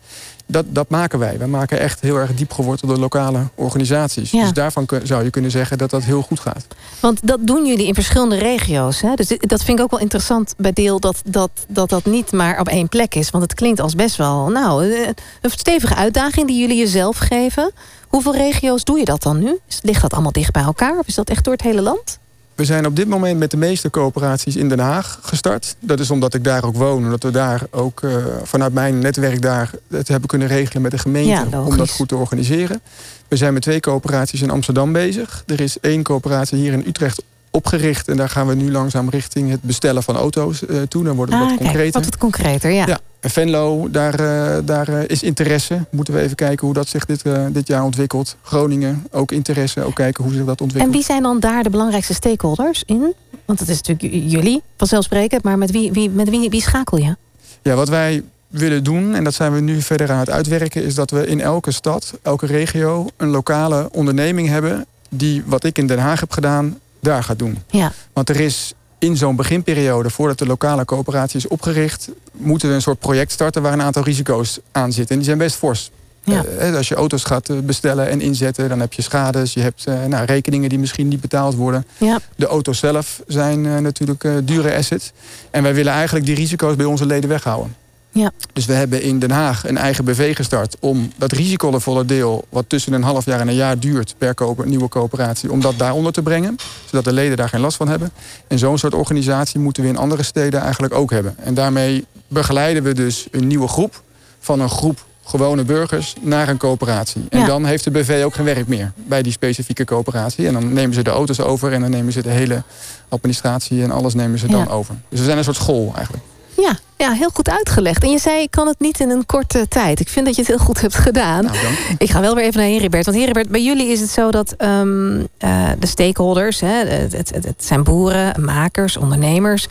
dat, 0.47 0.65
dat 0.69 0.89
maken 0.89 1.19
wij. 1.19 1.37
Wij 1.37 1.47
maken 1.47 1.79
echt 1.79 2.01
heel 2.01 2.15
erg 2.15 2.33
diep 2.33 2.53
gewortelde 2.53 2.99
lokale 2.99 3.39
organisaties. 3.55 4.31
Dus 4.31 4.53
daarvan 4.53 4.87
zou 5.03 5.23
je 5.23 5.29
kunnen 5.29 5.51
zeggen 5.51 5.77
dat 5.77 5.89
dat 5.89 6.03
heel 6.03 6.21
goed 6.21 6.39
gaat. 6.39 6.65
Want 6.99 7.27
dat 7.27 7.39
doen 7.41 7.65
jullie 7.65 7.87
in 7.87 7.93
verschillende 7.93 8.37
regio's. 8.37 9.01
Hè? 9.01 9.13
Dus 9.15 9.27
dat 9.27 9.63
vind 9.63 9.77
ik 9.77 9.83
ook 9.83 9.91
wel 9.91 9.99
interessant 9.99 10.53
bij 10.57 10.73
deel 10.73 10.99
dat 10.99 11.21
dat, 11.25 11.51
dat 11.67 11.89
dat 11.89 12.05
niet 12.05 12.31
maar 12.31 12.59
op 12.59 12.67
één 12.67 12.89
plek 12.89 13.15
is. 13.15 13.29
Want 13.29 13.43
het 13.43 13.53
klinkt 13.53 13.79
als 13.79 13.95
best 13.95 14.15
wel 14.15 14.49
nou, 14.49 14.91
eh, 14.91 15.07
een 15.41 15.49
stevige 15.49 15.95
uitdaging 15.95 16.47
die 16.47 16.59
jullie 16.59 16.77
jezelf 16.77 17.17
geven. 17.17 17.71
Hoeveel 18.15 18.35
regio's 18.35 18.83
doe 18.83 18.99
je 18.99 19.05
dat 19.05 19.21
dan 19.21 19.39
nu? 19.39 19.59
Ligt 19.81 20.01
dat 20.01 20.13
allemaal 20.13 20.31
dicht 20.31 20.51
bij 20.51 20.63
elkaar? 20.63 20.97
Of 20.97 21.07
is 21.07 21.15
dat 21.15 21.29
echt 21.29 21.43
door 21.43 21.53
het 21.53 21.61
hele 21.61 21.81
land? 21.81 22.19
We 22.55 22.65
zijn 22.65 22.85
op 22.85 22.95
dit 22.95 23.07
moment 23.07 23.39
met 23.39 23.51
de 23.51 23.57
meeste 23.57 23.89
coöperaties 23.89 24.55
in 24.55 24.69
Den 24.69 24.79
Haag 24.79 25.19
gestart. 25.21 25.75
Dat 25.79 25.99
is 25.99 26.11
omdat 26.11 26.33
ik 26.33 26.43
daar 26.43 26.63
ook 26.63 26.75
woon. 26.75 27.03
Omdat 27.03 27.23
we 27.23 27.31
daar 27.31 27.61
ook 27.71 28.01
uh, 28.01 28.15
vanuit 28.43 28.73
mijn 28.73 28.99
netwerk 28.99 29.41
daar 29.41 29.71
het 29.89 30.07
hebben 30.07 30.29
kunnen 30.29 30.47
regelen 30.47 30.81
met 30.81 30.91
de 30.91 30.97
gemeente. 30.97 31.57
om 31.57 31.77
dat 31.77 31.89
goed 31.89 32.07
te 32.07 32.15
organiseren. 32.15 32.81
We 33.27 33.37
zijn 33.37 33.53
met 33.53 33.61
twee 33.61 33.79
coöperaties 33.79 34.41
in 34.41 34.49
Amsterdam 34.49 34.91
bezig. 34.91 35.43
Er 35.47 35.61
is 35.61 35.79
één 35.79 36.03
coöperatie 36.03 36.57
hier 36.57 36.73
in 36.73 36.83
Utrecht 36.87 37.23
opgericht. 37.55 38.07
En 38.07 38.17
daar 38.17 38.29
gaan 38.29 38.47
we 38.47 38.55
nu 38.55 38.71
langzaam 38.71 39.09
richting 39.09 39.49
het 39.49 39.61
bestellen 39.61 40.03
van 40.03 40.15
auto's 40.15 40.61
uh, 40.61 40.81
toe. 40.81 41.03
Dan 41.03 41.15
wordt 41.15 41.31
het 41.31 41.41
ah, 41.41 41.49
wat 41.49 41.57
concreter. 41.57 42.01
Wat 42.01 42.17
concreter, 42.17 42.71
ja. 42.71 42.87
ja. 42.87 42.99
En 43.19 43.29
Venlo, 43.29 43.89
daar, 43.89 44.21
uh, 44.21 44.57
daar 44.65 44.89
uh, 44.89 44.99
is 45.07 45.23
interesse. 45.23 45.85
Moeten 45.89 46.13
we 46.13 46.19
even 46.19 46.35
kijken 46.35 46.65
hoe 46.65 46.75
dat 46.75 46.87
zich 46.87 47.05
dit, 47.05 47.23
dit 47.51 47.67
jaar 47.67 47.83
ontwikkelt. 47.83 48.35
Groningen, 48.41 49.07
ook 49.11 49.31
interesse. 49.31 49.83
Ook 49.83 49.95
kijken 49.95 50.23
hoe 50.23 50.33
zich 50.33 50.45
dat 50.45 50.61
ontwikkelt. 50.61 50.93
En 50.93 50.99
wie 50.99 51.07
zijn 51.07 51.23
dan 51.23 51.39
daar 51.39 51.63
de 51.63 51.69
belangrijkste 51.69 52.13
stakeholders 52.13 52.83
in? 52.85 53.13
Want 53.45 53.59
het 53.59 53.69
is 53.69 53.81
natuurlijk 53.81 54.31
jullie, 54.31 54.61
vanzelfsprekend. 54.77 55.43
Maar 55.43 55.57
met 55.57 55.71
wie, 55.71 55.91
wie, 55.91 56.09
met 56.09 56.29
wie, 56.29 56.49
wie 56.49 56.61
schakel 56.61 56.97
je? 56.97 57.15
Ja, 57.61 57.75
wat 57.75 57.89
wij 57.89 58.23
willen 58.47 58.83
doen, 58.83 59.15
en 59.15 59.23
dat 59.23 59.33
zijn 59.33 59.53
we 59.53 59.59
nu 59.59 59.81
verder 59.81 60.11
aan 60.11 60.19
het 60.19 60.29
uitwerken... 60.29 60.83
is 60.83 60.95
dat 60.95 61.11
we 61.11 61.27
in 61.27 61.41
elke 61.41 61.71
stad, 61.71 62.13
elke 62.21 62.45
regio... 62.45 63.07
een 63.17 63.29
lokale 63.29 63.89
onderneming 63.91 64.47
hebben... 64.47 64.85
die, 65.09 65.43
wat 65.45 65.63
ik 65.63 65.77
in 65.77 65.87
Den 65.87 65.99
Haag 65.99 66.19
heb 66.19 66.31
gedaan, 66.31 66.79
daar 67.05 67.23
gaat 67.23 67.39
doen. 67.39 67.57
Ja. 67.69 67.91
Want 68.13 68.29
er 68.29 68.39
is 68.39 68.73
in 68.99 69.17
zo'n 69.17 69.35
beginperiode, 69.35 70.09
voordat 70.09 70.37
de 70.37 70.45
lokale 70.45 70.85
coöperatie 70.85 71.37
is 71.37 71.47
opgericht... 71.47 72.09
moeten 72.31 72.69
we 72.69 72.75
een 72.75 72.81
soort 72.81 72.99
project 72.99 73.31
starten 73.31 73.61
waar 73.61 73.73
een 73.73 73.81
aantal 73.81 74.03
risico's 74.03 74.59
aan 74.71 74.91
zitten. 74.91 75.09
En 75.09 75.15
die 75.15 75.25
zijn 75.25 75.37
best 75.37 75.55
fors. 75.55 75.91
Ja. 76.23 76.45
Uh, 76.61 76.75
als 76.75 76.87
je 76.87 76.95
auto's 76.95 77.23
gaat 77.23 77.49
eh, 77.49 77.57
bestellen 77.57 78.09
en 78.09 78.21
inzetten, 78.21 78.69
dan 78.69 78.79
heb 78.79 78.93
je 78.93 79.01
schades. 79.01 79.53
Je 79.53 79.59
hebt 79.59 79.85
uh, 79.87 80.05
nou, 80.05 80.25
rekeningen 80.25 80.69
die 80.69 80.79
misschien 80.79 81.07
niet 81.07 81.21
betaald 81.21 81.55
worden. 81.55 81.85
Ja. 81.97 82.19
De 82.35 82.45
auto's 82.45 82.79
zelf 82.79 83.21
zijn 83.27 83.83
natuurlijk 83.83 84.27
dure 84.43 84.75
assets. 84.75 85.11
En 85.51 85.63
wij 85.63 85.73
willen 85.73 85.93
eigenlijk 85.93 86.25
die 86.25 86.35
risico's 86.35 86.75
bij 86.75 86.85
onze 86.85 87.05
leden 87.05 87.29
weghouden. 87.29 87.75
Ja. 88.17 88.31
Dus 88.53 88.65
we 88.65 88.73
hebben 88.73 89.01
in 89.01 89.19
Den 89.19 89.31
Haag 89.31 89.67
een 89.67 89.77
eigen 89.77 90.05
BV 90.05 90.35
gestart... 90.35 90.77
om 90.79 91.11
dat 91.15 91.31
risicovolle 91.31 92.05
deel, 92.05 92.45
wat 92.49 92.65
tussen 92.67 92.93
een 92.93 93.03
half 93.03 93.25
jaar 93.25 93.39
en 93.39 93.47
een 93.47 93.55
jaar 93.55 93.79
duurt... 93.79 94.15
per 94.17 94.35
nieuwe 94.63 94.87
coöperatie, 94.87 95.51
om 95.51 95.61
dat 95.61 95.77
daaronder 95.77 96.13
te 96.13 96.21
brengen. 96.21 96.55
Zodat 96.85 97.03
de 97.03 97.13
leden 97.13 97.37
daar 97.37 97.49
geen 97.49 97.59
last 97.59 97.77
van 97.77 97.87
hebben. 97.87 98.11
En 98.47 98.59
zo'n 98.59 98.77
soort 98.77 98.93
organisatie 98.93 99.59
moeten 99.59 99.83
we 99.83 99.89
in 99.89 99.97
andere 99.97 100.23
steden 100.23 100.61
eigenlijk 100.61 100.93
ook 100.93 101.11
hebben. 101.11 101.35
En 101.37 101.53
daarmee 101.53 102.05
begeleiden 102.27 102.83
we 102.83 102.93
dus 102.93 103.27
een 103.31 103.47
nieuwe 103.47 103.67
groep... 103.67 104.01
van 104.39 104.59
een 104.59 104.69
groep 104.69 105.05
gewone 105.23 105.63
burgers 105.63 106.15
naar 106.21 106.49
een 106.49 106.57
coöperatie. 106.57 107.25
En 107.29 107.45
dan 107.45 107.65
heeft 107.65 107.83
de 107.83 107.91
BV 107.91 108.21
ook 108.25 108.35
geen 108.35 108.45
werk 108.45 108.67
meer 108.67 108.91
bij 108.95 109.21
die 109.21 109.31
specifieke 109.31 109.85
coöperatie. 109.85 110.47
En 110.47 110.53
dan 110.53 110.73
nemen 110.73 110.95
ze 110.95 111.03
de 111.03 111.09
auto's 111.09 111.39
over 111.39 111.73
en 111.73 111.81
dan 111.81 111.89
nemen 111.89 112.13
ze 112.13 112.21
de 112.21 112.29
hele 112.29 112.63
administratie 113.09 113.83
en 113.83 113.91
alles 113.91 114.13
nemen 114.13 114.39
ze 114.39 114.47
dan 114.47 114.69
over. 114.69 114.95
Dus 115.09 115.19
we 115.19 115.25
zijn 115.25 115.37
een 115.37 115.43
soort 115.43 115.55
school 115.55 115.93
eigenlijk. 115.95 116.23
Ja, 116.57 116.77
ja, 116.97 117.11
heel 117.11 117.29
goed 117.33 117.49
uitgelegd. 117.49 118.03
En 118.03 118.09
je 118.09 118.19
zei, 118.19 118.41
ik 118.41 118.51
kan 118.51 118.67
het 118.67 118.79
niet 118.79 118.99
in 118.99 119.09
een 119.09 119.25
korte 119.25 119.67
tijd. 119.67 119.99
Ik 119.99 120.09
vind 120.09 120.25
dat 120.25 120.35
je 120.35 120.41
het 120.41 120.49
heel 120.49 120.65
goed 120.65 120.81
hebt 120.81 120.95
gedaan. 120.95 121.43
Nou, 121.43 121.57
ik 121.97 122.09
ga 122.09 122.21
wel 122.21 122.35
weer 122.35 122.43
even 122.43 122.59
naar 122.59 122.69
Heribert. 122.69 123.05
Want 123.05 123.17
Heribert, 123.17 123.49
bij 123.49 123.63
jullie 123.63 123.87
is 123.87 123.99
het 123.99 124.09
zo 124.09 124.31
dat 124.31 124.55
um, 124.57 125.17
uh, 125.19 125.69
de 125.79 125.87
stakeholders... 125.87 126.59
Hè, 126.59 126.85
het, 126.85 127.11
het, 127.11 127.29
het, 127.29 127.63
zijn 127.63 127.83
boeren, 127.83 128.43
makers, 128.43 128.97
ondernemers... 128.97 129.67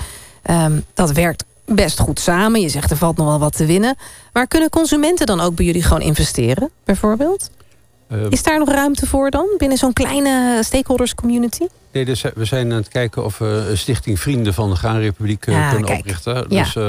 Um, 0.50 0.84
dat 0.94 1.12
werkt 1.12 1.44
best 1.64 1.98
goed 1.98 2.20
samen. 2.20 2.60
Je 2.60 2.68
zegt, 2.68 2.90
er 2.90 2.96
valt 2.96 3.16
nog 3.16 3.26
wel 3.26 3.38
wat 3.38 3.56
te 3.56 3.66
winnen. 3.66 3.96
Maar 4.32 4.46
kunnen 4.46 4.70
consumenten 4.70 5.26
dan 5.26 5.40
ook 5.40 5.54
bij 5.54 5.64
jullie 5.64 5.82
gewoon 5.82 6.02
investeren, 6.02 6.70
bijvoorbeeld? 6.84 7.50
Uh, 8.09 8.27
is 8.29 8.43
daar 8.43 8.59
nog 8.59 8.69
ruimte 8.69 9.07
voor 9.07 9.31
dan, 9.31 9.47
binnen 9.59 9.79
zo'n 9.79 9.93
kleine 9.93 10.61
stakeholders 10.64 11.14
community? 11.14 11.67
Nee, 11.93 12.05
dus 12.05 12.25
we 12.35 12.45
zijn 12.45 12.71
aan 12.71 12.77
het 12.77 12.88
kijken 12.88 13.25
of 13.25 13.38
we 13.38 13.67
een 13.69 13.79
stichting 13.79 14.21
Vrienden 14.21 14.55
van 14.55 14.71
de 14.71 14.77
Graanrepubliek 14.77 15.47
uh, 15.47 15.71
kunnen 15.73 15.97
oprichten. 15.99 16.35
Ja. 16.35 16.62
Dus, 16.62 16.75
uh, 16.75 16.88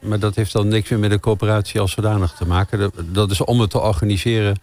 maar 0.00 0.18
dat 0.18 0.34
heeft 0.34 0.52
dan 0.52 0.68
niks 0.68 0.88
meer 0.88 0.98
met 0.98 1.10
de 1.10 1.20
coöperatie 1.20 1.80
als 1.80 1.92
zodanig 1.92 2.32
te 2.32 2.46
maken. 2.46 2.92
Dat 3.12 3.30
is 3.30 3.40
om 3.40 3.60
het 3.60 3.70
te 3.70 3.80
organiseren 3.80 4.60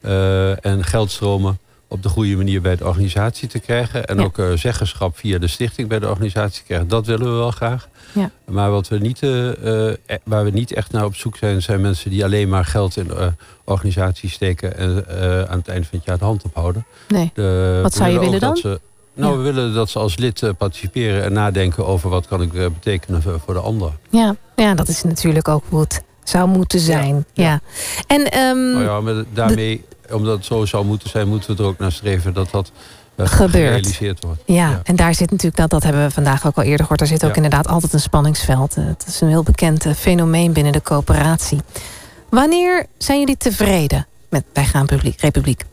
uh, 0.00 0.64
en 0.64 0.84
geldstromen 0.84 1.58
op 1.88 2.02
de 2.02 2.08
goede 2.08 2.36
manier 2.36 2.60
bij 2.60 2.76
de 2.76 2.86
organisatie 2.86 3.48
te 3.48 3.58
krijgen. 3.58 4.06
En 4.06 4.18
Ja. 4.18 4.24
ook 4.24 4.40
zeggenschap 4.54 5.18
via 5.18 5.38
de 5.38 5.48
stichting 5.48 5.88
bij 5.88 5.98
de 5.98 6.08
organisatie 6.08 6.60
te 6.60 6.66
krijgen. 6.66 6.88
Dat 6.88 7.06
willen 7.06 7.32
we 7.32 7.36
wel 7.38 7.50
graag. 7.50 7.88
Ja. 8.16 8.30
Maar 8.44 8.70
wat 8.70 8.88
we 8.88 8.98
niet, 8.98 9.22
uh, 9.22 9.46
uh, 9.64 9.92
waar 10.24 10.44
we 10.44 10.50
niet 10.50 10.72
echt 10.72 10.92
naar 10.92 11.04
op 11.04 11.14
zoek 11.14 11.36
zijn... 11.36 11.62
zijn 11.62 11.80
mensen 11.80 12.10
die 12.10 12.24
alleen 12.24 12.48
maar 12.48 12.64
geld 12.64 12.96
in 12.96 13.06
uh, 13.06 13.26
organisaties 13.64 14.32
steken... 14.32 14.76
en 14.76 15.06
aan 15.48 15.58
het 15.58 15.68
eind 15.68 15.86
van 15.86 15.98
het 15.98 16.06
jaar 16.06 16.18
de 16.18 16.24
hand 16.24 16.42
ophouden. 16.42 16.86
Nee. 17.08 17.30
De, 17.34 17.78
Wat 17.82 17.94
zou 17.94 18.10
je 18.10 18.18
willen 18.18 18.40
dan? 18.40 18.56
Ze, 18.56 18.80
Nou, 19.14 19.36
we 19.36 19.42
willen 19.42 19.74
dat 19.74 19.90
ze 19.90 19.98
als 19.98 20.16
lid 20.16 20.52
participeren 20.58 21.22
en 21.22 21.32
nadenken 21.32 21.86
over 21.86 22.10
wat 22.10 22.26
kan 22.26 22.42
ik 22.42 22.52
betekenen 22.52 23.22
voor 23.22 23.54
de 23.54 23.60
ander. 23.60 23.92
Ja, 24.10 24.36
ja, 24.56 24.74
dat 24.74 24.88
is 24.88 25.02
natuurlijk 25.02 25.48
ook 25.48 25.64
hoe 25.68 25.80
het 25.80 26.04
zou 26.28 26.48
moeten 26.48 26.80
zijn. 26.80 27.24
Ja. 27.32 27.60
En, 28.06 28.38
um, 28.38 28.72
nou 28.72 28.84
ja, 28.84 29.00
maar 29.00 29.24
daarmee, 29.32 29.84
omdat 30.10 30.36
het 30.36 30.44
zo 30.44 30.64
zou 30.64 30.84
moeten 30.84 31.10
zijn, 31.10 31.28
moeten 31.28 31.56
we 31.56 31.62
er 31.62 31.68
ook 31.68 31.78
naar 31.78 31.92
streven 31.92 32.34
dat 32.34 32.50
dat 32.50 32.72
gebeurt. 33.16 34.20
wordt. 34.20 34.42
Ja, 34.44 34.80
en 34.84 34.96
daar 34.96 35.14
zit 35.14 35.30
natuurlijk, 35.30 35.56
dat, 35.56 35.70
dat 35.70 35.82
hebben 35.82 36.02
we 36.02 36.10
vandaag 36.10 36.46
ook 36.46 36.56
al 36.56 36.62
eerder 36.62 36.80
gehoord, 36.80 36.98
daar 36.98 37.08
zit 37.08 37.24
ook 37.24 37.36
inderdaad 37.36 37.68
altijd 37.68 37.92
een 37.92 38.00
spanningsveld. 38.00 38.74
Het 38.74 39.04
is 39.06 39.20
een 39.20 39.28
heel 39.28 39.42
bekend 39.42 39.86
fenomeen 39.96 40.52
binnen 40.52 40.72
de 40.72 40.82
coöperatie. 40.82 41.60
Wanneer 42.28 42.86
zijn 42.98 43.18
jullie 43.18 43.36
tevreden 43.36 44.06
met 44.28 44.44
bij 44.52 44.64
Gaan 44.64 44.86
Republiek? 45.16 45.64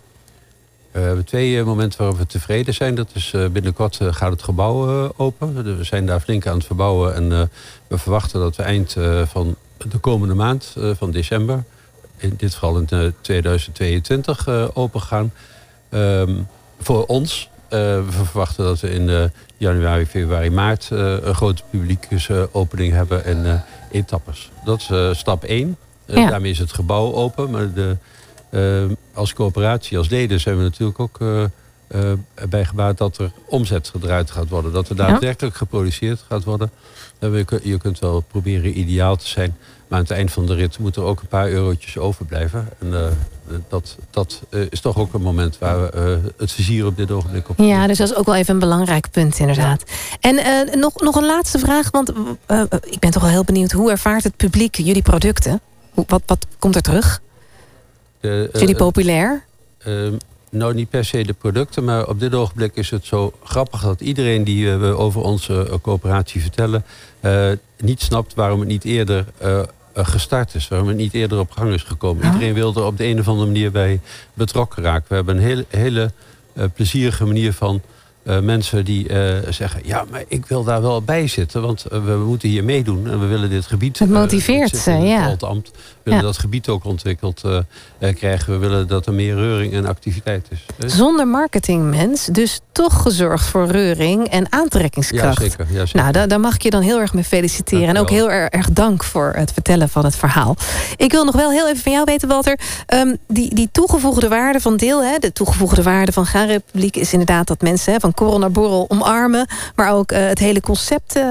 we 0.91 0.99
hebben 0.99 1.25
twee 1.25 1.63
momenten 1.63 1.99
waarop 1.99 2.17
we 2.17 2.25
tevreden 2.25 2.73
zijn. 2.73 2.95
Dat 2.95 3.09
is 3.13 3.33
binnenkort 3.51 3.99
gaat 4.01 4.31
het 4.31 4.43
gebouw 4.43 5.11
open. 5.17 5.77
We 5.77 5.83
zijn 5.83 6.05
daar 6.05 6.19
flink 6.19 6.47
aan 6.47 6.57
het 6.57 6.65
verbouwen. 6.65 7.15
En 7.15 7.49
we 7.87 7.97
verwachten 7.97 8.39
dat 8.39 8.55
we 8.55 8.63
eind 8.63 8.95
van 9.25 9.55
de 9.77 9.97
komende 9.97 10.33
maand, 10.33 10.75
van 10.97 11.11
december... 11.11 11.63
in 12.17 12.33
dit 12.37 12.53
geval 12.53 12.77
in 12.77 13.13
2022 13.21 14.47
open 14.73 15.01
gaan. 15.01 15.31
Voor 16.83 17.05
ons. 17.05 17.49
we 17.69 18.03
verwachten 18.09 18.65
dat 18.65 18.79
we 18.79 18.89
in 18.89 19.31
januari, 19.57 20.05
februari, 20.05 20.49
maart... 20.49 20.87
een 20.89 21.35
grote 21.35 21.63
publieke 21.69 22.49
opening 22.51 22.93
hebben 22.93 23.25
en 23.25 23.63
etappes. 23.91 24.51
Dat 24.65 24.79
is 24.79 25.19
stap 25.19 25.43
1. 25.43 25.77
Daarmee 26.05 26.51
is 26.51 26.59
het 26.59 26.71
gebouw 26.71 27.13
open. 27.13 27.49
Maar 27.49 27.73
de, 27.73 27.97
als 29.13 29.33
coöperatie, 29.33 29.97
als 29.97 30.09
leden 30.09 30.39
zijn 30.39 30.57
we 30.57 30.63
natuurlijk 30.63 30.99
ook 30.99 31.19
bij 32.49 32.65
gebaat 32.65 32.97
dat 32.97 33.17
er 33.17 33.31
omzet 33.45 33.89
gedraaid 33.89 34.31
gaat 34.31 34.49
worden. 34.49 34.71
Dat 34.71 34.89
er 34.89 34.95
daadwerkelijk 34.95 35.55
geproduceerd 35.55 36.23
gaat 36.29 36.43
worden. 36.43 36.71
Je 37.63 37.77
kunt 37.77 37.99
wel 37.99 38.19
proberen 38.19 38.79
ideaal 38.79 39.15
te 39.15 39.27
zijn. 39.27 39.55
Maar 39.87 39.97
aan 39.97 40.07
het 40.07 40.17
eind 40.17 40.31
van 40.31 40.45
de 40.45 40.53
rit 40.53 40.79
moet 40.79 40.95
er 40.95 41.03
ook 41.03 41.21
een 41.21 41.27
paar 41.27 41.49
eurotjes 41.49 41.97
overblijven. 41.97 42.69
En 42.79 42.87
uh, 42.87 43.05
dat, 43.67 43.97
dat 44.09 44.41
is 44.69 44.79
toch 44.79 44.97
ook 44.97 45.13
een 45.13 45.21
moment 45.21 45.57
waar 45.57 45.81
we 45.81 46.19
het 46.37 46.51
vizier 46.51 46.85
op 46.85 46.97
dit 46.97 47.11
ogenblik 47.11 47.49
op. 47.49 47.59
Ja, 47.59 47.87
dus 47.87 47.97
dat 47.97 48.09
is 48.09 48.15
ook 48.15 48.25
wel 48.25 48.35
even 48.35 48.53
een 48.53 48.59
belangrijk 48.59 49.11
punt 49.11 49.39
inderdaad. 49.39 49.83
En 50.19 50.35
nog, 50.79 51.01
nog 51.01 51.15
een 51.15 51.25
laatste 51.25 51.59
vraag, 51.59 51.91
want 51.91 52.09
ik 52.81 52.99
ben 52.99 53.11
toch 53.11 53.21
wel 53.21 53.31
heel 53.31 53.43
benieuwd. 53.43 53.71
Hoe 53.71 53.91
ervaart 53.91 54.23
het 54.23 54.35
publiek 54.35 54.75
jullie 54.75 55.01
producten? 55.01 55.61
Wat, 55.93 56.21
wat 56.25 56.47
komt 56.59 56.75
er 56.75 56.81
terug? 56.81 57.21
De, 58.19 58.49
Zijn 58.51 58.65
jullie 58.65 58.75
populair? 58.75 59.45
Nou, 60.55 60.73
niet 60.73 60.89
per 60.89 61.05
se 61.05 61.23
de 61.23 61.33
producten, 61.33 61.83
maar 61.83 62.07
op 62.07 62.19
dit 62.19 62.33
ogenblik 62.33 62.75
is 62.75 62.89
het 62.89 63.05
zo 63.05 63.33
grappig 63.43 63.81
dat 63.81 64.01
iedereen 64.01 64.43
die 64.43 64.71
we 64.71 64.97
over 64.97 65.21
onze 65.21 65.67
uh, 65.69 65.75
coöperatie 65.81 66.41
vertellen, 66.41 66.83
uh, 67.21 67.47
niet 67.79 68.01
snapt 68.01 68.33
waarom 68.33 68.59
het 68.59 68.67
niet 68.67 68.83
eerder 68.83 69.25
uh, 69.43 69.59
gestart 69.95 70.55
is, 70.55 70.67
waarom 70.67 70.87
het 70.87 70.97
niet 70.97 71.13
eerder 71.13 71.39
op 71.39 71.51
gang 71.51 71.73
is 71.73 71.83
gekomen. 71.83 72.25
Iedereen 72.25 72.53
wil 72.53 72.75
er 72.75 72.85
op 72.85 72.97
de 72.97 73.05
een 73.05 73.19
of 73.19 73.27
andere 73.27 73.45
manier 73.45 73.71
bij 73.71 73.99
betrokken 74.33 74.83
raken. 74.83 75.05
We 75.07 75.15
hebben 75.15 75.37
een 75.37 75.43
hele, 75.43 75.65
hele 75.69 76.11
plezierige 76.73 77.25
manier 77.25 77.53
van 77.53 77.81
uh, 78.23 78.39
mensen 78.39 78.85
die 78.85 79.09
uh, 79.09 79.37
zeggen... 79.49 79.81
ja, 79.83 80.05
maar 80.11 80.23
ik 80.27 80.45
wil 80.45 80.63
daar 80.63 80.81
wel 80.81 81.01
bij 81.01 81.27
zitten, 81.27 81.61
want 81.61 81.85
uh, 81.91 82.05
we 82.05 82.15
moeten 82.15 82.49
hier 82.49 82.63
meedoen... 82.63 83.09
en 83.09 83.19
we 83.19 83.25
willen 83.25 83.49
dit 83.49 83.65
gebied... 83.65 83.99
Het 83.99 84.09
motiveert 84.09 84.77
ze, 84.77 84.91
ja. 84.91 85.29
Het 85.29 85.43
willen 86.03 86.19
ja. 86.19 86.25
dat 86.25 86.37
gebied 86.37 86.67
ook 86.67 86.83
ontwikkeld 86.83 87.41
krijgen. 88.15 88.53
We 88.53 88.57
willen 88.57 88.87
dat 88.87 89.05
er 89.05 89.13
meer 89.13 89.35
reuring 89.35 89.73
en 89.73 89.85
activiteit 89.85 90.47
is. 90.49 90.95
Zonder 90.95 91.27
marketingmens, 91.27 92.25
dus 92.25 92.59
toch 92.71 93.01
gezorgd 93.01 93.45
voor 93.45 93.67
reuring 93.67 94.27
en 94.27 94.51
aantrekkingskracht. 94.51 95.41
Ja, 95.41 95.49
zeker. 95.49 95.65
Ja, 95.69 95.85
zeker. 95.85 95.99
Nou, 96.01 96.11
daar, 96.11 96.27
daar, 96.27 96.39
mag 96.39 96.55
ik 96.55 96.61
je 96.61 96.69
dan 96.69 96.81
heel 96.81 96.99
erg 96.99 97.13
mee 97.13 97.23
feliciteren. 97.23 97.87
En 97.87 97.97
ook 97.97 98.09
heel 98.09 98.31
erg, 98.31 98.49
erg, 98.49 98.69
dank 98.71 99.03
voor 99.03 99.33
het 99.35 99.53
vertellen 99.53 99.89
van 99.89 100.05
het 100.05 100.15
verhaal. 100.15 100.55
Ik 100.95 101.11
wil 101.11 101.25
nog 101.25 101.35
wel 101.35 101.51
heel 101.51 101.67
even 101.67 101.83
van 101.83 101.91
jou 101.91 102.03
weten, 102.05 102.27
Walter... 102.27 102.59
Um, 102.93 103.17
die, 103.27 103.55
die 103.55 103.69
toegevoegde 103.71 104.27
waarde 104.27 104.59
van 104.59 104.77
deel, 104.77 105.03
hè, 105.03 105.17
de 105.19 105.31
toegevoegde 105.31 105.83
waarde 105.83 106.11
van 106.11 106.25
Gaan 106.25 106.47
Republiek... 106.47 106.95
is 106.95 107.11
inderdaad 107.11 107.47
dat 107.47 107.61
mensen 107.61 107.93
hè, 107.93 107.99
van 107.99 108.13
korrel 108.13 108.39
naar 108.39 108.51
borrel 108.51 108.85
omarmen... 108.89 109.47
maar 109.75 109.91
ook 109.91 110.11
uh, 110.11 110.25
het 110.25 110.39
hele 110.39 110.61
concept 110.61 111.15
uh, 111.15 111.23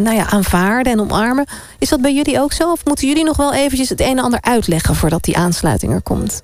nou 0.00 0.14
ja, 0.14 0.30
aanvaarden 0.30 0.92
en 0.92 1.00
omarmen. 1.00 1.46
Is 1.78 1.88
dat 1.88 2.00
bij 2.00 2.14
jullie 2.14 2.40
ook 2.40 2.52
zo? 2.52 2.70
Of 2.70 2.84
moeten 2.84 3.08
jullie 3.08 3.24
nog 3.24 3.36
wel 3.36 3.49
eventjes 3.54 3.88
het 3.88 4.00
een 4.00 4.06
en 4.06 4.18
ander 4.18 4.40
uitleggen... 4.42 4.94
voordat 4.94 5.24
die 5.24 5.36
aansluiting 5.36 5.92
er 5.92 6.02
komt? 6.02 6.42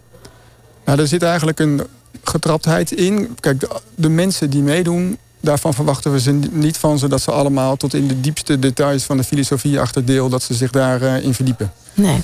Nou, 0.84 1.00
er 1.00 1.06
zit 1.06 1.22
eigenlijk 1.22 1.58
een 1.60 1.82
getraptheid 2.22 2.92
in. 2.92 3.36
Kijk, 3.40 3.60
de, 3.60 3.68
de 3.94 4.08
mensen 4.08 4.50
die 4.50 4.62
meedoen... 4.62 5.18
Daarvan 5.40 5.74
verwachten 5.74 6.12
we 6.12 6.20
ze 6.20 6.32
niet 6.50 6.76
van 6.76 6.98
ze 6.98 7.08
dat 7.08 7.20
ze 7.20 7.30
allemaal 7.30 7.76
tot 7.76 7.94
in 7.94 8.08
de 8.08 8.20
diepste 8.20 8.58
details 8.58 9.02
van 9.02 9.16
de 9.16 9.24
filosofie 9.24 9.80
achter 9.80 10.04
deel, 10.04 10.28
dat 10.28 10.42
ze 10.42 10.54
zich 10.54 10.70
daarin 10.70 11.22
in 11.22 11.34
verdiepen. 11.34 11.72
Nee. 11.94 12.22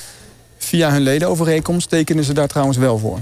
Via 0.59 0.91
hun 0.91 1.03
ledenovereenkomst 1.03 1.89
tekenen 1.89 2.25
ze 2.25 2.33
daar 2.33 2.49
trouwens 2.49 2.79
wel 2.79 2.99
voor. 2.99 3.19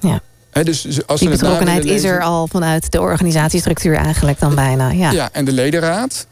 Ja. 0.00 0.20
He, 0.50 0.64
dus 0.64 1.06
als 1.06 1.20
Die 1.20 1.28
betrokkenheid 1.28 1.84
is 1.84 2.04
er 2.04 2.22
al 2.22 2.46
vanuit 2.46 2.92
de 2.92 3.00
organisatiestructuur 3.00 3.96
eigenlijk 3.96 4.38
dan 4.38 4.54
bijna. 4.54 4.90
Ja, 4.90 5.10
ja 5.10 5.28
en 5.32 5.44
de 5.44 5.52
ledenraad, 5.52 6.26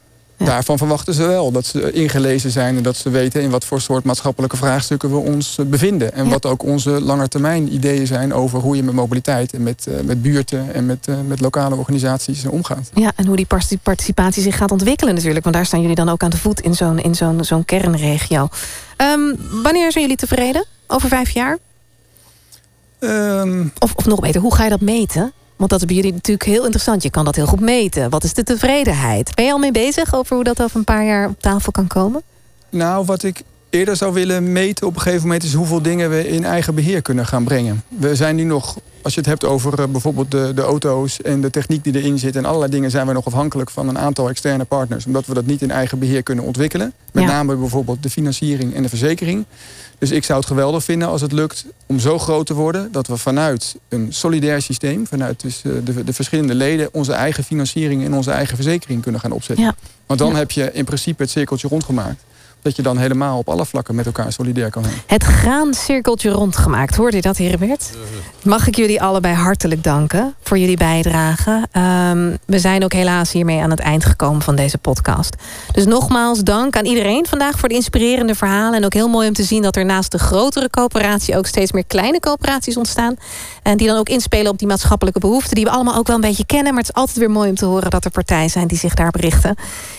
ja. 0.45 0.51
daarvan 0.51 0.79
verwachten 0.79 1.15
ze 1.15 1.27
wel 1.27 1.51
dat 1.51 1.67
ze 1.67 1.93
ingelezen 1.93 2.51
zijn... 2.51 2.77
en 2.77 2.83
dat 2.83 2.97
ze 2.97 3.11
weten 3.11 3.43
in 3.43 3.51
wat 3.51 3.65
voor 3.65 3.81
soort 3.81 4.05
maatschappelijke 4.05 4.57
vraagstukken 4.57 5.11
we 5.11 5.17
ons 5.17 5.59
bevinden. 5.67 6.15
En 6.15 6.25
ja. 6.25 6.31
wat 6.31 6.47
ook 6.47 6.63
onze 6.63 6.91
langetermijn 6.91 7.75
ideeën 7.75 8.07
zijn 8.07 8.35
over 8.35 8.61
hoe 8.61 8.77
je 8.77 8.83
met 8.83 8.95
mobiliteit... 8.95 9.53
en 9.53 9.63
met, 9.63 9.87
uh, 9.89 10.01
met 10.01 10.23
buurten 10.23 10.75
en 10.75 10.87
met, 10.87 11.07
uh, 11.09 11.17
met 11.27 11.41
lokale 11.41 11.77
organisaties 11.77 12.47
omgaat. 12.47 12.91
Ja, 12.95 13.13
en 13.17 13.27
hoe 13.27 13.37
die 13.37 13.47
participatie 13.83 14.43
zich 14.43 14.57
gaat 14.57 14.71
ontwikkelen 14.71 15.15
natuurlijk. 15.15 15.45
Want 15.45 15.57
daar 15.57 15.67
staan 15.67 15.81
jullie 15.81 15.97
dan 15.97 16.09
ook 16.09 16.23
aan 16.23 16.31
de 16.31 16.39
voet 16.39 16.61
in 16.61 16.75
zo'n 16.75 17.01
zo'n 17.15 17.45
zo'n 17.45 17.65
kernregio. 17.65 18.49
Um, 18.97 19.37
wanneer 19.63 19.93
zijn 19.93 20.05
jullie 20.05 20.17
tevreden? 20.17 20.67
Over 20.87 21.09
vijf 21.09 21.31
jaar? 21.31 21.59
Um, 23.01 23.73
of, 23.79 23.95
of 23.95 24.05
nog 24.05 24.21
beter, 24.21 24.41
hoe 24.41 24.55
ga 24.55 24.65
je 24.65 24.71
dat 24.71 24.81
meten? 24.81 25.33
Want 25.63 25.75
dat 25.75 25.81
is 25.81 25.87
bij 25.87 25.97
jullie 25.97 26.13
natuurlijk 26.13 26.49
heel 26.49 26.63
interessant. 26.63 27.03
Je 27.03 27.11
kan 27.11 27.25
dat 27.25 27.37
heel 27.37 27.47
goed 27.47 27.61
meten. 27.61 28.11
Wat 28.11 28.25
is 28.25 28.35
de 28.35 28.43
tevredenheid? 28.43 29.35
Ben 29.35 29.45
je 29.45 29.53
al 29.53 29.59
mee 29.59 29.73
bezig 29.73 30.15
over 30.15 30.35
hoe 30.35 30.45
dat 30.45 30.63
over 30.63 30.77
een 30.77 30.85
paar 30.85 31.05
jaar 31.05 31.29
op 31.29 31.41
tafel 31.41 31.73
kan 31.73 31.87
komen? 31.87 32.23
Nou, 32.71 33.05
wat 33.05 33.23
ik 33.23 33.43
eerder 33.71 33.97
zou 33.97 34.13
willen 34.13 34.53
meten 34.53 34.87
op 34.87 34.95
een 34.95 35.01
gegeven 35.01 35.23
moment... 35.23 35.43
is 35.43 35.55
hoeveel 35.55 35.83
dingen 35.83 36.11
we 36.11 36.29
in 36.29 36.45
eigen 36.45 36.75
beheer 36.75 37.03
kunnen 37.03 37.27
gaan 37.27 37.45
brengen. 37.45 37.83
We 37.89 38.17
zijn 38.17 38.37
nu 38.37 38.43
nog, 38.45 38.79
als 39.03 39.15
je 39.15 39.21
het 39.21 39.29
hebt 39.29 39.45
over 39.45 39.81
uh, 39.81 39.87
bijvoorbeeld 39.87 40.31
de, 40.31 40.53
de 40.55 40.63
auto's... 40.63 41.21
en 41.21 41.41
de 41.41 41.51
techniek 41.51 41.85
die 41.85 41.97
erin 41.97 42.19
zit 42.19 42.37
en 42.37 42.45
allerlei 42.45 42.71
dingen... 42.71 42.91
zijn 42.91 43.07
we 43.07 43.13
nog 43.13 43.27
afhankelijk 43.27 43.71
van 43.71 43.89
een 43.89 43.99
aantal 43.99 44.29
externe 44.29 44.65
partners... 44.65 45.07
omdat 45.07 45.27
we 45.27 45.35
dat 45.35 45.47
niet 45.47 45.63
in 45.63 45.71
eigen 45.71 45.99
beheer 45.99 46.23
kunnen 46.23 46.45
ontwikkelen. 46.45 46.93
Met 47.13 47.23
Ja. 47.25 47.29
name 47.31 47.57
bijvoorbeeld 47.57 48.03
de 48.03 48.11
financiering 48.11 48.75
en 48.75 48.83
de 48.83 48.89
verzekering. 48.89 49.45
Dus 50.03 50.11
ik 50.11 50.25
zou 50.25 50.39
het 50.39 50.49
geweldig 50.49 50.85
vinden 50.85 51.09
als 51.09 51.21
het 51.21 51.33
lukt 51.33 51.65
om 51.87 51.99
zo 52.01 52.19
groot 52.19 52.47
te 52.47 52.55
worden... 52.55 52.93
dat 52.93 53.07
we 53.07 53.17
vanuit 53.17 53.75
een 53.89 54.07
solidair 54.13 54.63
systeem, 54.63 55.07
vanuit 55.07 55.41
dus 55.41 55.63
eh, 55.65 55.73
de, 55.85 56.05
de 56.05 56.13
verschillende 56.13 56.55
leden... 56.55 56.89
onze 56.93 57.13
eigen 57.13 57.45
financiering 57.45 58.05
en 58.05 58.15
onze 58.15 58.31
eigen 58.31 58.55
verzekering 58.57 59.03
kunnen 59.03 59.21
gaan 59.21 59.33
opzetten. 59.33 59.65
Ja. 59.65 59.75
Want 60.07 60.21
dan 60.21 60.31
Ja. 60.31 60.37
heb 60.37 60.51
je 60.51 60.73
in 60.73 60.85
principe 60.85 61.23
het 61.23 61.31
cirkeltje 61.31 61.69
rondgemaakt. 61.69 62.23
Dat 62.63 62.77
je 62.77 62.83
dan 62.83 62.99
helemaal 62.99 63.39
op 63.39 63.49
alle 63.49 63.67
vlakken 63.67 63.95
met 63.95 64.07
elkaar 64.07 64.33
solidair 64.33 64.71
kan 64.71 64.85
zijn. 64.85 64.97
Het 65.07 65.23
graancirkeltje 65.23 66.31
rondgemaakt. 66.31 66.97
Hoorde 66.97 67.17
je 67.17 67.23
dat, 67.23 67.37
Herenbert? 67.37 67.91
Mag 68.43 68.67
ik 68.67 68.77
jullie 68.77 69.03
allebei 69.03 69.35
hartelijk 69.35 69.85
danken 69.85 70.35
voor 70.43 70.59
jullie 70.59 70.77
bijdrage. 70.77 71.67
Ehm, 71.73 72.37
we 72.45 72.59
zijn 72.59 72.85
ook 72.85 72.93
helaas 72.93 73.33
hiermee 73.33 73.63
aan 73.63 73.71
het 73.71 73.81
eind 73.81 74.05
gekomen 74.05 74.43
van 74.43 74.57
deze 74.57 74.79
podcast. 74.79 75.37
Dus 75.73 75.85
nogmaals 75.85 76.41
dank 76.41 76.77
aan 76.77 76.85
iedereen 76.85 77.27
vandaag 77.29 77.59
voor 77.59 77.69
de 77.69 77.75
inspirerende 77.75 78.35
verhalen. 78.35 78.75
En 78.75 78.85
ook 78.85 78.95
heel 78.95 79.09
mooi 79.09 79.29
om 79.29 79.35
te 79.35 79.43
zien 79.43 79.63
dat 79.63 79.77
er 79.77 79.85
naast 79.85 80.13
de 80.13 80.19
grotere 80.19 80.71
coöperatie... 80.71 81.37
ook 81.37 81.47
steeds 81.47 81.73
meer 81.73 81.85
kleine 81.87 82.21
coöperaties 82.21 82.77
ontstaan. 82.77 83.17
En 83.63 83.77
die 83.77 83.87
dan 83.87 83.99
ook 83.99 84.09
inspelen 84.09 84.53
op 84.53 84.59
die 84.59 84.69
maatschappelijke 84.69 85.21
behoeften... 85.21 85.55
die 85.55 85.65
we 85.65 85.71
allemaal 85.71 85.97
ook 85.97 86.07
wel 86.07 86.17
een 86.17 86.23
beetje 86.23 86.47
kennen. 86.47 86.75
Maar 86.75 86.83
het 86.83 86.93
is 86.95 87.01
altijd 87.01 87.19
weer 87.19 87.31
mooi 87.31 87.49
om 87.49 87.57
te 87.57 87.65
horen 87.65 87.91
dat 87.91 88.05
er 88.05 88.11
partijen 88.11 88.51
zijn 88.51 88.67
die 88.67 88.79
zich 88.79 88.95
daar 88.95 89.11
berichten. 89.11 89.55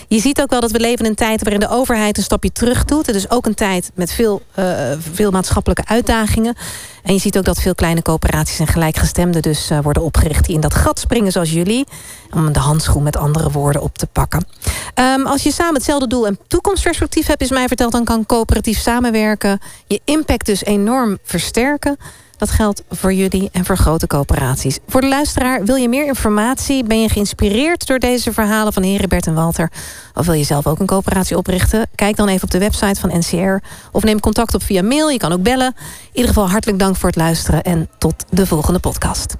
Je 0.08 0.20
ziet 0.20 0.40
ook 0.42 0.50
wel 0.50 0.60
dat 0.60 0.70
we 0.70 0.80
leven 0.80 1.04
in 1.04 1.10
een 1.10 1.16
tijd 1.16 1.42
waarin 1.42 1.60
de 1.60 1.68
overheid 1.68 2.16
een 2.16 2.22
stapje 2.22 2.52
terug 2.54 2.84
doet. 2.84 3.06
Het 3.06 3.16
is 3.16 3.30
ook 3.30 3.46
een 3.46 3.54
tijd 3.54 3.90
met 3.94 4.12
veel, 4.12 4.42
eh, 4.54 4.92
veel 5.12 5.30
maatschappelijke 5.30 5.86
uitdagingen. 5.86 6.56
En 7.02 7.12
je 7.12 7.20
ziet 7.20 7.38
ook 7.38 7.44
dat 7.44 7.60
veel 7.60 7.74
kleine 7.74 8.02
coöperaties 8.02 8.58
en 8.58 8.66
gelijkgestemden 8.66 9.42
dus 9.42 9.70
eh, 9.70 9.78
worden 9.82 10.02
opgericht... 10.02 10.46
die 10.46 10.54
in 10.54 10.60
dat 10.60 10.74
gat 10.74 10.98
springen 10.98 11.32
zoals 11.32 11.52
jullie. 11.52 11.86
Om 12.34 12.52
de 12.52 12.58
handschoen 12.58 13.02
met 13.02 13.16
andere 13.16 13.50
woorden 13.50 13.82
op 13.82 13.98
te 13.98 14.06
pakken. 14.06 14.46
Ehm, 14.94 15.26
als 15.26 15.42
je 15.42 15.52
samen 15.52 15.74
hetzelfde 15.74 16.06
doel 16.06 16.26
en 16.26 16.38
toekomstperspectief 16.46 17.26
hebt... 17.26 17.42
is 17.42 17.50
mij 17.50 17.68
verteld, 17.68 17.92
dan 17.92 18.04
kan 18.04 18.26
coöperatief 18.26 18.78
samenwerken... 18.78 19.60
je 19.86 20.00
impact 20.04 20.46
dus 20.46 20.64
enorm 20.64 21.18
versterken... 21.24 21.96
Dat 22.36 22.50
geldt 22.50 22.82
voor 22.90 23.12
jullie 23.12 23.48
en 23.52 23.64
voor 23.64 23.76
grote 23.76 24.06
coöperaties. 24.06 24.78
Voor 24.86 25.00
de 25.00 25.08
luisteraar, 25.08 25.64
wil 25.64 25.76
je 25.76 25.88
meer 25.88 26.06
informatie? 26.06 26.84
Ben 26.84 27.00
je 27.00 27.08
geïnspireerd 27.08 27.86
door 27.86 27.98
deze 27.98 28.32
verhalen 28.32 28.72
van 28.72 28.82
Herenbert 28.82 29.26
en 29.26 29.34
Walter? 29.34 29.70
Of 30.14 30.26
wil 30.26 30.34
je 30.34 30.44
zelf 30.44 30.66
ook 30.66 30.78
een 30.78 30.86
coöperatie 30.86 31.36
oprichten? 31.36 31.86
Kijk 31.94 32.16
dan 32.16 32.28
even 32.28 32.42
op 32.42 32.50
de 32.50 32.58
website 32.58 33.00
van 33.00 33.18
NCR. 33.18 33.66
Of 33.92 34.02
neem 34.02 34.20
contact 34.20 34.54
op 34.54 34.62
via 34.62 34.82
mail, 34.82 35.08
je 35.08 35.18
kan 35.18 35.32
ook 35.32 35.42
bellen. 35.42 35.74
In 35.76 36.10
ieder 36.12 36.28
geval 36.28 36.50
hartelijk 36.50 36.78
dank 36.78 36.96
voor 36.96 37.08
het 37.08 37.18
luisteren 37.18 37.62
en 37.62 37.88
tot 37.98 38.24
de 38.30 38.46
volgende 38.46 38.78
podcast. 38.78 39.34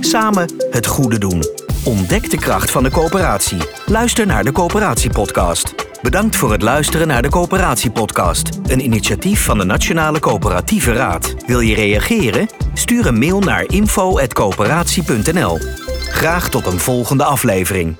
Samen 0.00 0.52
het 0.70 0.86
goede 0.86 1.18
doen. 1.18 1.44
Ontdek 1.84 2.30
de 2.30 2.36
kracht 2.36 2.70
van 2.70 2.82
de 2.82 2.90
coöperatie. 2.90 3.58
Luister 3.86 4.26
naar 4.26 4.44
de 4.44 4.52
Coöperatiepodcast. 4.52 5.91
Bedankt 6.02 6.36
voor 6.36 6.52
het 6.52 6.62
luisteren 6.62 7.06
naar 7.06 7.22
de 7.22 7.28
Coöperatiepodcast. 7.28 8.48
Een 8.66 8.84
initiatief 8.84 9.44
van 9.44 9.58
de 9.58 9.64
Nationale 9.64 10.20
Coöperatieve 10.20 10.92
Raad. 10.92 11.34
Wil 11.46 11.60
je 11.60 11.74
reageren? 11.74 12.48
Stuur 12.74 13.06
een 13.06 13.18
mail 13.18 13.40
naar 13.40 13.64
info.coöperatie.nl. 13.66 15.58
Graag 15.98 16.48
tot 16.48 16.66
een 16.66 16.78
volgende 16.78 17.24
aflevering. 17.24 17.96